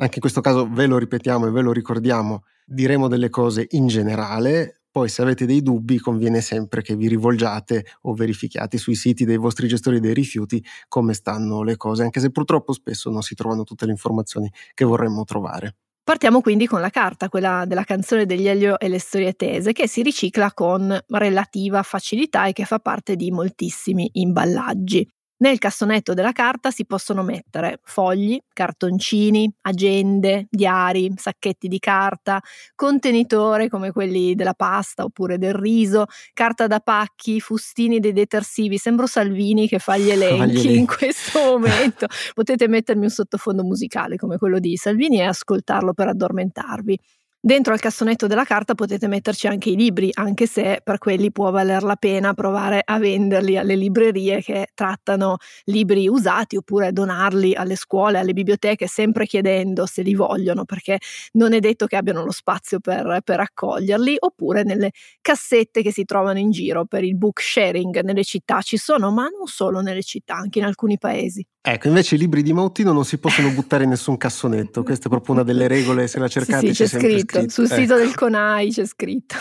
Anche 0.00 0.16
in 0.16 0.20
questo 0.20 0.40
caso 0.40 0.68
ve 0.68 0.86
lo 0.86 0.98
ripetiamo 0.98 1.46
e 1.46 1.50
ve 1.50 1.62
lo 1.62 1.72
ricordiamo, 1.72 2.44
diremo 2.66 3.08
delle 3.08 3.30
cose 3.30 3.66
in 3.70 3.86
generale, 3.86 4.82
poi 4.90 5.08
se 5.08 5.22
avete 5.22 5.46
dei 5.46 5.62
dubbi 5.62 5.98
conviene 5.98 6.40
sempre 6.40 6.82
che 6.82 6.96
vi 6.96 7.08
rivolgiate 7.08 7.84
o 8.02 8.14
verifichiate 8.14 8.78
sui 8.78 8.94
siti 8.94 9.24
dei 9.24 9.36
vostri 9.36 9.68
gestori 9.68 10.00
dei 10.00 10.14
rifiuti 10.14 10.64
come 10.88 11.14
stanno 11.14 11.62
le 11.62 11.76
cose, 11.76 12.02
anche 12.02 12.20
se 12.20 12.30
purtroppo 12.30 12.72
spesso 12.72 13.10
non 13.10 13.22
si 13.22 13.34
trovano 13.34 13.64
tutte 13.64 13.86
le 13.86 13.92
informazioni 13.92 14.50
che 14.74 14.84
vorremmo 14.84 15.24
trovare. 15.24 15.76
Partiamo 16.08 16.40
quindi 16.40 16.66
con 16.66 16.80
la 16.80 16.88
carta, 16.88 17.28
quella 17.28 17.66
della 17.66 17.84
canzone 17.84 18.24
degli 18.24 18.48
Elio 18.48 18.78
e 18.78 18.88
le 18.88 18.98
storie 18.98 19.34
tese, 19.34 19.74
che 19.74 19.86
si 19.86 20.00
ricicla 20.00 20.54
con 20.54 20.98
relativa 21.08 21.82
facilità 21.82 22.46
e 22.46 22.54
che 22.54 22.64
fa 22.64 22.78
parte 22.78 23.14
di 23.14 23.30
moltissimi 23.30 24.08
imballaggi. 24.14 25.06
Nel 25.40 25.58
cassonetto 25.58 26.14
della 26.14 26.32
carta 26.32 26.72
si 26.72 26.84
possono 26.84 27.22
mettere 27.22 27.78
fogli, 27.84 28.40
cartoncini, 28.52 29.48
agende, 29.62 30.48
diari, 30.50 31.12
sacchetti 31.16 31.68
di 31.68 31.78
carta, 31.78 32.40
contenitore 32.74 33.68
come 33.68 33.92
quelli 33.92 34.34
della 34.34 34.54
pasta 34.54 35.04
oppure 35.04 35.38
del 35.38 35.54
riso, 35.54 36.06
carta 36.32 36.66
da 36.66 36.80
pacchi, 36.80 37.38
fustini 37.38 38.00
dei 38.00 38.12
detersivi. 38.12 38.78
Sembro 38.78 39.06
Salvini 39.06 39.68
che 39.68 39.78
fa 39.78 39.96
gli 39.96 40.10
elenchi 40.10 40.76
in 40.76 40.86
questo 40.88 41.38
momento. 41.40 42.06
Potete 42.34 42.66
mettermi 42.66 43.04
un 43.04 43.10
sottofondo 43.10 43.62
musicale 43.62 44.16
come 44.16 44.38
quello 44.38 44.58
di 44.58 44.76
Salvini 44.76 45.18
e 45.18 45.24
ascoltarlo 45.24 45.92
per 45.92 46.08
addormentarvi. 46.08 46.98
Dentro 47.40 47.72
al 47.72 47.78
cassonetto 47.78 48.26
della 48.26 48.42
carta 48.42 48.74
potete 48.74 49.06
metterci 49.06 49.46
anche 49.46 49.70
i 49.70 49.76
libri, 49.76 50.10
anche 50.14 50.46
se 50.46 50.80
per 50.82 50.98
quelli 50.98 51.30
può 51.30 51.50
valer 51.52 51.84
la 51.84 51.94
pena 51.94 52.34
provare 52.34 52.82
a 52.84 52.98
venderli 52.98 53.56
alle 53.56 53.76
librerie 53.76 54.42
che 54.42 54.66
trattano 54.74 55.36
libri 55.66 56.08
usati 56.08 56.56
oppure 56.56 56.92
donarli 56.92 57.54
alle 57.54 57.76
scuole, 57.76 58.18
alle 58.18 58.32
biblioteche, 58.32 58.88
sempre 58.88 59.24
chiedendo 59.26 59.86
se 59.86 60.02
li 60.02 60.14
vogliono, 60.16 60.64
perché 60.64 60.98
non 61.34 61.52
è 61.52 61.60
detto 61.60 61.86
che 61.86 61.94
abbiano 61.96 62.24
lo 62.24 62.32
spazio 62.32 62.80
per, 62.80 63.20
per 63.22 63.38
accoglierli, 63.38 64.16
oppure 64.18 64.64
nelle 64.64 64.90
cassette 65.20 65.80
che 65.82 65.92
si 65.92 66.04
trovano 66.04 66.40
in 66.40 66.50
giro 66.50 66.86
per 66.86 67.04
il 67.04 67.16
book 67.16 67.40
sharing 67.40 68.00
nelle 68.00 68.24
città. 68.24 68.60
Ci 68.62 68.76
sono, 68.76 69.12
ma 69.12 69.28
non 69.28 69.46
solo 69.46 69.80
nelle 69.80 70.02
città, 70.02 70.34
anche 70.34 70.58
in 70.58 70.64
alcuni 70.64 70.98
paesi. 70.98 71.46
Ecco, 71.70 71.88
invece 71.88 72.14
i 72.14 72.18
libri 72.18 72.42
di 72.42 72.54
Mautino 72.54 72.92
non 72.92 73.04
si 73.04 73.18
possono 73.18 73.50
buttare 73.50 73.84
in 73.84 73.90
nessun 73.90 74.16
cassonetto, 74.16 74.82
questa 74.82 75.06
è 75.06 75.10
proprio 75.10 75.34
una 75.34 75.44
delle 75.44 75.68
regole, 75.68 76.08
se 76.08 76.18
la 76.18 76.26
cercate 76.26 76.68
sì, 76.68 76.74
sì, 76.74 76.84
c'è, 76.84 76.88
c'è 76.88 76.98
scritto, 76.98 77.38
scritto, 77.38 77.52
sul 77.52 77.66
sito 77.66 77.94
ecco. 77.94 78.04
del 78.04 78.14
CONAI 78.14 78.70
c'è 78.70 78.86
scritto. 78.86 79.34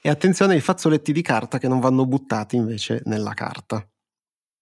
e 0.00 0.08
attenzione 0.08 0.54
ai 0.54 0.60
fazzoletti 0.60 1.12
di 1.12 1.20
carta 1.20 1.58
che 1.58 1.68
non 1.68 1.78
vanno 1.78 2.06
buttati 2.06 2.56
invece 2.56 3.02
nella 3.04 3.34
carta. 3.34 3.86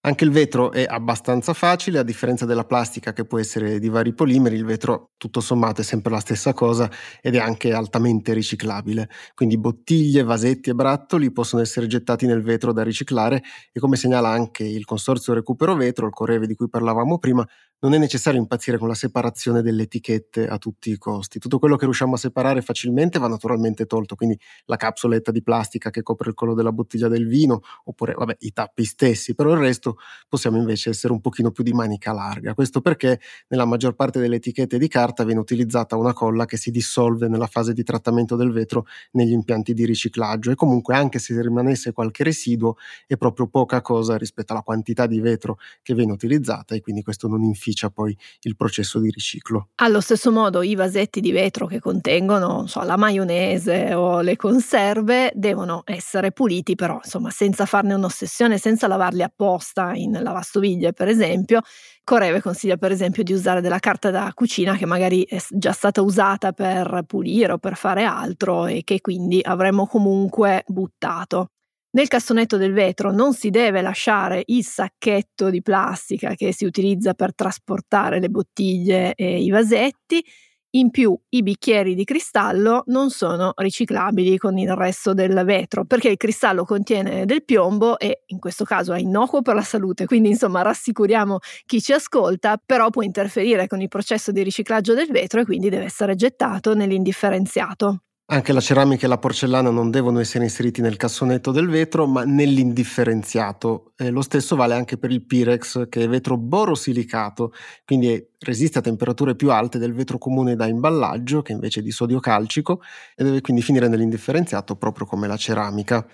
Anche 0.06 0.24
il 0.24 0.30
vetro 0.30 0.70
è 0.70 0.84
abbastanza 0.86 1.54
facile, 1.54 1.98
a 1.98 2.02
differenza 2.02 2.44
della 2.44 2.66
plastica 2.66 3.14
che 3.14 3.24
può 3.24 3.38
essere 3.38 3.78
di 3.78 3.88
vari 3.88 4.12
polimeri, 4.12 4.54
il 4.54 4.64
vetro 4.66 5.12
tutto 5.16 5.40
sommato 5.40 5.80
è 5.80 5.84
sempre 5.84 6.12
la 6.12 6.18
stessa 6.20 6.52
cosa 6.52 6.90
ed 7.22 7.36
è 7.36 7.38
anche 7.38 7.72
altamente 7.72 8.34
riciclabile. 8.34 9.08
Quindi 9.34 9.56
bottiglie, 9.56 10.22
vasetti 10.22 10.68
e 10.68 10.74
brattoli 10.74 11.32
possono 11.32 11.62
essere 11.62 11.86
gettati 11.86 12.26
nel 12.26 12.42
vetro 12.42 12.74
da 12.74 12.82
riciclare 12.82 13.42
e 13.72 13.80
come 13.80 13.96
segnala 13.96 14.28
anche 14.28 14.62
il 14.64 14.84
Consorzio 14.84 15.32
Recupero 15.32 15.74
Vetro, 15.74 16.04
il 16.06 16.12
Correve 16.12 16.46
di 16.46 16.54
cui 16.54 16.68
parlavamo 16.68 17.18
prima, 17.18 17.42
non 17.84 17.92
è 17.92 17.98
necessario 17.98 18.40
impazzire 18.40 18.78
con 18.78 18.88
la 18.88 18.94
separazione 18.94 19.60
delle 19.60 19.82
etichette 19.82 20.48
a 20.48 20.56
tutti 20.56 20.90
i 20.90 20.96
costi. 20.96 21.38
Tutto 21.38 21.58
quello 21.58 21.76
che 21.76 21.84
riusciamo 21.84 22.14
a 22.14 22.16
separare 22.16 22.62
facilmente 22.62 23.18
va 23.18 23.28
naturalmente 23.28 23.84
tolto, 23.84 24.14
quindi 24.14 24.38
la 24.64 24.76
capsuletta 24.76 25.30
di 25.30 25.42
plastica 25.42 25.90
che 25.90 26.02
copre 26.02 26.30
il 26.30 26.34
collo 26.34 26.54
della 26.54 26.72
bottiglia 26.72 27.08
del 27.08 27.28
vino, 27.28 27.60
oppure 27.84 28.14
vabbè, 28.14 28.36
i 28.38 28.54
tappi 28.54 28.84
stessi, 28.84 29.34
però 29.34 29.52
il 29.52 29.58
resto 29.58 29.98
possiamo 30.30 30.56
invece 30.56 30.88
essere 30.88 31.12
un 31.12 31.20
pochino 31.20 31.50
più 31.50 31.62
di 31.62 31.74
manica 31.74 32.14
larga. 32.14 32.54
Questo 32.54 32.80
perché 32.80 33.20
nella 33.48 33.66
maggior 33.66 33.94
parte 33.94 34.18
delle 34.18 34.36
etichette 34.36 34.78
di 34.78 34.88
carta 34.88 35.22
viene 35.22 35.40
utilizzata 35.40 35.94
una 35.96 36.14
colla 36.14 36.46
che 36.46 36.56
si 36.56 36.70
dissolve 36.70 37.28
nella 37.28 37.46
fase 37.46 37.74
di 37.74 37.82
trattamento 37.82 38.34
del 38.34 38.50
vetro 38.50 38.86
negli 39.10 39.32
impianti 39.32 39.74
di 39.74 39.84
riciclaggio 39.84 40.50
e 40.50 40.54
comunque 40.54 40.94
anche 40.94 41.18
se 41.18 41.38
rimanesse 41.38 41.92
qualche 41.92 42.24
residuo 42.24 42.76
è 43.06 43.18
proprio 43.18 43.46
poca 43.46 43.82
cosa 43.82 44.16
rispetto 44.16 44.54
alla 44.54 44.62
quantità 44.62 45.06
di 45.06 45.20
vetro 45.20 45.58
che 45.82 45.92
viene 45.94 46.12
utilizzata 46.12 46.74
e 46.74 46.80
quindi 46.80 47.02
questo 47.02 47.28
non 47.28 47.42
inficia 47.42 47.72
inficia 47.74 47.90
poi 47.90 48.16
il 48.42 48.56
processo 48.56 49.00
di 49.00 49.10
riciclo. 49.10 49.68
Allo 49.76 50.00
stesso 50.00 50.30
modo 50.30 50.62
i 50.62 50.74
vasetti 50.74 51.20
di 51.20 51.32
vetro 51.32 51.66
che 51.66 51.80
contengono 51.80 52.66
so, 52.66 52.82
la 52.82 52.96
maionese 52.96 53.92
o 53.94 54.20
le 54.20 54.36
conserve 54.36 55.32
devono 55.34 55.82
essere 55.84 56.32
puliti 56.32 56.76
però 56.76 57.00
insomma 57.02 57.30
senza 57.30 57.66
farne 57.66 57.94
un'ossessione, 57.94 58.56
senza 58.56 58.86
lavarli 58.86 59.22
apposta 59.22 59.92
in 59.94 60.18
lavastoviglie 60.22 60.92
per 60.92 61.08
esempio. 61.08 61.60
Correve 62.04 62.42
consiglia 62.42 62.76
per 62.76 62.92
esempio 62.92 63.22
di 63.22 63.32
usare 63.32 63.62
della 63.62 63.78
carta 63.78 64.10
da 64.10 64.30
cucina 64.34 64.76
che 64.76 64.84
magari 64.84 65.24
è 65.24 65.42
già 65.50 65.72
stata 65.72 66.02
usata 66.02 66.52
per 66.52 67.02
pulire 67.06 67.52
o 67.52 67.58
per 67.58 67.76
fare 67.76 68.04
altro 68.04 68.66
e 68.66 68.82
che 68.84 69.00
quindi 69.00 69.40
avremmo 69.42 69.86
comunque 69.86 70.64
buttato. 70.66 71.53
Nel 71.94 72.08
cassonetto 72.08 72.56
del 72.56 72.72
vetro 72.72 73.12
non 73.12 73.34
si 73.34 73.50
deve 73.50 73.80
lasciare 73.80 74.42
il 74.46 74.64
sacchetto 74.64 75.48
di 75.48 75.62
plastica 75.62 76.34
che 76.34 76.52
si 76.52 76.64
utilizza 76.64 77.14
per 77.14 77.34
trasportare 77.36 78.18
le 78.18 78.28
bottiglie 78.28 79.14
e 79.14 79.40
i 79.40 79.48
vasetti. 79.48 80.24
In 80.70 80.90
più 80.90 81.16
i 81.28 81.44
bicchieri 81.44 81.94
di 81.94 82.02
cristallo 82.02 82.82
non 82.86 83.10
sono 83.10 83.52
riciclabili 83.54 84.38
con 84.38 84.58
il 84.58 84.74
resto 84.74 85.14
del 85.14 85.40
vetro 85.44 85.84
perché 85.84 86.08
il 86.08 86.16
cristallo 86.16 86.64
contiene 86.64 87.26
del 87.26 87.44
piombo 87.44 87.96
e 87.96 88.24
in 88.26 88.40
questo 88.40 88.64
caso 88.64 88.92
è 88.92 88.98
innocuo 88.98 89.40
per 89.40 89.54
la 89.54 89.62
salute, 89.62 90.04
quindi 90.04 90.30
insomma 90.30 90.62
rassicuriamo 90.62 91.38
chi 91.64 91.80
ci 91.80 91.92
ascolta, 91.92 92.60
però 92.64 92.90
può 92.90 93.02
interferire 93.02 93.68
con 93.68 93.80
il 93.80 93.88
processo 93.88 94.32
di 94.32 94.42
riciclaggio 94.42 94.94
del 94.94 95.06
vetro 95.12 95.40
e 95.40 95.44
quindi 95.44 95.68
deve 95.68 95.84
essere 95.84 96.16
gettato 96.16 96.74
nell'indifferenziato. 96.74 98.00
Anche 98.26 98.54
la 98.54 98.60
ceramica 98.60 99.04
e 99.04 99.08
la 99.08 99.18
porcellana 99.18 99.68
non 99.68 99.90
devono 99.90 100.18
essere 100.18 100.44
inseriti 100.44 100.80
nel 100.80 100.96
cassonetto 100.96 101.50
del 101.50 101.68
vetro, 101.68 102.06
ma 102.06 102.24
nell'indifferenziato. 102.24 103.92
Eh, 103.96 104.08
lo 104.08 104.22
stesso 104.22 104.56
vale 104.56 104.72
anche 104.74 104.96
per 104.96 105.10
il 105.10 105.26
Pirex, 105.26 105.88
che 105.90 106.04
è 106.04 106.08
vetro 106.08 106.38
borosilicato, 106.38 107.52
quindi 107.84 108.26
resiste 108.38 108.78
a 108.78 108.80
temperature 108.80 109.34
più 109.36 109.50
alte 109.50 109.76
del 109.78 109.92
vetro 109.92 110.16
comune 110.16 110.56
da 110.56 110.66
imballaggio, 110.66 111.42
che 111.42 111.52
invece 111.52 111.80
è 111.80 111.82
di 111.82 111.90
sodio 111.90 112.18
calcico, 112.18 112.80
e 113.14 113.24
deve 113.24 113.40
quindi 113.42 113.60
finire 113.60 113.88
nell'indifferenziato 113.88 114.76
proprio 114.76 115.04
come 115.04 115.26
la 115.26 115.36
ceramica. 115.36 116.06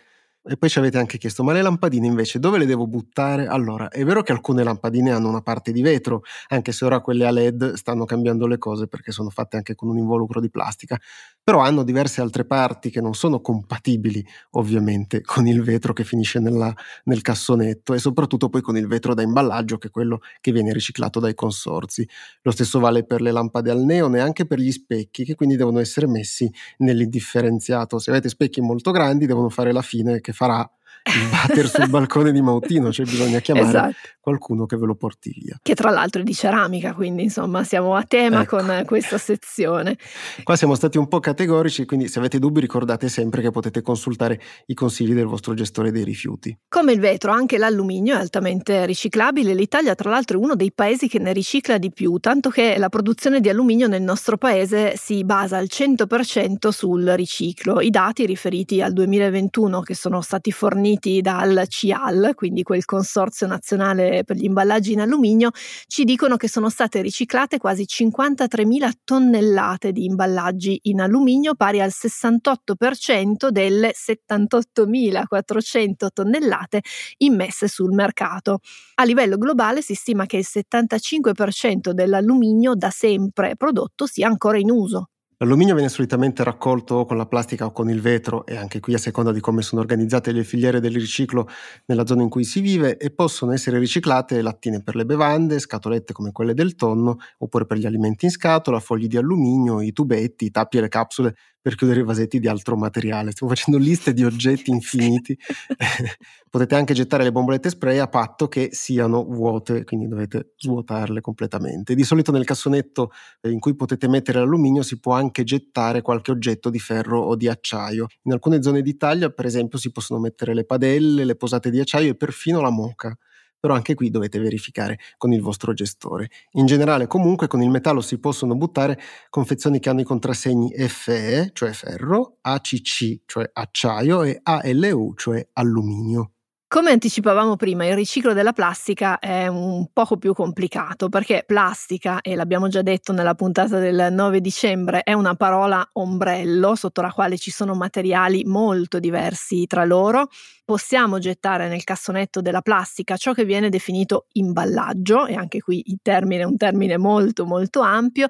E 0.43 0.57
poi 0.57 0.71
ci 0.71 0.79
avete 0.79 0.97
anche 0.97 1.19
chiesto, 1.19 1.45
ma 1.45 1.53
le 1.53 1.61
lampadine 1.61 2.07
invece 2.07 2.39
dove 2.39 2.57
le 2.57 2.65
devo 2.65 2.87
buttare? 2.87 3.47
Allora, 3.47 3.89
è 3.91 4.03
vero 4.05 4.23
che 4.23 4.33
alcune 4.33 4.63
lampadine 4.65 5.11
hanno 5.13 5.29
una 5.29 5.43
parte 5.43 5.71
di 5.71 5.83
vetro, 5.83 6.23
anche 6.49 6.73
se 6.73 6.87
ora 6.87 7.01
quelle 7.01 7.27
a 7.27 7.31
LED 7.31 7.75
stanno 7.75 8.07
cambiando 8.07 8.47
le 8.47 8.57
cose 8.57 8.87
perché 8.89 9.13
sono 9.13 9.29
fatte 9.29 9.57
anche 9.57 9.75
con 9.75 9.91
un 9.91 9.99
involucro 9.99 10.41
di 10.41 10.49
plastica, 10.49 10.99
però 11.43 11.59
hanno 11.61 11.83
diverse 11.83 12.23
altre 12.23 12.47
parti 12.47 12.89
che 12.89 13.03
non 13.03 13.13
sono 13.13 13.43
compatibili 13.43 14.25
ovviamente 14.53 15.21
con 15.21 15.47
il 15.47 15.63
vetro 15.63 15.93
che 15.93 16.05
finisce 16.05 16.39
nella, 16.41 16.73
nel 17.05 17.21
cassonetto 17.21 17.93
e 17.93 17.99
soprattutto 17.99 18.49
poi 18.49 18.63
con 18.63 18.79
il 18.79 18.87
vetro 18.87 19.13
da 19.13 19.21
imballaggio 19.21 19.77
che 19.77 19.89
è 19.89 19.91
quello 19.91 20.21
che 20.41 20.53
viene 20.53 20.73
riciclato 20.73 21.21
dai 21.21 21.35
consorzi. 21.35 22.09
Lo 22.43 22.51
stesso 22.51 22.79
vale 22.81 23.05
per 23.05 23.21
le 23.21 23.31
lampade 23.31 23.71
al 23.71 23.81
neon 23.85 24.17
e 24.17 24.21
anche 24.21 24.47
per 24.47 24.59
gli 24.59 24.73
specchi 24.73 25.25
che 25.25 25.35
quindi 25.35 25.57
devono 25.57 25.81
essere 25.81 26.07
messi 26.07 26.51
nell'indifferenziato. 26.79 27.99
Se 27.99 28.09
avete 28.11 28.31
specchi 28.31 28.63
molto 28.63 28.91
grandi 28.91 29.27
devono 29.27 29.51
fare 29.51 29.73
la 29.73 29.83
fine 29.83 30.21
che 30.31 30.37
farà 30.37 30.69
il 31.03 31.29
water 31.31 31.69
sul 31.69 31.89
balcone 31.89 32.31
di 32.31 32.43
Mautino, 32.43 32.93
cioè 32.93 33.07
bisogna 33.07 33.39
chiamare 33.41 33.67
esatto. 33.67 33.95
qualcuno 34.21 34.67
che 34.67 34.77
ve 34.77 34.87
lo 34.87 34.95
porti 34.95 35.35
via. 35.35 35.59
Che 35.63 35.75
tra 35.75 35.91
l'altro 35.91 36.21
è 36.21 36.25
di 36.25 36.35
ceramica, 36.35 36.93
quindi 36.93 37.25
insomma 37.25 37.65
siamo 37.65 37.95
a 37.95 38.05
tema 38.05 38.43
ecco. 38.43 38.59
con 38.59 38.83
questa 38.85 39.17
sezione. 39.17 39.97
Qua 40.43 40.57
siamo 40.57 40.75
stati 40.75 40.99
un 40.99 41.09
po' 41.09 41.21
categorici, 41.21 41.87
quindi 41.87 42.09
se 42.09 42.19
avete 42.19 42.39
dubbi 42.39 42.61
ricordate 42.61 43.09
sempre 43.09 43.41
che 43.41 43.51
potete 43.51 43.81
consultare 43.81 44.41
i 44.67 44.75
consigli 44.75 45.15
del 45.15 45.27
vostro 45.27 45.55
gestore 45.55 45.91
dei 45.91 46.05
rifiuti. 46.05 46.57
Come 46.69 46.93
il 46.93 47.01
vetro, 47.01 47.33
anche 47.33 47.57
l'alluminio 47.57 48.15
è 48.15 48.21
altamente 48.21 48.85
riciclabile. 48.85 49.55
L'Italia 49.55 49.95
tra 49.95 50.11
l'altro 50.11 50.39
è 50.39 50.43
uno 50.43 50.55
dei 50.55 50.73
paesi 50.73 51.09
che 51.09 51.19
ne 51.19 51.33
ricicla 51.33 51.79
di 51.79 51.91
più, 51.91 52.19
tanto 52.19 52.51
che 52.51 52.77
la 52.79 52.89
produzione 52.89 53.41
di 53.41 53.49
alluminio 53.49 53.89
nel 53.89 54.03
nostro 54.03 54.37
paese 54.37 54.97
si 54.97 55.25
basa 55.25 55.57
al 55.57 55.69
100% 55.71 56.69
sul 56.69 57.05
riciclo. 57.11 57.81
I 57.81 57.91
dati 57.91 58.27
riferiti 58.27 58.83
al 58.83 58.93
2021 58.93 59.81
che 59.81 59.95
sono 59.95 60.21
stati 60.21 60.53
forniti 60.53 60.90
forniti 60.91 61.21
dal 61.21 61.65
CIAL, 61.69 62.33
quindi 62.35 62.63
quel 62.63 62.85
Consorzio 62.85 63.47
Nazionale 63.47 64.25
per 64.25 64.37
gli 64.37 64.45
Imballaggi 64.45 64.93
in 64.93 65.01
Alluminio, 65.01 65.51
ci 65.87 66.05
dicono 66.05 66.37
che 66.37 66.49
sono 66.49 66.69
state 66.69 67.01
riciclate 67.01 67.59
quasi 67.59 67.85
53.000 67.85 68.91
tonnellate 69.05 69.93
di 69.93 70.05
imballaggi 70.05 70.81
in 70.85 71.01
alluminio, 71.01 71.55
pari 71.55 71.81
al 71.81 71.93
68% 71.93 73.49
delle 73.49 73.93
78.400 73.93 76.09
tonnellate 76.13 76.83
immesse 77.19 77.69
sul 77.69 77.93
mercato. 77.93 78.61
A 78.97 79.05
livello 79.05 79.37
globale 79.37 79.83
si 79.83 79.95
stima 79.95 80.27
che 80.27 80.39
il 80.39 80.47
75% 80.49 81.91
dell'alluminio 81.91 82.75
da 82.75 82.91
sempre 82.91 83.55
prodotto 83.57 84.07
sia 84.07 84.27
ancora 84.27 84.59
in 84.59 84.71
uso. 84.71 85.11
L'alluminio 85.43 85.73
viene 85.73 85.89
solitamente 85.89 86.45
raccolto 86.45 87.07
con 87.07 87.17
la 87.17 87.25
plastica 87.25 87.65
o 87.65 87.73
con 87.73 87.89
il 87.89 88.03
vetro 88.03 88.45
e 88.45 88.57
anche 88.57 88.79
qui 88.79 88.93
a 88.93 88.99
seconda 88.99 89.33
di 89.33 89.41
come 89.41 89.63
sono 89.63 89.81
organizzate 89.81 90.33
le 90.33 90.45
filiere 90.45 90.81
del 90.81 90.93
riciclo 90.93 91.49
nella 91.87 92.05
zona 92.05 92.21
in 92.21 92.29
cui 92.29 92.45
si 92.45 92.61
vive 92.61 92.99
e 92.99 93.11
possono 93.11 93.53
essere 93.53 93.79
riciclate 93.79 94.43
lattine 94.43 94.83
per 94.83 94.97
le 94.97 95.07
bevande, 95.07 95.59
scatolette 95.59 96.13
come 96.13 96.31
quelle 96.31 96.53
del 96.53 96.75
tonno 96.75 97.17
oppure 97.39 97.65
per 97.65 97.79
gli 97.79 97.87
alimenti 97.87 98.27
in 98.27 98.31
scatola, 98.31 98.81
fogli 98.81 99.07
di 99.07 99.17
alluminio, 99.17 99.81
i 99.81 99.95
tubetti, 99.95 100.45
i 100.45 100.51
tappi 100.51 100.77
e 100.77 100.83
le 100.83 100.89
capsule 100.89 101.35
per 101.61 101.75
chiudere 101.75 102.01
i 102.01 102.05
vasetti 102.05 102.39
di 102.39 102.49
altro 102.49 102.77
materiale. 102.77 103.33
Stiamo 103.33 103.53
facendo 103.53 103.79
liste 103.79 104.13
di 104.13 104.25
oggetti 104.25 104.71
infiniti. 104.73 105.37
Potete 106.51 106.75
anche 106.75 106.95
gettare 106.95 107.23
le 107.23 107.33
bombolette 107.33 107.71
spray 107.71 107.99
a 107.99 108.09
patto 108.09 108.49
che 108.49 108.71
siano 108.73 109.25
vuote, 109.25 109.85
quindi 109.85 110.09
dovete 110.09 110.53
svuotarle 110.57 111.21
completamente. 111.21 111.95
Di 111.95 112.03
solito 112.03 112.33
nel 112.33 112.45
cassonetto 112.45 113.11
eh, 113.41 113.51
in 113.51 113.61
cui 113.61 113.77
potete 113.77 114.09
mettere 114.09 114.41
l'alluminio 114.41 114.83
si 114.83 114.99
può 114.99 115.15
anche 115.15 115.45
gettare 115.45 116.03
qualche 116.03 116.33
oggetto 116.33 116.71
di 116.71 116.81
ferro 116.81 117.21
o 117.21 117.37
di 117.37 117.47
acciaio. 117.47 118.07
In 118.23 118.33
alcune 118.33 118.63
zone 118.63 118.83
d'Italia, 118.83 119.31
per 119.31 119.47
esempio, 119.47 119.79
si 119.79 119.93
possono 119.93 120.19
mettere 120.19 120.55
le 120.55 120.65
padelle, 120.65 121.25
le 121.25 121.37
posate 121.37 121.71
di 121.71 121.79
acciaio 121.79 122.11
e 122.11 122.17
perfino 122.17 122.61
la 122.61 122.71
moca 122.71 123.17
però 123.61 123.75
anche 123.75 123.95
qui 123.95 124.11
dovete 124.11 124.39
verificare 124.39 124.99
con 125.19 125.33
il 125.33 125.43
vostro 125.43 125.75
gestore. 125.75 126.31
In 126.53 126.67
generale 126.67 127.07
comunque 127.07 127.47
con 127.47 127.63
il 127.63 127.71
metallo 127.71 128.01
si 128.01 128.19
possono 128.19 128.57
buttare 128.57 128.99
confezioni 129.29 129.79
che 129.79 129.91
hanno 129.91 130.01
i 130.01 130.05
contrassegni 130.05 130.73
FE, 130.89 131.51
cioè 131.53 131.73
ferro, 131.73 132.39
ACC, 132.41 133.21
cioè 133.27 133.51
acciaio 133.53 134.23
e 134.23 134.41
ALU, 134.43 135.15
cioè 135.17 135.47
alluminio. 135.53 136.33
Come 136.73 136.93
anticipavamo 136.93 137.57
prima, 137.57 137.85
il 137.85 137.97
riciclo 137.97 138.33
della 138.33 138.53
plastica 138.53 139.19
è 139.19 139.49
un 139.49 139.89
poco 139.93 140.19
più 140.19 140.33
complicato 140.33 141.09
perché 141.09 141.43
plastica, 141.45 142.21
e 142.21 142.37
l'abbiamo 142.37 142.69
già 142.69 142.81
detto 142.81 143.13
nella 143.13 143.35
puntata 143.35 143.81
del 143.81 144.13
9 144.13 144.41
dicembre, 144.41 145.03
è 145.03 145.13
una 145.13 145.35
parola 145.35 145.85
ombrello 145.95 146.77
sotto 146.77 147.01
la 147.01 147.11
quale 147.11 147.39
ci 147.39 147.51
sono 147.51 147.75
materiali 147.75 148.45
molto 148.45 149.01
diversi 149.01 149.67
tra 149.67 149.85
loro. 149.85 150.29
Possiamo 150.65 151.19
gettare 151.19 151.67
nel 151.67 151.83
cassonetto 151.83 152.41
della 152.41 152.63
plastica 152.63 153.17
ciò 153.17 153.33
che 153.33 153.45
viene 153.45 153.69
definito 153.69 154.27
imballaggio, 154.35 155.27
e 155.27 155.35
anche 155.35 155.61
qui 155.61 155.83
il 155.87 155.99
termine 156.01 156.43
è 156.43 156.47
un 156.47 156.57
termine 156.57 156.97
molto 156.97 157.47
molto 157.47 157.81
ampio, 157.81 158.29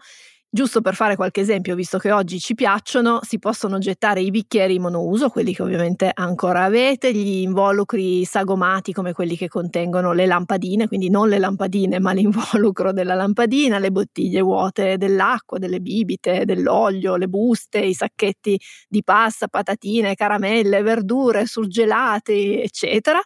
Giusto 0.52 0.80
per 0.80 0.96
fare 0.96 1.14
qualche 1.14 1.40
esempio, 1.42 1.76
visto 1.76 1.96
che 1.98 2.10
oggi 2.10 2.40
ci 2.40 2.54
piacciono, 2.56 3.20
si 3.22 3.38
possono 3.38 3.78
gettare 3.78 4.20
i 4.20 4.30
bicchieri 4.30 4.80
monouso, 4.80 5.28
quelli 5.28 5.54
che 5.54 5.62
ovviamente 5.62 6.10
ancora 6.12 6.64
avete, 6.64 7.12
gli 7.14 7.42
involucri 7.42 8.24
sagomati 8.24 8.92
come 8.92 9.12
quelli 9.12 9.36
che 9.36 9.46
contengono 9.46 10.12
le 10.12 10.26
lampadine, 10.26 10.88
quindi 10.88 11.08
non 11.08 11.28
le 11.28 11.38
lampadine 11.38 12.00
ma 12.00 12.10
l'involucro 12.12 12.90
della 12.92 13.14
lampadina, 13.14 13.78
le 13.78 13.92
bottiglie 13.92 14.40
vuote 14.40 14.96
dell'acqua, 14.98 15.58
delle 15.58 15.78
bibite, 15.80 16.44
dell'olio, 16.44 17.14
le 17.14 17.28
buste, 17.28 17.78
i 17.78 17.94
sacchetti 17.94 18.60
di 18.88 19.04
pasta, 19.04 19.46
patatine, 19.46 20.16
caramelle, 20.16 20.82
verdure, 20.82 21.46
surgelati, 21.46 22.60
eccetera. 22.60 23.20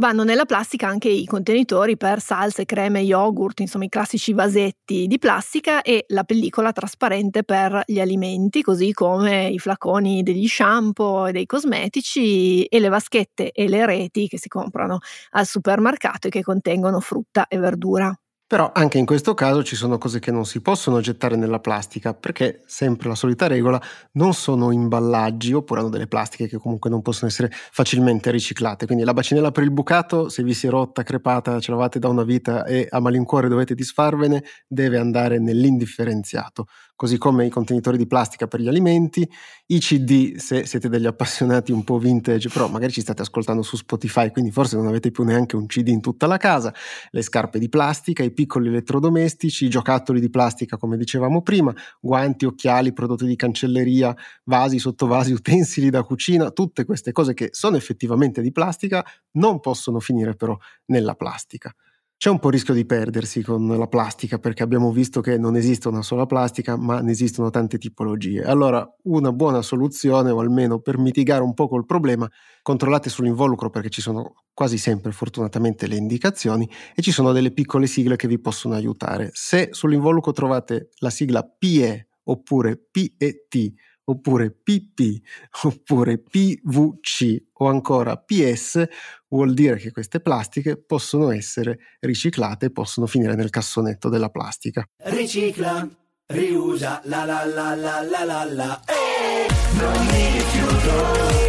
Vanno 0.00 0.24
nella 0.24 0.46
plastica 0.46 0.88
anche 0.88 1.10
i 1.10 1.26
contenitori 1.26 1.98
per 1.98 2.20
salse, 2.22 2.64
creme, 2.64 3.00
yogurt, 3.00 3.60
insomma 3.60 3.84
i 3.84 3.90
classici 3.90 4.32
vasetti 4.32 5.06
di 5.06 5.18
plastica 5.18 5.82
e 5.82 6.06
la 6.08 6.24
pellicola 6.24 6.72
trasparente 6.72 7.44
per 7.44 7.82
gli 7.84 8.00
alimenti, 8.00 8.62
così 8.62 8.92
come 8.92 9.48
i 9.48 9.58
flaconi 9.58 10.22
degli 10.22 10.48
shampoo 10.48 11.26
e 11.26 11.32
dei 11.32 11.44
cosmetici 11.44 12.64
e 12.64 12.80
le 12.80 12.88
vaschette 12.88 13.50
e 13.52 13.68
le 13.68 13.84
reti 13.84 14.26
che 14.26 14.38
si 14.38 14.48
comprano 14.48 15.00
al 15.32 15.44
supermercato 15.46 16.28
e 16.28 16.30
che 16.30 16.42
contengono 16.42 17.00
frutta 17.00 17.46
e 17.46 17.58
verdura. 17.58 18.19
Però 18.50 18.72
anche 18.74 18.98
in 18.98 19.06
questo 19.06 19.32
caso 19.34 19.62
ci 19.62 19.76
sono 19.76 19.96
cose 19.96 20.18
che 20.18 20.32
non 20.32 20.44
si 20.44 20.60
possono 20.60 20.98
gettare 20.98 21.36
nella 21.36 21.60
plastica 21.60 22.14
perché, 22.14 22.62
sempre 22.66 23.08
la 23.08 23.14
solita 23.14 23.46
regola, 23.46 23.80
non 24.14 24.34
sono 24.34 24.72
imballaggi 24.72 25.52
oppure 25.52 25.78
hanno 25.78 25.88
delle 25.88 26.08
plastiche 26.08 26.48
che 26.48 26.56
comunque 26.58 26.90
non 26.90 27.00
possono 27.00 27.30
essere 27.30 27.48
facilmente 27.52 28.32
riciclate. 28.32 28.86
Quindi 28.86 29.04
la 29.04 29.14
bacinella 29.14 29.52
per 29.52 29.62
il 29.62 29.70
bucato, 29.70 30.28
se 30.28 30.42
vi 30.42 30.52
si 30.52 30.66
è 30.66 30.70
rotta, 30.70 31.04
crepata, 31.04 31.60
ce 31.60 31.70
l'avete 31.70 32.00
da 32.00 32.08
una 32.08 32.24
vita 32.24 32.64
e 32.64 32.88
a 32.90 32.98
malincuore 32.98 33.46
dovete 33.46 33.76
disfarvene, 33.76 34.42
deve 34.66 34.98
andare 34.98 35.38
nell'indifferenziato 35.38 36.66
così 37.00 37.16
come 37.16 37.46
i 37.46 37.48
contenitori 37.48 37.96
di 37.96 38.06
plastica 38.06 38.46
per 38.46 38.60
gli 38.60 38.68
alimenti, 38.68 39.26
i 39.68 39.78
CD 39.78 40.36
se 40.36 40.66
siete 40.66 40.90
degli 40.90 41.06
appassionati 41.06 41.72
un 41.72 41.82
po' 41.82 41.96
vintage, 41.96 42.50
però 42.50 42.68
magari 42.68 42.92
ci 42.92 43.00
state 43.00 43.22
ascoltando 43.22 43.62
su 43.62 43.76
Spotify, 43.76 44.30
quindi 44.30 44.50
forse 44.50 44.76
non 44.76 44.86
avete 44.86 45.10
più 45.10 45.24
neanche 45.24 45.56
un 45.56 45.64
CD 45.64 45.88
in 45.88 46.02
tutta 46.02 46.26
la 46.26 46.36
casa, 46.36 46.74
le 47.12 47.22
scarpe 47.22 47.58
di 47.58 47.70
plastica, 47.70 48.22
i 48.22 48.32
piccoli 48.32 48.68
elettrodomestici, 48.68 49.64
i 49.64 49.70
giocattoli 49.70 50.20
di 50.20 50.28
plastica 50.28 50.76
come 50.76 50.98
dicevamo 50.98 51.40
prima, 51.40 51.74
guanti, 51.98 52.44
occhiali, 52.44 52.92
prodotti 52.92 53.24
di 53.24 53.34
cancelleria, 53.34 54.14
vasi, 54.44 54.78
sottovasi, 54.78 55.32
utensili 55.32 55.88
da 55.88 56.02
cucina, 56.02 56.50
tutte 56.50 56.84
queste 56.84 57.12
cose 57.12 57.32
che 57.32 57.48
sono 57.52 57.78
effettivamente 57.78 58.42
di 58.42 58.52
plastica 58.52 59.02
non 59.38 59.60
possono 59.60 60.00
finire 60.00 60.34
però 60.34 60.54
nella 60.88 61.14
plastica. 61.14 61.74
C'è 62.22 62.28
un 62.28 62.38
po' 62.38 62.48
il 62.48 62.52
rischio 62.52 62.74
di 62.74 62.84
perdersi 62.84 63.40
con 63.42 63.66
la 63.66 63.86
plastica 63.86 64.38
perché 64.38 64.62
abbiamo 64.62 64.92
visto 64.92 65.22
che 65.22 65.38
non 65.38 65.56
esiste 65.56 65.88
una 65.88 66.02
sola 66.02 66.26
plastica, 66.26 66.76
ma 66.76 67.00
ne 67.00 67.12
esistono 67.12 67.48
tante 67.48 67.78
tipologie. 67.78 68.42
Allora, 68.42 68.86
una 69.04 69.32
buona 69.32 69.62
soluzione, 69.62 70.28
o 70.28 70.38
almeno 70.38 70.80
per 70.80 70.98
mitigare 70.98 71.42
un 71.42 71.54
po' 71.54 71.74
il 71.78 71.86
problema, 71.86 72.28
controllate 72.60 73.08
sull'involucro 73.08 73.70
perché 73.70 73.88
ci 73.88 74.02
sono 74.02 74.34
quasi 74.52 74.76
sempre 74.76 75.12
fortunatamente 75.12 75.86
le 75.86 75.96
indicazioni 75.96 76.68
e 76.94 77.00
ci 77.00 77.10
sono 77.10 77.32
delle 77.32 77.52
piccole 77.52 77.86
sigle 77.86 78.16
che 78.16 78.28
vi 78.28 78.38
possono 78.38 78.74
aiutare. 78.74 79.30
Se 79.32 79.68
sull'involucro 79.70 80.32
trovate 80.32 80.90
la 80.98 81.08
sigla 81.08 81.42
PE 81.42 82.08
oppure 82.24 82.76
PET 82.76 83.72
oppure 84.10 84.50
PP 84.50 85.20
oppure 85.62 86.18
PVC 86.18 87.42
o 87.54 87.68
ancora 87.68 88.16
PS 88.16 88.86
vuol 89.28 89.54
dire 89.54 89.76
che 89.76 89.92
queste 89.92 90.20
plastiche 90.20 90.76
possono 90.76 91.30
essere 91.30 91.78
riciclate 92.00 92.66
e 92.66 92.70
possono 92.70 93.06
finire 93.06 93.34
nel 93.34 93.50
cassonetto 93.50 94.08
della 94.08 94.30
plastica. 94.30 94.84
Ricicla, 95.04 95.88
riusa, 96.26 97.00
la 97.04 97.24
la 97.24 97.44
la 97.44 97.74
la 97.74 98.02
la 98.02 98.24
la 98.24 98.44
la. 98.44 98.80
Eh, 98.86 99.46
non 99.78 100.06
mi 100.06 100.30
rifiuto. 100.32 101.40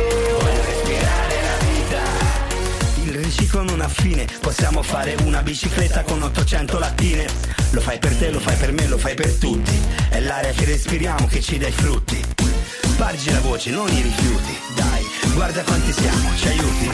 riciclo 3.32 3.64
non 3.64 3.82
ha 3.82 3.88
fine 3.88 4.28
Possiamo 4.40 4.82
fare 4.82 5.16
una 5.24 5.42
bicicletta 5.42 6.04
con 6.04 6.22
800 6.22 6.80
lattine 6.80 7.26
Lo 7.72 7.82
fai 7.82 7.98
per 7.98 8.16
te, 8.16 8.30
lo 8.30 8.40
fai 8.40 8.56
per 8.58 8.72
me, 8.72 8.88
lo 8.88 8.98
fai 8.98 9.16
per 9.16 9.34
tutti 9.38 9.72
È 10.10 10.20
l'aria 10.20 10.52
che 10.52 10.66
respiriamo 10.66 11.28
che 11.28 11.42
ci 11.42 11.58
dà 11.58 11.68
i 11.68 11.72
frutti 11.72 12.51
Spargi 12.62 13.32
la 13.32 13.40
voce, 13.42 13.72
non 13.72 13.88
i 13.88 14.02
rifiuti. 14.02 14.54
Dai, 14.76 15.04
guarda 15.34 15.64
quanti 15.64 15.92
siamo, 15.92 16.36
ci 16.36 16.48
aiuti. 16.48 16.86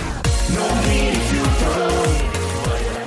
Non 0.53 0.77
mi 0.87 1.09
rifiuto. 1.09 2.37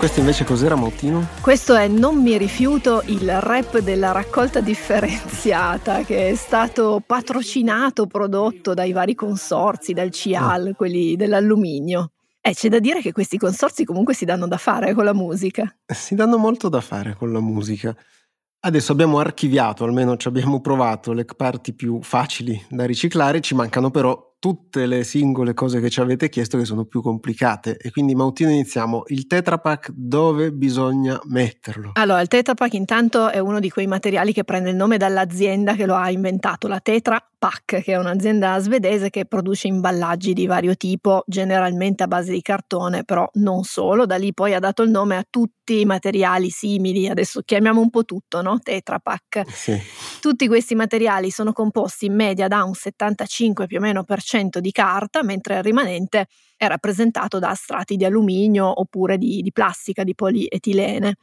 Questo 0.00 0.20
invece 0.20 0.44
cos'era 0.44 0.76
Mautino? 0.76 1.26
Questo 1.42 1.74
è 1.74 1.86
Non 1.86 2.22
mi 2.22 2.38
rifiuto, 2.38 3.02
il 3.06 3.38
rap 3.40 3.80
della 3.80 4.12
raccolta 4.12 4.60
differenziata 4.60 6.04
che 6.04 6.30
è 6.30 6.34
stato 6.36 7.02
patrocinato, 7.04 8.06
prodotto 8.06 8.72
dai 8.72 8.92
vari 8.92 9.14
consorzi, 9.14 9.92
dal 9.92 10.10
CIAL, 10.10 10.68
oh. 10.68 10.74
quelli 10.74 11.16
dell'alluminio. 11.16 12.12
Eh, 12.40 12.54
c'è 12.54 12.70
da 12.70 12.78
dire 12.78 13.02
che 13.02 13.12
questi 13.12 13.36
consorzi 13.36 13.84
comunque 13.84 14.14
si 14.14 14.24
danno 14.24 14.48
da 14.48 14.56
fare 14.56 14.94
con 14.94 15.04
la 15.04 15.12
musica. 15.12 15.70
Si 15.86 16.14
danno 16.14 16.38
molto 16.38 16.70
da 16.70 16.80
fare 16.80 17.14
con 17.14 17.30
la 17.30 17.40
musica. 17.40 17.94
Adesso 18.62 18.92
abbiamo 18.92 19.18
archiviato, 19.18 19.84
almeno 19.84 20.18
ci 20.18 20.28
abbiamo 20.28 20.60
provato 20.60 21.14
le 21.14 21.24
parti 21.24 21.72
più 21.72 22.02
facili 22.02 22.62
da 22.68 22.84
riciclare, 22.84 23.40
ci 23.40 23.54
mancano 23.54 23.90
però 23.90 24.29
tutte 24.40 24.86
le 24.86 25.04
singole 25.04 25.52
cose 25.52 25.80
che 25.80 25.90
ci 25.90 26.00
avete 26.00 26.30
chiesto 26.30 26.56
che 26.56 26.64
sono 26.64 26.86
più 26.86 27.02
complicate 27.02 27.76
e 27.76 27.90
quindi 27.90 28.14
Mautino 28.14 28.50
iniziamo 28.50 29.02
il 29.08 29.26
Tetra 29.26 29.58
Pak 29.58 29.90
dove 29.94 30.50
bisogna 30.50 31.20
metterlo? 31.24 31.90
Allora 31.92 32.22
il 32.22 32.28
Tetra 32.28 32.54
Pak 32.54 32.72
intanto 32.72 33.28
è 33.28 33.38
uno 33.38 33.60
di 33.60 33.68
quei 33.68 33.86
materiali 33.86 34.32
che 34.32 34.42
prende 34.42 34.70
il 34.70 34.76
nome 34.76 34.96
dall'azienda 34.96 35.74
che 35.74 35.84
lo 35.84 35.94
ha 35.94 36.10
inventato, 36.10 36.68
la 36.68 36.80
Tetra 36.80 37.22
Pak 37.40 37.82
che 37.82 37.92
è 37.92 37.96
un'azienda 37.96 38.58
svedese 38.60 39.10
che 39.10 39.26
produce 39.26 39.68
imballaggi 39.68 40.32
di 40.32 40.46
vario 40.46 40.74
tipo 40.74 41.22
generalmente 41.26 42.02
a 42.02 42.06
base 42.06 42.32
di 42.32 42.40
cartone 42.40 43.04
però 43.04 43.28
non 43.34 43.62
solo, 43.62 44.06
da 44.06 44.16
lì 44.16 44.32
poi 44.32 44.54
ha 44.54 44.58
dato 44.58 44.82
il 44.82 44.90
nome 44.90 45.16
a 45.16 45.24
tutti 45.28 45.80
i 45.80 45.84
materiali 45.84 46.48
simili, 46.48 47.08
adesso 47.08 47.42
chiamiamo 47.42 47.80
un 47.80 47.90
po' 47.90 48.04
tutto, 48.04 48.42
no? 48.42 48.58
Tetra 48.58 48.98
Pak. 48.98 49.44
Sì. 49.48 49.78
Tutti 50.20 50.48
questi 50.48 50.74
materiali 50.74 51.30
sono 51.30 51.52
composti 51.52 52.06
in 52.06 52.14
media 52.14 52.48
da 52.48 52.64
un 52.64 52.74
75 52.74 53.66
più 53.66 53.78
o 53.78 53.80
meno 53.80 54.02
per 54.04 54.20
di 54.60 54.70
carta, 54.70 55.22
mentre 55.22 55.56
il 55.56 55.62
rimanente 55.62 56.26
è 56.56 56.66
rappresentato 56.66 57.38
da 57.38 57.54
strati 57.54 57.96
di 57.96 58.04
alluminio 58.04 58.80
oppure 58.80 59.18
di, 59.18 59.40
di 59.40 59.52
plastica, 59.52 60.04
di 60.04 60.14
polietilene. 60.14 61.14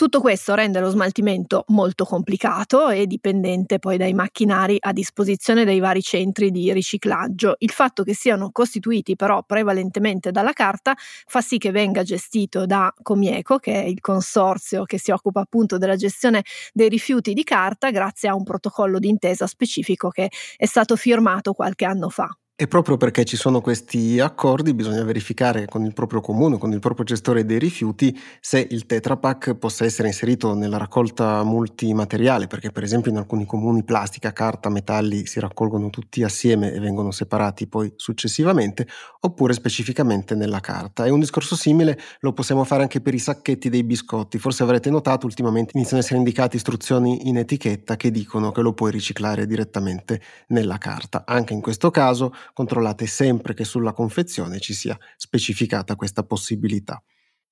Tutto 0.00 0.22
questo 0.22 0.54
rende 0.54 0.80
lo 0.80 0.88
smaltimento 0.88 1.64
molto 1.68 2.06
complicato 2.06 2.88
e 2.88 3.06
dipendente 3.06 3.78
poi 3.78 3.98
dai 3.98 4.14
macchinari 4.14 4.78
a 4.80 4.92
disposizione 4.92 5.66
dei 5.66 5.78
vari 5.78 6.00
centri 6.00 6.50
di 6.50 6.72
riciclaggio. 6.72 7.56
Il 7.58 7.70
fatto 7.70 8.02
che 8.02 8.14
siano 8.14 8.48
costituiti 8.50 9.14
però 9.14 9.42
prevalentemente 9.42 10.30
dalla 10.30 10.54
carta 10.54 10.94
fa 10.96 11.42
sì 11.42 11.58
che 11.58 11.70
venga 11.70 12.02
gestito 12.02 12.64
da 12.64 12.90
Comieco, 13.02 13.58
che 13.58 13.74
è 13.74 13.84
il 13.84 14.00
consorzio 14.00 14.84
che 14.84 14.98
si 14.98 15.10
occupa 15.10 15.40
appunto 15.40 15.76
della 15.76 15.96
gestione 15.96 16.44
dei 16.72 16.88
rifiuti 16.88 17.34
di 17.34 17.44
carta, 17.44 17.90
grazie 17.90 18.30
a 18.30 18.34
un 18.34 18.42
protocollo 18.42 18.98
d'intesa 18.98 19.46
specifico 19.46 20.08
che 20.08 20.30
è 20.56 20.64
stato 20.64 20.96
firmato 20.96 21.52
qualche 21.52 21.84
anno 21.84 22.08
fa. 22.08 22.26
E 22.60 22.68
proprio 22.68 22.98
perché 22.98 23.24
ci 23.24 23.38
sono 23.38 23.62
questi 23.62 24.20
accordi 24.20 24.74
bisogna 24.74 25.02
verificare 25.02 25.64
con 25.64 25.82
il 25.86 25.94
proprio 25.94 26.20
comune, 26.20 26.58
con 26.58 26.70
il 26.74 26.78
proprio 26.78 27.06
gestore 27.06 27.46
dei 27.46 27.58
rifiuti, 27.58 28.14
se 28.38 28.66
il 28.68 28.84
Tetra 28.84 29.16
Pak 29.16 29.54
possa 29.54 29.86
essere 29.86 30.08
inserito 30.08 30.52
nella 30.52 30.76
raccolta 30.76 31.42
multimateriale, 31.42 32.48
perché 32.48 32.70
per 32.70 32.82
esempio 32.82 33.10
in 33.10 33.16
alcuni 33.16 33.46
comuni 33.46 33.82
plastica, 33.82 34.34
carta, 34.34 34.68
metalli 34.68 35.24
si 35.24 35.40
raccolgono 35.40 35.88
tutti 35.88 36.22
assieme 36.22 36.70
e 36.70 36.80
vengono 36.80 37.12
separati 37.12 37.66
poi 37.66 37.94
successivamente, 37.96 38.86
oppure 39.20 39.54
specificamente 39.54 40.34
nella 40.34 40.60
carta. 40.60 41.06
E 41.06 41.10
un 41.10 41.20
discorso 41.20 41.56
simile 41.56 41.98
lo 42.20 42.34
possiamo 42.34 42.64
fare 42.64 42.82
anche 42.82 43.00
per 43.00 43.14
i 43.14 43.18
sacchetti 43.18 43.70
dei 43.70 43.84
biscotti. 43.84 44.38
Forse 44.38 44.64
avrete 44.64 44.90
notato 44.90 45.24
ultimamente 45.24 45.70
iniziano 45.76 46.00
ad 46.00 46.04
essere 46.04 46.18
indicate 46.18 46.56
istruzioni 46.56 47.26
in 47.26 47.38
etichetta 47.38 47.96
che 47.96 48.10
dicono 48.10 48.52
che 48.52 48.60
lo 48.60 48.74
puoi 48.74 48.90
riciclare 48.90 49.46
direttamente 49.46 50.20
nella 50.48 50.76
carta. 50.76 51.24
Anche 51.24 51.54
in 51.54 51.62
questo 51.62 51.90
caso 51.90 52.34
controllate 52.52 53.06
sempre 53.06 53.54
che 53.54 53.64
sulla 53.64 53.92
confezione 53.92 54.58
ci 54.60 54.74
sia 54.74 54.98
specificata 55.16 55.96
questa 55.96 56.22
possibilità. 56.22 57.02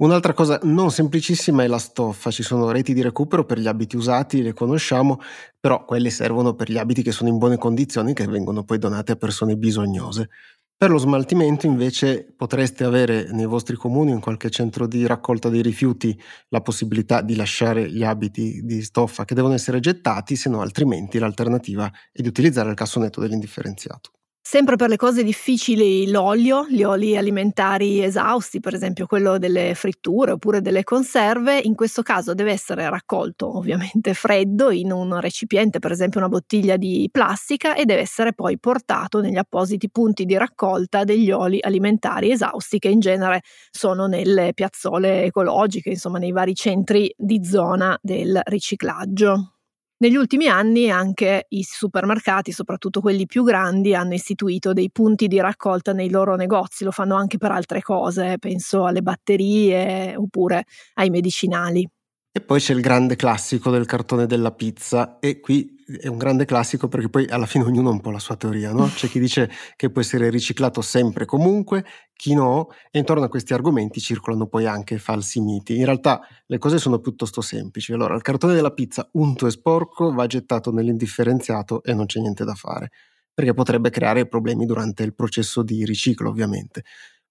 Un'altra 0.01 0.33
cosa 0.33 0.61
non 0.63 0.93
semplicissima 0.93 1.65
è 1.65 1.67
la 1.67 1.79
stoffa, 1.79 2.31
ci 2.31 2.45
sono 2.45 2.71
reti 2.71 2.95
di 2.95 3.03
recupero 3.03 3.45
per 3.45 3.59
gli 3.59 3.67
abiti 3.67 3.97
usati, 3.97 4.43
le 4.43 4.53
conosciamo, 4.53 5.19
però 5.59 5.85
quelle 5.85 6.11
servono 6.11 6.55
per 6.55 6.71
gli 6.71 6.79
abiti 6.79 7.03
che 7.03 7.11
sono 7.11 7.29
in 7.29 7.37
buone 7.37 7.59
condizioni 7.59 8.15
che 8.15 8.25
vengono 8.29 8.63
poi 8.63 8.79
donate 8.79 9.11
a 9.11 9.17
persone 9.17 9.57
bisognose. 9.57 10.29
Per 10.77 10.91
lo 10.91 10.99
smaltimento 10.99 11.67
invece 11.67 12.33
potreste 12.37 12.85
avere 12.85 13.33
nei 13.33 13.47
vostri 13.47 13.75
comuni 13.75 14.13
in 14.13 14.21
qualche 14.21 14.51
centro 14.51 14.87
di 14.87 15.05
raccolta 15.05 15.49
dei 15.49 15.63
rifiuti 15.63 16.17
la 16.51 16.61
possibilità 16.61 17.21
di 17.21 17.35
lasciare 17.35 17.91
gli 17.91 18.05
abiti 18.05 18.61
di 18.63 18.81
stoffa 18.85 19.25
che 19.25 19.35
devono 19.35 19.55
essere 19.55 19.81
gettati, 19.81 20.37
se 20.37 20.49
no 20.49 20.61
altrimenti 20.61 21.19
l'alternativa 21.19 21.91
è 22.13 22.23
di 22.23 22.29
utilizzare 22.29 22.71
il 22.71 22.77
cassonetto 22.77 23.21
dell'indifferenziato. 23.21 24.13
Sempre 24.51 24.77
per 24.77 24.89
le 24.89 24.97
cose 24.97 25.23
difficili 25.23 26.11
l'olio, 26.11 26.67
gli 26.71 26.83
oli 26.83 27.19
alimentari 27.19 28.03
esausti, 28.03 28.61
per 28.61 28.73
esempio 28.73 29.05
quello 29.05 29.37
delle 29.37 29.75
fritture 29.75 30.31
oppure 30.31 30.63
delle 30.63 30.85
conserve, 30.85 31.59
in 31.59 31.75
questo 31.75 32.01
caso 32.01 32.33
deve 32.33 32.53
essere 32.53 32.89
raccolto 32.89 33.59
ovviamente 33.59 34.15
freddo 34.15 34.71
in 34.71 34.91
un 34.91 35.21
recipiente, 35.21 35.81
per 35.81 35.93
esempio 35.93 36.21
una 36.21 36.31
bottiglia 36.31 36.79
di 36.79 37.11
plastica 37.13 37.75
e 37.75 37.85
deve 37.85 38.01
essere 38.01 38.33
poi 38.33 38.59
portato 38.59 39.21
negli 39.21 39.37
appositi 39.37 39.91
punti 39.91 40.25
di 40.25 40.39
raccolta 40.39 41.05
degli 41.05 41.31
oli 41.31 41.59
alimentari 41.61 42.31
esausti 42.31 42.79
che 42.79 42.89
in 42.89 43.01
genere 43.01 43.43
sono 43.71 44.07
nelle 44.07 44.55
piazzole 44.55 45.25
ecologiche, 45.25 45.91
insomma 45.91 46.17
nei 46.17 46.33
vari 46.33 46.55
centri 46.55 47.15
di 47.19 47.45
zona 47.45 47.99
del 48.01 48.41
riciclaggio. 48.47 49.58
Negli 50.01 50.15
ultimi 50.15 50.47
anni 50.47 50.91
anche 50.91 51.47
i 51.49 51.65
supermercati, 51.65 52.53
soprattutto 52.53 53.01
quelli 53.01 53.27
più 53.27 53.43
grandi, 53.43 53.97
hanno 53.97 54.15
istituito 54.15 54.73
dei 54.73 54.91
punti 54.93 55.27
di 55.27 55.41
raccolta 55.41 55.93
nei 55.93 56.09
loro 56.09 56.37
negozi, 56.37 56.85
lo 56.85 56.93
fanno 56.93 57.17
anche 57.17 57.37
per 57.37 57.51
altre 57.51 57.83
cose, 57.83 58.37
penso 58.39 58.87
alle 58.87 59.03
batterie 59.03 60.15
oppure 60.15 60.67
ai 60.95 61.11
medicinali. 61.11 61.85
E 62.31 62.41
poi 62.41 62.61
c'è 62.61 62.75
il 62.75 62.81
grande 62.81 63.17
classico 63.17 63.73
del 63.73 63.87
cartone 63.87 64.27
della 64.27 64.53
pizza 64.53 65.19
e 65.19 65.41
qui 65.41 65.78
è 66.01 66.07
un 66.07 66.19
grande 66.19 66.45
classico 66.45 66.87
perché 66.89 67.09
poi 67.09 67.27
alla 67.29 67.47
fine 67.47 67.65
ognuno 67.65 67.89
ha 67.89 67.93
un 67.93 68.01
po' 68.01 68.11
la 68.11 68.19
sua 68.19 68.37
teoria, 68.37 68.73
no? 68.73 68.87
C'è 68.87 69.09
chi 69.09 69.19
dice 69.19 69.51
che 69.77 69.91
può 69.91 70.01
essere 70.03 70.29
riciclato 70.31 70.83
sempre 70.83 71.25
e 71.25 71.27
comunque, 71.27 71.85
chi 72.15 72.35
no, 72.35 72.69
e 72.91 72.99
intorno 72.99 73.25
a 73.25 73.29
questi 73.29 73.55
argomenti 73.55 74.01
circolano 74.01 74.47
poi 74.47 74.67
anche 74.67 74.99
falsi 74.99 75.41
miti. 75.41 75.77
In 75.77 75.85
realtà 75.87 76.21
le 76.47 76.59
cose 76.59 76.79
sono 76.79 76.99
piuttosto 76.99 77.41
semplici. 77.41 77.93
Allora, 77.93 78.15
il 78.15 78.23
cartone 78.23 78.55
della 78.55 78.73
pizza 78.73 79.09
unto 79.13 79.47
e 79.47 79.51
sporco 79.51 80.13
va 80.13 80.27
gettato 80.27 80.71
nell'indifferenziato 80.73 81.83
e 81.83 81.95
non 81.95 82.07
c'è 82.07 82.21
niente 82.21 82.45
da 82.45 82.55
fare, 82.55 82.91
perché 83.33 83.55
potrebbe 83.55 83.91
creare 83.91 84.27
problemi 84.27 84.67
durante 84.67 85.03
il 85.05 85.15
processo 85.15 85.63
di 85.63 85.85
riciclo, 85.85 86.29
ovviamente. 86.29 86.85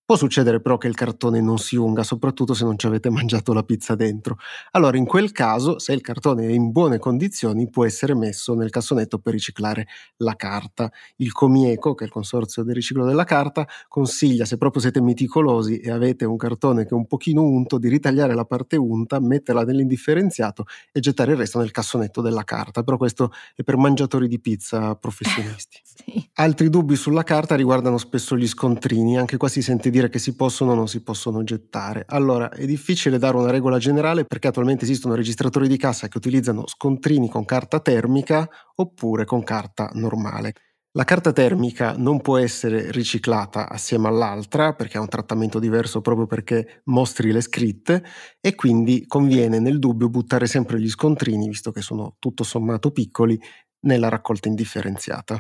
Può 0.08 0.16
succedere 0.16 0.62
però 0.62 0.78
che 0.78 0.88
il 0.88 0.96
cartone 0.96 1.42
non 1.42 1.58
si 1.58 1.76
unga, 1.76 2.02
soprattutto 2.02 2.54
se 2.54 2.64
non 2.64 2.80
ci 2.80 2.86
avete 2.86 3.10
mangiato 3.12 3.52
la 3.52 3.64
pizza 3.64 3.94
dentro. 3.94 4.38
Allora, 4.72 4.96
in 4.96 5.04
quel 5.04 5.34
caso, 5.34 5.80
se 5.80 5.92
il 5.92 6.00
cartone 6.00 6.48
è 6.48 6.52
in 6.52 6.72
buone 6.72 6.98
condizioni, 6.98 7.70
può 7.70 7.84
essere 7.84 8.16
messo 8.16 8.54
nel 8.54 8.70
cassonetto 8.70 9.20
per 9.20 9.34
riciclare 9.34 9.86
la 10.20 10.38
carta. 10.38 10.90
Il 11.18 11.34
Comieco, 11.34 11.94
che 11.94 12.06
è 12.06 12.08
il 12.08 12.14
consorzio 12.14 12.64
del 12.64 12.74
riciclo 12.76 13.06
della 13.06 13.26
carta, 13.26 13.68
consiglia, 13.90 14.46
se 14.46 14.56
proprio 14.56 14.82
siete 14.82 15.02
meticolosi 15.02 15.80
e 15.80 15.92
avete 15.92 16.24
un 16.24 16.38
cartone 16.38 16.84
che 16.84 16.92
è 16.92 16.94
un 16.94 17.06
pochino 17.06 17.44
unto, 17.44 17.78
di 17.78 17.90
ritagliare 17.90 18.34
la 18.34 18.46
parte 18.46 18.78
unta, 18.78 19.20
metterla 19.20 19.66
nell'indifferenziato 19.66 20.68
e 20.94 21.02
gettare 21.02 21.34
il 21.34 21.38
resto 21.40 21.60
nel 21.60 21.72
cassonetto 21.72 22.22
della 22.22 22.46
carta. 22.46 22.82
Però 22.82 22.96
questo 22.96 23.34
è 23.54 23.62
per 23.62 23.76
mangiatori 23.76 24.30
di 24.30 24.40
pizza 24.40 24.96
professionisti. 24.96 25.82
sì. 25.84 26.30
Altri 26.36 26.70
dubbi 26.70 26.96
sulla 26.96 27.24
carta 27.24 27.56
riguardano 27.56 27.98
spesso 27.98 28.38
gli 28.38 28.48
scontrini, 28.48 29.18
anche 29.18 29.36
qua 29.36 29.50
si 29.50 29.62
sente 29.62 29.90
di 29.90 29.96
dire 29.98 30.10
che 30.10 30.20
si 30.20 30.36
possono 30.36 30.72
o 30.72 30.76
non 30.76 30.88
si 30.88 31.02
possono 31.02 31.44
gettare. 31.44 32.04
Allora, 32.08 32.50
è 32.50 32.66
difficile 32.66 33.18
dare 33.18 33.36
una 33.38 33.50
regola 33.50 33.80
generale 33.80 34.26
perché 34.26 34.48
attualmente 34.48 34.84
esistono 34.84 35.16
registratori 35.16 35.68
di 35.68 35.78
cassa 35.78 36.08
che 36.08 36.18
utilizzano 36.18 36.68
scontrini 36.68 37.30
con 37.30 37.46
carta 37.46 37.80
termica 37.80 38.48
oppure 38.76 39.26
con 39.26 39.44
carta 39.44 39.90
normale. 39.94 40.54
La 40.92 41.04
carta 41.04 41.32
termica 41.32 41.96
non 41.96 42.22
può 42.22 42.38
essere 42.38 42.92
riciclata 42.92 43.70
assieme 43.70 44.08
all'altra 44.08 44.74
perché 44.74 44.98
ha 44.98 45.02
un 45.02 45.08
trattamento 45.08 45.60
diverso 45.60 46.02
proprio 46.02 46.26
perché 46.26 46.82
mostri 46.86 47.32
le 47.32 47.42
scritte 47.42 48.04
e 48.40 48.56
quindi 48.56 49.06
conviene 49.06 49.60
nel 49.60 49.78
dubbio 49.80 50.10
buttare 50.10 50.48
sempre 50.48 50.80
gli 50.80 50.90
scontrini, 50.90 51.48
visto 51.48 51.72
che 51.72 51.82
sono 51.82 52.16
tutto 52.18 52.44
sommato 52.44 52.92
piccoli, 52.92 53.40
nella 53.82 54.10
raccolta 54.10 54.48
indifferenziata. 54.48 55.40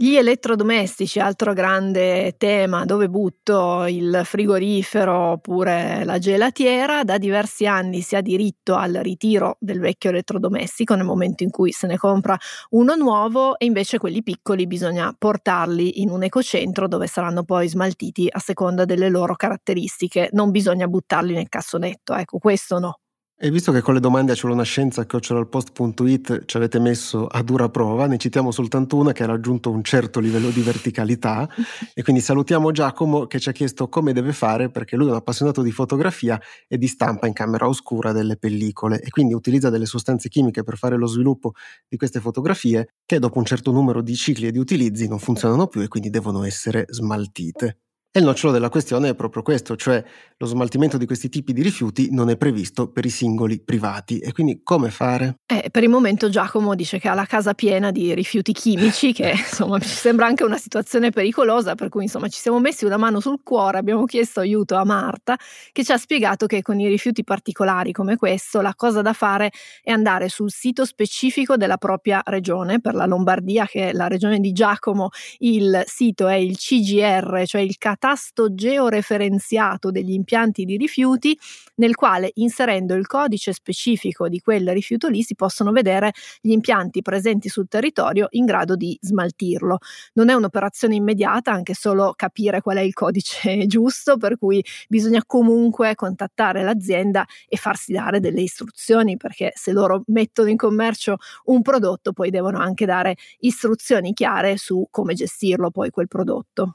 Gli 0.00 0.14
elettrodomestici, 0.14 1.18
altro 1.18 1.52
grande 1.52 2.36
tema, 2.36 2.84
dove 2.84 3.08
butto 3.08 3.84
il 3.88 4.20
frigorifero 4.22 5.12
oppure 5.32 6.04
la 6.04 6.18
gelatiera, 6.18 7.02
da 7.02 7.18
diversi 7.18 7.66
anni 7.66 8.00
si 8.00 8.14
ha 8.14 8.20
diritto 8.20 8.76
al 8.76 8.92
ritiro 9.02 9.56
del 9.58 9.80
vecchio 9.80 10.10
elettrodomestico 10.10 10.94
nel 10.94 11.04
momento 11.04 11.42
in 11.42 11.50
cui 11.50 11.72
se 11.72 11.88
ne 11.88 11.96
compra 11.96 12.38
uno 12.70 12.94
nuovo 12.94 13.58
e 13.58 13.64
invece 13.66 13.98
quelli 13.98 14.22
piccoli 14.22 14.68
bisogna 14.68 15.12
portarli 15.18 16.00
in 16.00 16.10
un 16.10 16.22
ecocentro 16.22 16.86
dove 16.86 17.08
saranno 17.08 17.42
poi 17.42 17.68
smaltiti 17.68 18.28
a 18.30 18.38
seconda 18.38 18.84
delle 18.84 19.08
loro 19.08 19.34
caratteristiche, 19.34 20.28
non 20.30 20.52
bisogna 20.52 20.86
buttarli 20.86 21.34
nel 21.34 21.48
cassonetto, 21.48 22.14
ecco 22.14 22.38
questo 22.38 22.78
no. 22.78 22.98
E 23.40 23.52
visto 23.52 23.70
che 23.70 23.82
con 23.82 23.94
le 23.94 24.00
domande 24.00 24.32
a 24.32 24.34
ciolonascienza.it 24.34 26.44
ci 26.44 26.56
avete 26.56 26.80
messo 26.80 27.28
a 27.28 27.40
dura 27.44 27.68
prova, 27.68 28.08
ne 28.08 28.18
citiamo 28.18 28.50
soltanto 28.50 28.96
una 28.96 29.12
che 29.12 29.22
ha 29.22 29.26
raggiunto 29.26 29.70
un 29.70 29.84
certo 29.84 30.18
livello 30.18 30.50
di 30.50 30.60
verticalità 30.60 31.48
e 31.94 32.02
quindi 32.02 32.20
salutiamo 32.20 32.72
Giacomo 32.72 33.28
che 33.28 33.38
ci 33.38 33.48
ha 33.48 33.52
chiesto 33.52 33.88
come 33.88 34.12
deve 34.12 34.32
fare 34.32 34.70
perché 34.70 34.96
lui 34.96 35.06
è 35.06 35.10
un 35.10 35.16
appassionato 35.18 35.62
di 35.62 35.70
fotografia 35.70 36.36
e 36.66 36.78
di 36.78 36.88
stampa 36.88 37.28
in 37.28 37.32
camera 37.32 37.68
oscura 37.68 38.10
delle 38.10 38.36
pellicole 38.36 39.00
e 39.00 39.08
quindi 39.10 39.34
utilizza 39.34 39.70
delle 39.70 39.86
sostanze 39.86 40.28
chimiche 40.28 40.64
per 40.64 40.76
fare 40.76 40.96
lo 40.96 41.06
sviluppo 41.06 41.52
di 41.86 41.96
queste 41.96 42.18
fotografie 42.18 42.94
che 43.06 43.20
dopo 43.20 43.38
un 43.38 43.44
certo 43.44 43.70
numero 43.70 44.02
di 44.02 44.16
cicli 44.16 44.48
e 44.48 44.50
di 44.50 44.58
utilizzi 44.58 45.06
non 45.06 45.20
funzionano 45.20 45.68
più 45.68 45.80
e 45.80 45.86
quindi 45.86 46.10
devono 46.10 46.42
essere 46.42 46.86
smaltite. 46.88 47.82
E 48.10 48.20
il 48.20 48.24
nocciolo 48.24 48.54
della 48.54 48.70
questione 48.70 49.10
è 49.10 49.14
proprio 49.14 49.42
questo, 49.42 49.76
cioè 49.76 50.02
lo 50.38 50.46
smaltimento 50.46 50.96
di 50.96 51.04
questi 51.04 51.28
tipi 51.28 51.52
di 51.52 51.60
rifiuti 51.62 52.08
non 52.10 52.30
è 52.30 52.38
previsto 52.38 52.90
per 52.90 53.04
i 53.04 53.10
singoli 53.10 53.60
privati 53.60 54.18
e 54.18 54.32
quindi 54.32 54.62
come 54.62 54.90
fare? 54.90 55.40
Eh, 55.44 55.68
per 55.70 55.82
il 55.82 55.90
momento 55.90 56.30
Giacomo 56.30 56.74
dice 56.74 56.98
che 56.98 57.08
ha 57.08 57.14
la 57.14 57.26
casa 57.26 57.52
piena 57.52 57.90
di 57.90 58.14
rifiuti 58.14 58.52
chimici, 58.52 59.12
che 59.12 59.32
insomma 59.36 59.78
ci 59.78 59.88
sembra 59.88 60.24
anche 60.24 60.42
una 60.42 60.56
situazione 60.56 61.10
pericolosa, 61.10 61.74
per 61.74 61.90
cui 61.90 62.04
insomma 62.04 62.28
ci 62.28 62.40
siamo 62.40 62.58
messi 62.60 62.86
una 62.86 62.96
mano 62.96 63.20
sul 63.20 63.40
cuore, 63.42 63.76
abbiamo 63.76 64.06
chiesto 64.06 64.40
aiuto 64.40 64.76
a 64.76 64.84
Marta 64.84 65.36
che 65.70 65.84
ci 65.84 65.92
ha 65.92 65.98
spiegato 65.98 66.46
che 66.46 66.62
con 66.62 66.80
i 66.80 66.88
rifiuti 66.88 67.22
particolari 67.24 67.92
come 67.92 68.16
questo 68.16 68.62
la 68.62 68.74
cosa 68.74 69.02
da 69.02 69.12
fare 69.12 69.50
è 69.82 69.90
andare 69.90 70.30
sul 70.30 70.50
sito 70.50 70.86
specifico 70.86 71.58
della 71.58 71.76
propria 71.76 72.22
regione, 72.24 72.80
per 72.80 72.94
la 72.94 73.04
Lombardia 73.04 73.66
che 73.66 73.90
è 73.90 73.92
la 73.92 74.08
regione 74.08 74.38
di 74.40 74.52
Giacomo, 74.52 75.10
il 75.40 75.82
sito 75.84 76.26
è 76.26 76.36
il 76.36 76.56
CGR, 76.56 77.42
cioè 77.44 77.60
il 77.60 77.76
catasto 77.98 78.54
georeferenziato 78.54 79.90
degli 79.90 80.12
impianti 80.12 80.64
di 80.64 80.76
rifiuti, 80.76 81.36
nel 81.76 81.96
quale 81.96 82.30
inserendo 82.34 82.94
il 82.94 83.08
codice 83.08 83.52
specifico 83.52 84.28
di 84.28 84.40
quel 84.40 84.70
rifiuto 84.70 85.08
lì 85.08 85.22
si 85.22 85.34
possono 85.34 85.72
vedere 85.72 86.12
gli 86.40 86.52
impianti 86.52 87.02
presenti 87.02 87.48
sul 87.48 87.66
territorio 87.66 88.28
in 88.30 88.44
grado 88.44 88.76
di 88.76 88.96
smaltirlo. 89.00 89.78
Non 90.14 90.28
è 90.28 90.34
un'operazione 90.34 90.94
immediata, 90.94 91.50
anche 91.50 91.74
solo 91.74 92.12
capire 92.14 92.60
qual 92.60 92.76
è 92.76 92.82
il 92.82 92.94
codice 92.94 93.66
giusto, 93.66 94.16
per 94.16 94.38
cui 94.38 94.64
bisogna 94.88 95.22
comunque 95.26 95.96
contattare 95.96 96.62
l'azienda 96.62 97.26
e 97.48 97.56
farsi 97.56 97.92
dare 97.92 98.20
delle 98.20 98.42
istruzioni, 98.42 99.16
perché 99.16 99.50
se 99.56 99.72
loro 99.72 100.04
mettono 100.06 100.48
in 100.48 100.56
commercio 100.56 101.16
un 101.46 101.62
prodotto, 101.62 102.12
poi 102.12 102.30
devono 102.30 102.58
anche 102.58 102.86
dare 102.86 103.16
istruzioni 103.40 104.12
chiare 104.12 104.56
su 104.56 104.86
come 104.88 105.14
gestirlo 105.14 105.70
poi 105.70 105.90
quel 105.90 106.06
prodotto. 106.06 106.74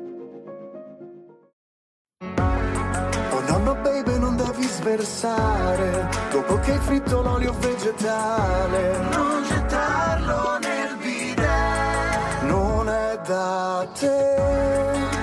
Devi 4.91 5.05
sversare 5.05 6.09
Dopo 6.31 6.59
che 6.59 6.71
hai 6.71 6.79
fritto 6.79 7.21
l'olio 7.21 7.53
vegetale. 7.59 8.97
Non 9.11 9.43
gettarlo 9.47 10.59
nel 10.59 10.97
bidet. 10.97 12.41
Non 12.43 12.89
è 12.89 13.19
da 13.25 13.87
te. 13.97 14.35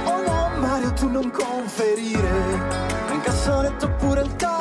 Oh 0.05 0.23
no 0.27 0.51
Mario 0.59 0.93
tu 0.93 1.09
non 1.09 1.31
conferire. 1.31 2.31
In 3.13 3.21
cassonetto 3.23 3.89
pure 3.99 4.23
il 4.23 4.37
toast 4.37 4.58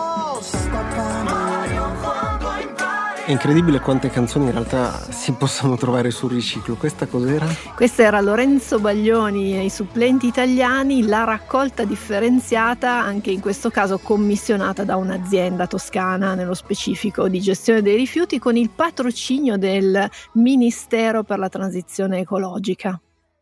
È 3.28 3.32
incredibile 3.32 3.82
quante 3.82 4.09
canzoni 4.09 4.45
in 4.45 4.53
realtà 4.53 5.11
si 5.11 5.34
possono 5.34 5.75
trovare 5.75 6.11
sul 6.11 6.32
riciclo. 6.32 6.75
Questa 6.75 7.07
cos'era? 7.07 7.45
Questa 7.75 8.03
era 8.03 8.21
Lorenzo 8.21 8.80
Baglioni 8.80 9.53
e 9.53 9.65
i 9.65 9.69
supplenti 9.69 10.28
italiani, 10.28 11.05
la 11.05 11.25
raccolta 11.25 11.84
differenziata, 11.84 13.03
anche 13.03 13.32
in 13.32 13.41
questo 13.41 13.69
caso 13.69 13.97
commissionata 13.97 14.86
da 14.86 14.95
un'azienda 14.95 15.67
toscana, 15.67 16.36
nello 16.36 16.53
specifico 16.53 17.28
di 17.28 17.41
gestione 17.41 17.82
dei 17.82 17.97
rifiuti, 17.97 18.39
con 18.39 18.55
il 18.55 18.69
patrocinio 18.69 19.57
del 19.57 20.09
Ministero 20.36 21.23
per 21.23 21.38
la 21.38 21.49
transizione 21.49 22.19
ecologica. 22.19 22.97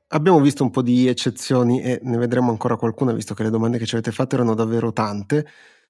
Abbiamo 0.07 0.39
visto 0.39 0.63
un 0.63 0.71
po' 0.71 0.81
di 0.81 1.07
eccezioni 1.07 1.83
e 1.83 1.99
ne 2.01 2.17
vedremo 2.17 2.49
ancora 2.49 2.75
qualcuna, 2.75 3.11
visto 3.11 3.35
che 3.35 3.43
le 3.43 3.51
domande 3.51 3.77
che 3.77 3.85
ci 3.85 3.93
avete 3.93 4.11
fatto 4.11 4.33
erano 4.33 4.55
davvero 4.55 4.91
tante. 4.91 5.45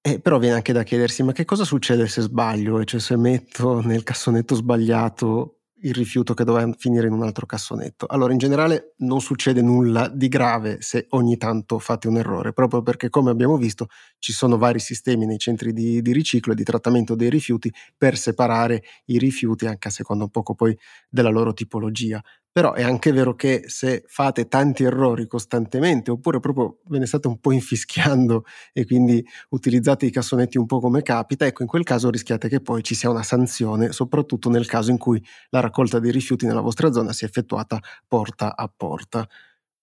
Eh, 0.08 0.20
però 0.20 0.38
viene 0.38 0.54
anche 0.58 0.72
da 0.72 0.84
chiedersi, 0.84 1.24
ma 1.24 1.32
che 1.32 1.46
cosa 1.46 1.64
succede 1.64 2.08
se 2.08 2.22
sbaglio? 2.22 2.80
E 2.80 2.86
cioè 2.86 3.00
se 3.00 3.18
metto 3.18 3.82
nel 3.82 4.04
cassonetto 4.04 4.54
sbagliato 4.54 5.62
il 5.80 5.96
rifiuto 5.96 6.36
che 6.36 6.44
doveva 6.44 6.72
finire 6.78 7.08
in 7.08 7.14
un 7.14 7.24
altro 7.24 7.48
cassonetto. 7.48 8.06
Allora, 8.08 8.32
in 8.32 8.38
generale 8.38 8.94
non 8.98 9.20
succede 9.20 9.64
nulla 9.64 10.08
di 10.08 10.28
grave 10.28 10.78
se 10.82 11.08
ogni 11.10 11.38
tanto 11.38 11.80
fate 11.80 12.08
un 12.08 12.18
errore, 12.18 12.54
proprio 12.54 12.84
perché, 12.84 13.10
come 13.10 13.32
abbiamo 13.32 13.58
visto, 13.58 13.88
ci 14.20 14.32
sono 14.32 14.58
vari 14.58 14.80
sistemi 14.80 15.26
nei 15.26 15.40
centri 15.40 15.74
di, 15.74 16.04
di 16.04 16.14
riciclo 16.14 16.54
e 16.54 16.56
di 16.56 16.64
trattamento 16.64 17.16
dei 17.16 17.32
rifiuti 17.32 17.74
per 17.98 18.16
separare 18.16 18.84
i 19.06 19.18
rifiuti, 19.18 19.66
anche 19.66 19.88
a 19.88 19.92
seconda 19.92 20.24
un 20.26 20.30
poco 20.30 20.54
poi 20.54 20.78
della 21.10 21.30
loro 21.30 21.52
tipologia. 21.52 22.22
Però 22.58 22.72
è 22.72 22.84
anche 22.84 23.12
vero 23.12 23.36
che 23.36 23.64
se 23.68 24.06
fate 24.08 24.48
tanti 24.48 24.86
errori 24.86 25.28
costantemente, 25.28 26.10
oppure 26.10 26.40
proprio 26.40 26.78
ve 26.86 27.00
ne 27.00 27.06
state 27.06 27.28
un 27.28 27.38
po' 27.42 27.52
infischiando 27.52 28.46
e 28.72 28.86
quindi 28.86 29.22
utilizzate 29.50 30.06
i 30.06 30.10
cassonetti 30.10 30.58
un 30.58 30.66
po' 30.66 30.80
come 30.80 31.02
capita, 31.02 31.46
ecco, 31.46 31.64
in 31.64 31.68
quel 31.68 31.84
caso 31.84 32.10
rischiate 32.10 32.48
che 32.48 32.62
poi 32.62 32.82
ci 32.82 32.96
sia 32.96 33.10
una 33.10 33.24
sanzione, 33.24 33.92
soprattutto 33.92 34.50
nel 34.50 34.68
caso 34.68 34.90
in 34.90 34.98
cui 34.98 35.22
la 35.50 35.60
raccolta 35.60 36.00
dei 36.00 36.12
rifiuti 36.14 36.46
nella 36.46 36.62
vostra 36.62 36.94
zona 36.94 37.12
sia 37.12 37.28
effettuata 37.28 37.78
porta 38.08 38.56
a 38.56 38.72
porta 38.74 39.28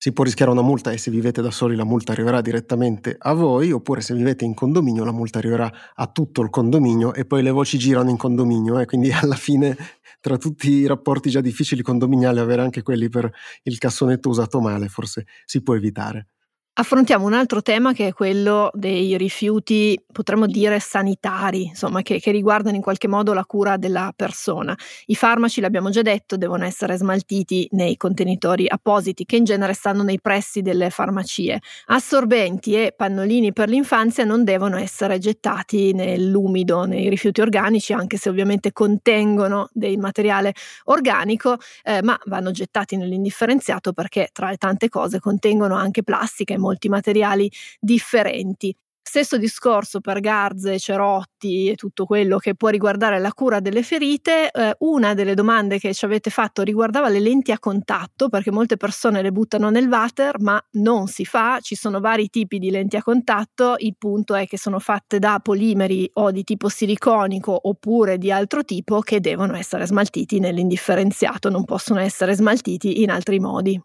si 0.02 0.12
può 0.12 0.24
rischiare 0.24 0.50
una 0.50 0.62
multa 0.62 0.90
e 0.90 0.98
se 0.98 1.12
vivete 1.12 1.42
da 1.42 1.52
soli 1.52 1.76
la 1.76 1.84
multa 1.84 2.10
arriverà 2.10 2.40
direttamente 2.40 3.14
a 3.16 3.34
voi, 3.34 3.70
oppure 3.70 4.00
se 4.00 4.14
vivete 4.14 4.44
in 4.44 4.52
condominio 4.52 5.04
la 5.04 5.12
multa 5.12 5.38
arriverà 5.38 5.72
a 5.94 6.08
tutto 6.08 6.42
il 6.42 6.50
condominio 6.50 7.14
e 7.14 7.24
poi 7.24 7.40
le 7.40 7.52
voci 7.52 7.78
girano 7.78 8.10
in 8.10 8.16
condominio 8.16 8.80
e 8.80 8.82
eh? 8.82 8.84
quindi 8.84 9.12
alla 9.14 9.36
fine 9.36 9.76
tra 10.18 10.36
tutti 10.38 10.70
i 10.70 10.86
rapporti 10.86 11.30
già 11.30 11.40
difficili 11.40 11.82
condominiali 11.82 12.40
avere 12.40 12.62
anche 12.62 12.82
quelli 12.82 13.08
per 13.08 13.30
il 13.62 13.78
cassonetto 13.78 14.28
usato 14.28 14.60
male 14.60 14.88
forse 14.88 15.24
si 15.44 15.62
può 15.62 15.76
evitare. 15.76 16.26
Affrontiamo 16.74 17.26
un 17.26 17.34
altro 17.34 17.60
tema 17.60 17.92
che 17.92 18.06
è 18.06 18.12
quello 18.14 18.70
dei 18.72 19.18
rifiuti, 19.18 20.02
potremmo 20.10 20.46
dire 20.46 20.80
sanitari, 20.80 21.64
insomma, 21.64 22.00
che, 22.00 22.18
che, 22.18 22.30
riguardano 22.30 22.74
in 22.76 22.80
qualche 22.80 23.08
modo 23.08 23.34
la 23.34 23.44
cura 23.44 23.76
della 23.76 24.10
persona. 24.16 24.74
I 25.04 25.14
farmaci, 25.14 25.60
l'abbiamo 25.60 25.90
già 25.90 26.00
detto, 26.00 26.38
devono 26.38 26.64
essere 26.64 26.96
smaltiti 26.96 27.68
nei 27.72 27.98
contenitori 27.98 28.64
appositi 28.66 29.26
che 29.26 29.36
in 29.36 29.44
genere 29.44 29.74
stanno 29.74 30.02
nei 30.02 30.18
pressi 30.18 30.62
delle 30.62 30.88
farmacie. 30.88 31.60
Assorbenti 31.88 32.74
e 32.74 32.94
pannolini 32.96 33.52
per 33.52 33.68
l'infanzia 33.68 34.24
non 34.24 34.42
devono 34.42 34.78
essere 34.78 35.18
gettati 35.18 35.92
nell'umido, 35.92 36.86
nei 36.86 37.10
rifiuti 37.10 37.42
organici, 37.42 37.92
anche 37.92 38.16
se 38.16 38.30
ovviamente 38.30 38.72
contengono 38.72 39.68
del 39.74 39.98
materiale 39.98 40.54
organico, 40.84 41.58
eh, 41.82 42.02
ma 42.02 42.18
vanno 42.24 42.50
gettati 42.50 42.96
nell'indifferenziato 42.96 43.92
perché 43.92 44.30
tra 44.32 44.48
le 44.48 44.56
tante 44.56 44.88
cose 44.88 45.20
contengono 45.20 45.74
anche 45.74 46.02
plastica 46.02 46.60
molti 46.62 46.88
materiali 46.88 47.50
differenti. 47.78 48.74
Stesso 49.04 49.36
discorso 49.36 50.00
per 50.00 50.20
garze, 50.20 50.78
cerotti 50.78 51.68
e 51.68 51.74
tutto 51.74 52.06
quello 52.06 52.38
che 52.38 52.54
può 52.54 52.68
riguardare 52.68 53.18
la 53.18 53.32
cura 53.32 53.58
delle 53.58 53.82
ferite. 53.82 54.50
Eh, 54.50 54.76
una 54.78 55.12
delle 55.12 55.34
domande 55.34 55.78
che 55.80 55.92
ci 55.92 56.04
avete 56.04 56.30
fatto 56.30 56.62
riguardava 56.62 57.08
le 57.08 57.18
lenti 57.18 57.50
a 57.50 57.58
contatto, 57.58 58.28
perché 58.28 58.52
molte 58.52 58.76
persone 58.76 59.20
le 59.20 59.32
buttano 59.32 59.70
nel 59.70 59.88
water, 59.88 60.40
ma 60.40 60.58
non 60.74 61.08
si 61.08 61.24
fa. 61.24 61.58
Ci 61.60 61.74
sono 61.74 61.98
vari 62.00 62.28
tipi 62.30 62.58
di 62.58 62.70
lenti 62.70 62.96
a 62.96 63.02
contatto. 63.02 63.74
Il 63.78 63.96
punto 63.98 64.34
è 64.36 64.46
che 64.46 64.56
sono 64.56 64.78
fatte 64.78 65.18
da 65.18 65.40
polimeri 65.42 66.08
o 66.14 66.30
di 66.30 66.44
tipo 66.44 66.68
siliconico 66.68 67.58
oppure 67.68 68.18
di 68.18 68.30
altro 68.30 68.64
tipo 68.64 69.00
che 69.00 69.20
devono 69.20 69.56
essere 69.56 69.84
smaltiti 69.84 70.38
nell'indifferenziato, 70.38 71.50
non 71.50 71.64
possono 71.64 71.98
essere 72.00 72.34
smaltiti 72.34 73.02
in 73.02 73.10
altri 73.10 73.40
modi. 73.40 73.78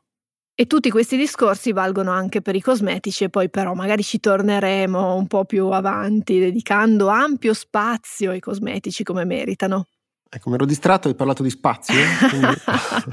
E 0.59 0.65
tutti 0.65 0.89
questi 0.89 1.17
discorsi 1.17 1.71
valgono 1.71 2.09
anche 2.09 2.41
per 2.41 2.55
i 2.55 2.61
cosmetici 2.61 3.25
e 3.25 3.29
poi 3.29 3.47
però 3.47 3.75
magari 3.75 4.01
ci 4.01 4.19
torneremo 4.19 5.13
un 5.13 5.27
po' 5.27 5.45
più 5.45 5.67
avanti 5.67 6.39
dedicando 6.39 7.09
ampio 7.09 7.53
spazio 7.53 8.31
ai 8.31 8.39
cosmetici 8.39 9.03
come 9.03 9.23
meritano. 9.23 9.85
Ecco, 10.27 10.49
mi 10.49 10.55
ero 10.55 10.65
distratto, 10.65 11.09
hai 11.09 11.13
parlato 11.13 11.43
di 11.43 11.51
spazio. 11.51 11.93
Quindi... 12.27 12.55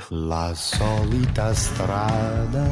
La 0.27 0.53
solita 0.55 1.53
strada, 1.53 2.67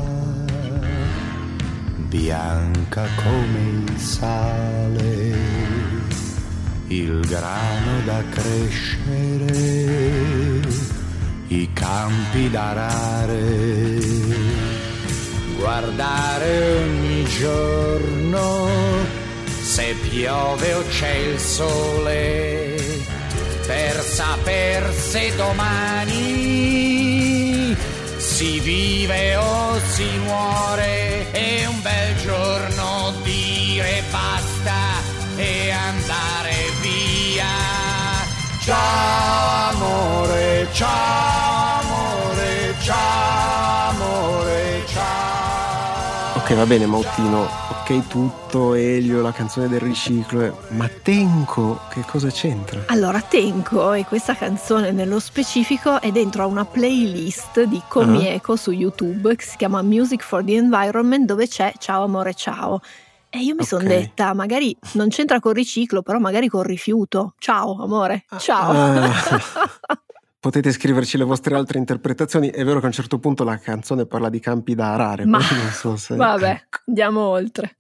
bianca 2.09 3.07
come 3.23 3.85
il 3.85 3.99
sale, 3.99 5.37
il 6.87 7.21
grano 7.27 8.01
da 8.07 8.23
crescere, 8.31 9.53
i 11.49 11.71
campi 11.75 12.49
da 12.49 12.71
arare 12.71 14.22
guardare 15.63 16.83
ogni 16.83 17.25
giorno 17.39 18.69
se 19.47 19.95
piove 20.11 20.75
o 20.75 20.83
c'è 20.89 21.15
il 21.15 21.39
sole 21.39 22.75
per 23.65 24.03
saper 24.03 24.93
se 24.93 25.33
domani 25.37 26.83
si 28.17 28.59
vive 28.59 29.37
o 29.37 29.79
si 29.95 30.09
muore. 30.25 31.31
E 31.31 31.65
un 31.67 31.81
bel 31.81 32.17
giorno 32.17 33.15
dire 33.23 34.03
basta 34.11 35.01
e 35.37 35.71
andare 35.71 36.57
via. 36.81 37.47
Ciao 38.65 39.71
amore 39.71 40.67
ciao 40.73 41.81
amore 41.81 42.75
ciao 42.81 43.32
Ok, 46.53 46.59
va 46.59 46.67
bene, 46.67 46.85
Mautino, 46.85 47.49
ok 47.71 48.09
tutto, 48.09 48.75
Elio, 48.75 49.23
la 49.23 49.33
canzone 49.33 49.69
del 49.69 49.81
riciclo, 49.81 50.43
eh, 50.43 50.53
ma 50.73 50.87
Tenco, 50.87 51.81
che 51.89 52.05
cosa 52.07 52.29
c'entra? 52.29 52.83
Allora, 52.89 53.23
Tenco 53.23 53.95
e 53.95 54.05
questa 54.05 54.35
canzone 54.35 54.91
nello 54.91 55.19
specifico 55.19 55.99
è 55.99 56.13
dentro 56.13 56.43
a 56.43 56.47
una 56.47 56.67
playlist 56.67 57.63
di 57.63 57.81
Comieco 57.89 58.53
uh-huh. 58.53 58.59
su 58.59 58.71
YouTube 58.71 59.35
che 59.35 59.45
si 59.45 59.57
chiama 59.57 59.81
Music 59.81 60.23
for 60.23 60.45
the 60.45 60.53
Environment 60.57 61.25
dove 61.25 61.49
c'è 61.49 61.73
Ciao 61.79 62.05
amore 62.05 62.35
ciao. 62.35 62.83
E 63.31 63.39
io 63.39 63.55
mi 63.55 63.63
okay. 63.63 63.65
sono 63.65 63.85
detta, 63.85 64.35
magari 64.35 64.77
non 64.93 65.09
c'entra 65.09 65.41
col 65.41 65.55
riciclo, 65.55 66.03
però 66.03 66.19
magari 66.19 66.49
col 66.49 66.65
rifiuto. 66.65 67.33
Ciao 67.39 67.83
amore, 67.83 68.27
ah, 68.29 68.37
ciao. 68.37 69.01
Uh. 69.01 69.11
Potete 70.43 70.73
scriverci 70.73 71.19
le 71.19 71.23
vostre 71.23 71.55
altre 71.55 71.79
interpretazioni. 71.79 72.49
È 72.49 72.65
vero 72.65 72.81
che 72.81 72.87
a 72.87 72.89
un 72.89 72.95
certo 72.95 73.21
punto 73.21 73.45
la 73.45 73.59
canzone 73.59 74.07
parla 74.07 74.29
di 74.29 74.41
campi 74.41 74.75
da 74.75 74.93
arare. 74.93 75.25
Ma 75.25 75.39
non 75.39 75.71
so 75.71 75.95
se... 75.95 76.17
vabbè, 76.17 76.51
ecco. 76.51 76.79
andiamo 76.87 77.21
oltre. 77.21 77.77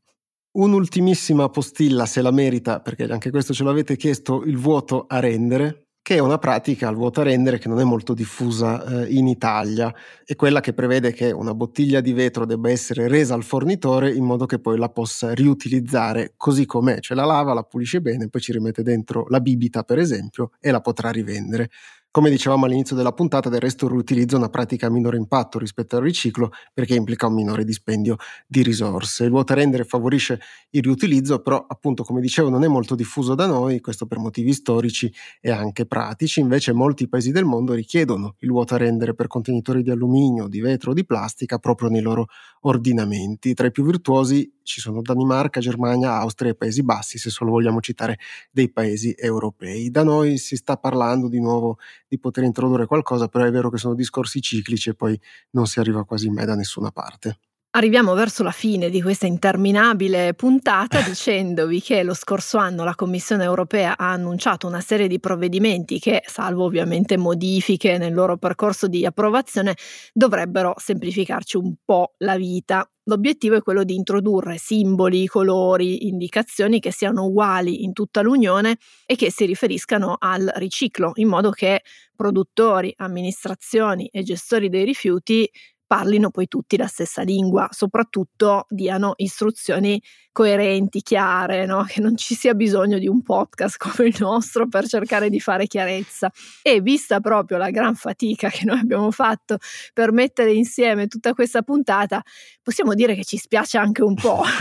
Un'ultimissima 0.52 1.48
postilla, 1.48 2.06
se 2.06 2.22
la 2.22 2.30
merita, 2.30 2.78
perché 2.78 3.02
anche 3.06 3.30
questo 3.30 3.52
ce 3.52 3.64
l'avete 3.64 3.96
chiesto, 3.96 4.44
il 4.44 4.58
vuoto 4.58 5.06
a 5.08 5.18
rendere, 5.18 5.86
che 6.02 6.14
è 6.14 6.18
una 6.20 6.38
pratica 6.38 6.86
al 6.86 6.94
vuoto 6.94 7.20
a 7.20 7.24
rendere 7.24 7.58
che 7.58 7.66
non 7.66 7.80
è 7.80 7.84
molto 7.84 8.14
diffusa 8.14 8.84
eh, 8.84 9.12
in 9.12 9.26
Italia. 9.26 9.92
È 10.24 10.36
quella 10.36 10.60
che 10.60 10.72
prevede 10.72 11.12
che 11.12 11.32
una 11.32 11.54
bottiglia 11.54 12.00
di 12.00 12.12
vetro 12.12 12.46
debba 12.46 12.70
essere 12.70 13.08
resa 13.08 13.34
al 13.34 13.42
fornitore 13.42 14.12
in 14.12 14.22
modo 14.22 14.46
che 14.46 14.60
poi 14.60 14.78
la 14.78 14.88
possa 14.88 15.34
riutilizzare 15.34 16.34
così 16.36 16.64
com'è, 16.64 17.00
cioè 17.00 17.16
la 17.16 17.24
lava, 17.24 17.54
la 17.54 17.64
pulisce 17.64 18.00
bene, 18.00 18.28
poi 18.28 18.40
ci 18.40 18.52
rimette 18.52 18.84
dentro 18.84 19.26
la 19.30 19.40
bibita 19.40 19.82
per 19.82 19.98
esempio 19.98 20.50
e 20.60 20.70
la 20.70 20.80
potrà 20.80 21.10
rivendere. 21.10 21.68
Come 22.14 22.28
dicevamo 22.28 22.66
all'inizio 22.66 22.94
della 22.94 23.14
puntata, 23.14 23.48
del 23.48 23.62
resto 23.62 23.86
il 23.86 23.92
riutilizzo 23.92 24.34
è 24.34 24.38
una 24.38 24.50
pratica 24.50 24.86
a 24.86 24.90
minore 24.90 25.16
impatto 25.16 25.58
rispetto 25.58 25.96
al 25.96 26.02
riciclo 26.02 26.50
perché 26.74 26.94
implica 26.94 27.26
un 27.26 27.32
minore 27.32 27.64
dispendio 27.64 28.16
di 28.46 28.62
risorse. 28.62 29.24
Il 29.24 29.30
water 29.30 29.56
render 29.56 29.86
favorisce 29.86 30.38
il 30.72 30.82
riutilizzo, 30.82 31.40
però 31.40 31.64
appunto 31.66 32.04
come 32.04 32.20
dicevo 32.20 32.50
non 32.50 32.64
è 32.64 32.68
molto 32.68 32.94
diffuso 32.94 33.34
da 33.34 33.46
noi, 33.46 33.80
questo 33.80 34.04
per 34.04 34.18
motivi 34.18 34.52
storici 34.52 35.10
e 35.40 35.50
anche 35.52 35.86
pratici, 35.86 36.40
invece 36.40 36.74
molti 36.74 37.08
paesi 37.08 37.30
del 37.30 37.46
mondo 37.46 37.72
richiedono 37.72 38.34
il 38.40 38.50
water 38.50 38.80
render 38.80 39.14
per 39.14 39.26
contenitori 39.26 39.82
di 39.82 39.90
alluminio, 39.90 40.48
di 40.48 40.60
vetro 40.60 40.90
o 40.90 40.94
di 40.94 41.06
plastica 41.06 41.56
proprio 41.56 41.88
nei 41.88 42.02
loro 42.02 42.26
ordinamenti. 42.60 43.54
Tra 43.54 43.68
i 43.68 43.70
più 43.70 43.86
virtuosi 43.86 44.52
ci 44.62 44.80
sono 44.80 45.02
Danimarca, 45.02 45.60
Germania, 45.60 46.16
Austria 46.16 46.50
e 46.50 46.54
Paesi 46.54 46.82
Bassi, 46.82 47.18
se 47.18 47.30
solo 47.30 47.50
vogliamo 47.50 47.80
citare 47.80 48.18
dei 48.50 48.70
paesi 48.70 49.14
europei. 49.16 49.90
Da 49.90 50.02
noi 50.02 50.38
si 50.38 50.56
sta 50.56 50.76
parlando 50.76 51.28
di 51.28 51.40
nuovo 51.40 51.78
di 52.08 52.18
poter 52.18 52.44
introdurre 52.44 52.86
qualcosa, 52.86 53.28
però 53.28 53.44
è 53.44 53.50
vero 53.50 53.70
che 53.70 53.78
sono 53.78 53.94
discorsi 53.94 54.40
ciclici 54.40 54.90
e 54.90 54.94
poi 54.94 55.18
non 55.50 55.66
si 55.66 55.78
arriva 55.80 56.04
quasi 56.04 56.28
mai 56.30 56.46
da 56.46 56.54
nessuna 56.54 56.90
parte. 56.90 57.38
Arriviamo 57.74 58.12
verso 58.12 58.42
la 58.42 58.50
fine 58.50 58.90
di 58.90 59.00
questa 59.00 59.26
interminabile 59.26 60.34
puntata 60.34 61.00
dicendovi 61.08 61.80
che 61.80 62.02
lo 62.02 62.12
scorso 62.12 62.58
anno 62.58 62.84
la 62.84 62.94
Commissione 62.94 63.44
europea 63.44 63.96
ha 63.96 64.12
annunciato 64.12 64.66
una 64.66 64.82
serie 64.82 65.08
di 65.08 65.18
provvedimenti 65.18 65.98
che, 65.98 66.22
salvo 66.26 66.64
ovviamente 66.64 67.16
modifiche 67.16 67.96
nel 67.96 68.12
loro 68.12 68.36
percorso 68.36 68.88
di 68.88 69.06
approvazione, 69.06 69.74
dovrebbero 70.12 70.74
semplificarci 70.76 71.56
un 71.56 71.76
po' 71.82 72.12
la 72.18 72.36
vita. 72.36 72.86
L'obiettivo 73.04 73.56
è 73.56 73.62
quello 73.62 73.84
di 73.84 73.94
introdurre 73.94 74.58
simboli, 74.58 75.26
colori, 75.26 76.06
indicazioni 76.08 76.78
che 76.78 76.92
siano 76.92 77.24
uguali 77.24 77.84
in 77.84 77.94
tutta 77.94 78.20
l'Unione 78.20 78.76
e 79.06 79.16
che 79.16 79.30
si 79.32 79.46
riferiscano 79.46 80.16
al 80.18 80.52
riciclo, 80.56 81.12
in 81.14 81.28
modo 81.28 81.50
che 81.50 81.80
produttori, 82.14 82.92
amministrazioni 82.98 84.08
e 84.12 84.22
gestori 84.22 84.68
dei 84.68 84.84
rifiuti 84.84 85.50
parlino 85.92 86.30
poi 86.30 86.48
tutti 86.48 86.78
la 86.78 86.86
stessa 86.86 87.20
lingua, 87.20 87.68
soprattutto 87.70 88.64
diano 88.70 89.12
istruzioni 89.16 90.02
coerenti, 90.32 91.02
chiare, 91.02 91.66
no? 91.66 91.84
che 91.84 92.00
non 92.00 92.16
ci 92.16 92.34
sia 92.34 92.54
bisogno 92.54 92.98
di 92.98 93.06
un 93.06 93.22
podcast 93.22 93.76
come 93.76 94.08
il 94.08 94.16
nostro 94.18 94.66
per 94.66 94.86
cercare 94.86 95.28
di 95.30 95.40
fare 95.40 95.66
chiarezza. 95.66 96.30
E 96.62 96.80
vista 96.80 97.20
proprio 97.20 97.58
la 97.58 97.70
gran 97.70 97.94
fatica 97.94 98.48
che 98.48 98.64
noi 98.64 98.78
abbiamo 98.78 99.10
fatto 99.10 99.58
per 99.92 100.12
mettere 100.12 100.52
insieme 100.52 101.06
tutta 101.06 101.34
questa 101.34 101.62
puntata, 101.62 102.22
possiamo 102.62 102.94
dire 102.94 103.14
che 103.14 103.24
ci 103.24 103.36
spiace 103.36 103.78
anche 103.78 104.02
un 104.02 104.14
po'. 104.14 104.42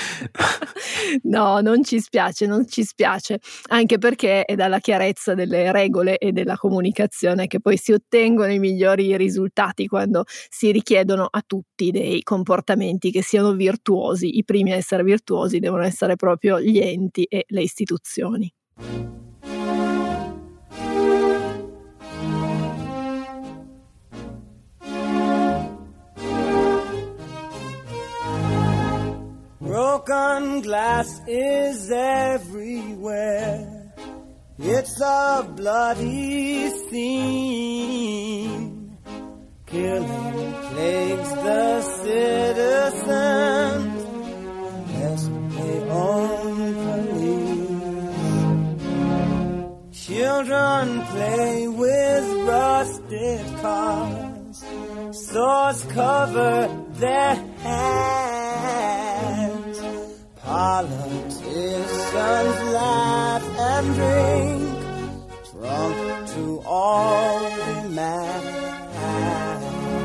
no, 1.24 1.60
non 1.60 1.82
ci 1.82 2.00
spiace, 2.00 2.46
non 2.46 2.66
ci 2.68 2.84
spiace, 2.84 3.40
anche 3.68 3.98
perché 3.98 4.44
è 4.44 4.54
dalla 4.54 4.78
chiarezza 4.78 5.34
delle 5.34 5.72
regole 5.72 6.18
e 6.18 6.32
della 6.32 6.56
comunicazione 6.56 7.46
che 7.46 7.60
poi 7.60 7.76
si 7.76 7.92
ottengono 7.92 8.52
i 8.52 8.58
migliori 8.58 9.16
risultati 9.16 9.86
quando 9.86 10.24
si 10.26 10.70
richiedono 10.70 11.26
a 11.30 11.42
tutti 11.46 11.69
dei 11.90 12.22
comportamenti 12.22 13.10
che 13.10 13.22
siano 13.22 13.54
virtuosi. 13.54 14.36
I 14.36 14.44
primi 14.44 14.72
a 14.72 14.76
essere 14.76 15.02
virtuosi 15.02 15.58
devono 15.58 15.84
essere 15.84 16.16
proprio 16.16 16.60
gli 16.60 16.78
enti 16.78 17.24
e 17.24 17.46
le 17.48 17.62
istituzioni. 17.62 18.52
Broken 29.58 30.60
glass 30.60 31.22
is 31.26 31.90
everywhere. 31.90 33.94
It's 34.58 35.00
a 35.00 35.50
bloody 35.56 36.68
scene. 36.88 38.79
Killing 39.70 40.52
plagues 40.68 41.30
the 41.30 41.82
citizens. 42.02 44.02
Lest 44.94 45.30
they 45.54 45.76
own 45.90 46.74
police. 46.84 47.66
Children 50.06 50.84
play 51.12 51.54
with 51.68 52.24
rusted 52.48 53.44
cars. 53.62 54.58
Swords 55.12 55.80
cover 55.84 56.56
their 56.94 57.34
hands. 57.62 58.56
Politicians 60.42 62.58
laugh 62.74 63.44
and 63.70 63.86
drink, 63.94 64.62
drunk 65.52 65.96
to 66.30 66.44
all 66.66 67.29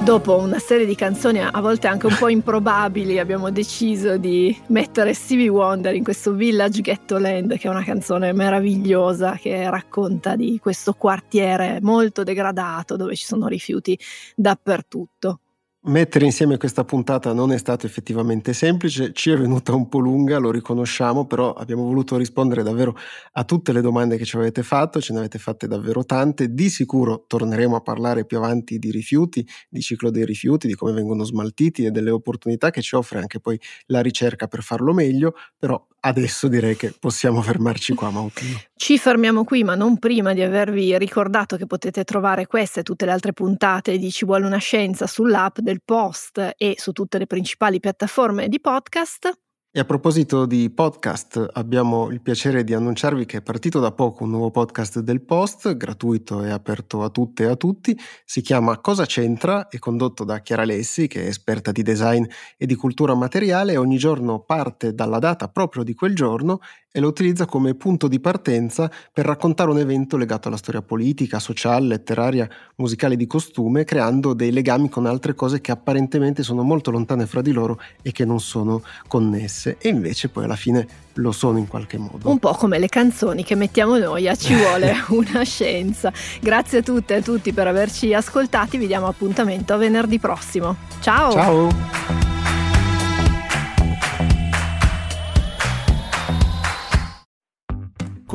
Dopo 0.06 0.38
una 0.38 0.60
serie 0.60 0.86
di 0.86 0.94
canzoni 0.94 1.40
a 1.42 1.60
volte 1.62 1.88
anche 1.88 2.06
un 2.06 2.16
po' 2.16 2.30
improbabili, 2.30 3.18
abbiamo 3.18 3.50
deciso 3.50 4.18
di 4.18 4.56
mettere 4.68 5.16
Stevie 5.16 5.48
Wonder 5.48 5.96
in 5.96 6.04
questo 6.04 6.34
Village 6.34 6.82
Ghetto 6.82 7.18
Land, 7.18 7.58
che 7.58 7.68
è 7.68 7.72
una 7.72 7.84
canzone 7.84 8.32
meravigliosa 8.32 9.36
che 9.42 9.68
racconta 9.68 10.36
di 10.36 10.60
questo 10.62 10.94
quartiere 10.94 11.80
molto 11.82 12.22
degradato 12.22 12.98
dove 12.98 13.16
ci 13.16 13.26
sono 13.26 13.48
rifiuti 13.48 13.98
dappertutto. 14.36 15.40
Mettere 15.88 16.26
insieme 16.26 16.58
questa 16.58 16.84
puntata 16.84 17.32
non 17.32 17.52
è 17.52 17.60
stato 17.60 17.86
effettivamente 17.86 18.54
semplice, 18.54 19.14
ci 19.14 19.30
è 19.30 19.38
venuta 19.38 19.76
un 19.76 19.88
po' 19.88 20.00
lunga, 20.00 20.40
lo 20.40 20.50
riconosciamo, 20.50 21.28
però 21.28 21.54
abbiamo 21.54 21.84
voluto 21.84 22.18
rispondere 22.18 22.64
davvero 22.64 22.98
a 23.34 23.44
tutte 23.44 23.72
le 23.72 23.82
domande 23.82 24.18
che 24.18 24.26
ci 24.26 24.36
avete 24.36 24.64
fatto, 24.64 25.00
ce 25.00 25.14
ne 25.14 25.20
avete 25.20 25.38
fatte 25.38 25.68
davvero 25.68 26.04
tante. 26.04 26.56
Di 26.56 26.70
sicuro 26.70 27.26
torneremo 27.28 27.76
a 27.76 27.82
parlare 27.82 28.26
più 28.26 28.38
avanti 28.38 28.80
di 28.80 28.90
rifiuti, 28.90 29.48
di 29.70 29.82
ciclo 29.82 30.10
dei 30.10 30.26
rifiuti, 30.26 30.66
di 30.66 30.74
come 30.74 30.92
vengono 30.92 31.24
smaltiti 31.24 31.86
e 31.86 31.92
delle 31.92 32.10
opportunità 32.10 32.72
che 32.72 32.82
ci 32.82 32.96
offre 32.96 33.20
anche 33.20 33.40
poi 33.40 33.60
la 33.86 34.02
ricerca 34.02 34.48
per 34.48 34.64
farlo 34.64 34.92
meglio, 34.92 35.36
però 35.56 35.86
adesso 36.00 36.48
direi 36.48 36.76
che 36.76 36.96
possiamo 37.00 37.42
fermarci 37.44 37.94
qua, 37.94 38.10
Mautino. 38.10 38.60
Ci 38.78 38.98
fermiamo 38.98 39.46
qui, 39.46 39.64
ma 39.64 39.74
non 39.74 39.98
prima 39.98 40.34
di 40.34 40.42
avervi 40.42 40.98
ricordato 40.98 41.56
che 41.56 41.66
potete 41.66 42.04
trovare 42.04 42.46
queste 42.46 42.82
e 42.82 42.84
tutte 42.84 43.06
le 43.06 43.12
altre 43.12 43.32
puntate 43.32 43.98
di 43.98 44.12
Ci 44.12 44.26
vuole 44.26 44.46
una 44.46 44.58
scienza 44.58 45.08
sull'app 45.08 45.60
del 45.60 45.82
Post 45.84 46.54
e 46.58 46.76
su 46.78 46.92
tutte 46.92 47.18
le 47.18 47.26
principali 47.26 47.80
piattaforme 47.80 48.50
di 48.50 48.60
podcast. 48.60 49.32
E 49.72 49.80
a 49.80 49.84
proposito 49.84 50.46
di 50.46 50.70
podcast, 50.70 51.50
abbiamo 51.54 52.10
il 52.10 52.22
piacere 52.22 52.64
di 52.64 52.74
annunciarvi 52.74 53.26
che 53.26 53.38
è 53.38 53.42
partito 53.42 53.82
da 53.82 53.92
poco 53.92 54.24
un 54.24 54.30
nuovo 54.30 54.50
podcast 54.50 55.00
del 55.00 55.22
Post, 55.22 55.76
gratuito 55.76 56.44
e 56.44 56.50
aperto 56.50 57.04
a 57.04 57.10
tutte 57.10 57.44
e 57.44 57.48
a 57.48 57.58
tutti. 57.58 57.98
Si 58.24 58.40
chiama 58.40 58.80
Cosa 58.80 59.06
c'entra? 59.06 59.68
È 59.68 59.78
condotto 59.78 60.24
da 60.24 60.40
Chiara 60.40 60.64
Lessi, 60.64 61.08
che 61.08 61.24
è 61.24 61.28
esperta 61.28 61.74
di 61.74 61.82
design 61.82 62.24
e 62.58 62.66
di 62.66 62.76
cultura 62.76 63.16
materiale 63.16 63.76
ogni 63.76 63.98
giorno 63.98 64.40
parte 64.42 64.94
dalla 64.94 65.20
data 65.20 65.50
proprio 65.50 65.84
di 65.84 65.94
quel 65.94 66.16
giorno 66.16 66.60
e 66.96 67.02
lo 67.02 67.10
utilizza 67.10 67.46
come 67.46 67.74
punto 67.74 68.08
di 68.08 68.22
partenza 68.22 68.90
per 69.12 69.26
raccontare 69.26 69.70
un 69.70 69.80
evento 69.80 70.16
legato 70.16 70.48
alla 70.48 70.56
storia 70.56 70.82
politica, 70.82 71.40
sociale, 71.40 71.88
letteraria, 71.88 72.48
musicale 72.76 73.18
di 73.18 73.28
costume, 73.28 73.84
creando 73.84 74.34
dei 74.34 74.54
legami 74.54 74.88
con 74.88 75.06
altre 75.06 75.36
cose 75.36 75.60
che 75.60 75.74
apparentemente 75.74 76.42
sono 76.42 76.64
molto 76.64 76.92
lontane 76.92 77.26
fra 77.26 77.42
di 77.42 77.52
loro 77.52 77.82
e 78.02 78.14
che 78.14 78.24
non 78.24 78.40
sono 78.40 78.82
connesse, 79.10 79.76
e 79.78 79.90
invece 79.90 80.30
poi 80.30 80.46
alla 80.46 80.56
fine 80.56 80.88
lo 81.16 81.34
sono 81.34 81.58
in 81.58 81.68
qualche 81.68 81.98
modo. 81.98 82.30
Un 82.30 82.40
po' 82.40 82.54
come 82.54 82.80
le 82.80 82.88
canzoni 82.88 83.44
che 83.44 83.56
mettiamo 83.56 83.98
noi 83.98 84.30
a 84.30 84.36
Ci 84.36 84.56
vuole 84.56 84.94
una 85.12 85.44
scienza. 85.44 86.14
Grazie 86.40 86.78
a 86.78 86.82
tutte 86.82 87.16
e 87.16 87.18
a 87.18 87.22
tutti 87.22 87.52
per 87.52 87.68
averci 87.68 88.14
ascoltati, 88.14 88.78
vi 88.78 88.88
diamo 88.88 89.08
appuntamento 89.08 89.74
a 89.74 89.78
venerdì 89.78 90.18
prossimo. 90.18 90.78
Ciao! 91.02 91.32
Ciao! 91.34 92.25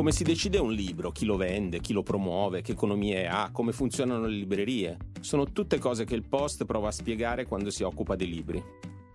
Come 0.01 0.13
si 0.13 0.25
decide 0.25 0.57
un 0.57 0.73
libro, 0.73 1.11
chi 1.11 1.27
lo 1.27 1.37
vende, 1.37 1.81
chi 1.81 1.93
lo 1.93 2.03
promuove, 2.03 2.63
che 2.63 2.73
economie 2.73 3.29
ha, 3.29 3.51
come 3.53 3.71
funzionano 3.71 4.25
le 4.25 4.35
librerie? 4.35 4.97
Sono 5.21 5.53
tutte 5.53 5.77
cose 5.77 6.07
che 6.07 6.15
il 6.15 6.23
Post 6.23 6.65
prova 6.65 6.89
a 6.89 6.91
spiegare 6.91 7.45
quando 7.45 7.69
si 7.69 7.83
occupa 7.83 8.17
dei 8.17 8.31
libri. 8.31 8.65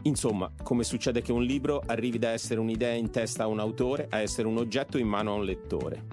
Insomma, 0.03 0.47
come 0.61 0.83
succede 0.83 1.23
che 1.23 1.31
un 1.31 1.41
libro 1.41 1.81
arrivi 1.87 2.19
da 2.19 2.29
essere 2.29 2.59
un'idea 2.59 2.93
in 2.93 3.09
testa 3.09 3.45
a 3.45 3.47
un 3.47 3.57
autore 3.57 4.05
a 4.11 4.19
essere 4.19 4.47
un 4.47 4.57
oggetto 4.57 4.99
in 4.99 5.07
mano 5.07 5.31
a 5.31 5.37
un 5.37 5.45
lettore. 5.45 6.05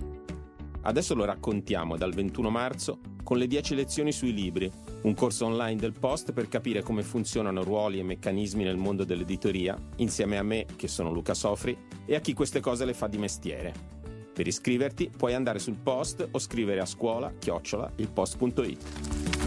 Adesso 0.81 1.15
lo 1.15 1.27
raccontiamo 1.27 1.99
dal 1.99 2.15
21 2.15 2.49
marzo 2.49 2.99
con 3.23 3.37
le 3.37 3.47
10 3.47 3.75
lezioni 3.75 4.11
sui 4.11 4.33
libri, 4.33 4.73
un 5.03 5.13
corso 5.13 5.45
online 5.45 5.79
del 5.79 5.93
Post 5.93 6.33
per 6.33 6.49
capire 6.49 6.81
come 6.81 7.03
funzionano 7.03 7.63
ruoli 7.63 7.99
e 7.99 8.05
meccanismi 8.05 8.65
nel 8.65 8.79
mondo 8.79 9.05
dell'editoria, 9.05 9.77
insieme 9.97 10.39
a 10.39 10.43
me, 10.43 10.65
che 10.77 10.89
sono 10.89 11.13
Luca 11.13 11.35
Sofri, 11.35 11.77
e 12.07 12.15
a 12.15 12.21
chi 12.21 12.33
queste 12.33 12.61
cose 12.61 12.87
le 12.87 12.95
fa 12.95 13.07
di 13.07 13.19
mestiere. 13.19 14.01
Per 14.33 14.47
iscriverti 14.47 15.11
puoi 15.15 15.35
andare 15.35 15.59
sul 15.59 15.77
post 15.83 16.27
o 16.31 16.39
scrivere 16.39 16.81
a 16.81 16.87
scuola 16.87 17.33
chiocciola 17.39 17.93
ilpost.it. 17.97 19.42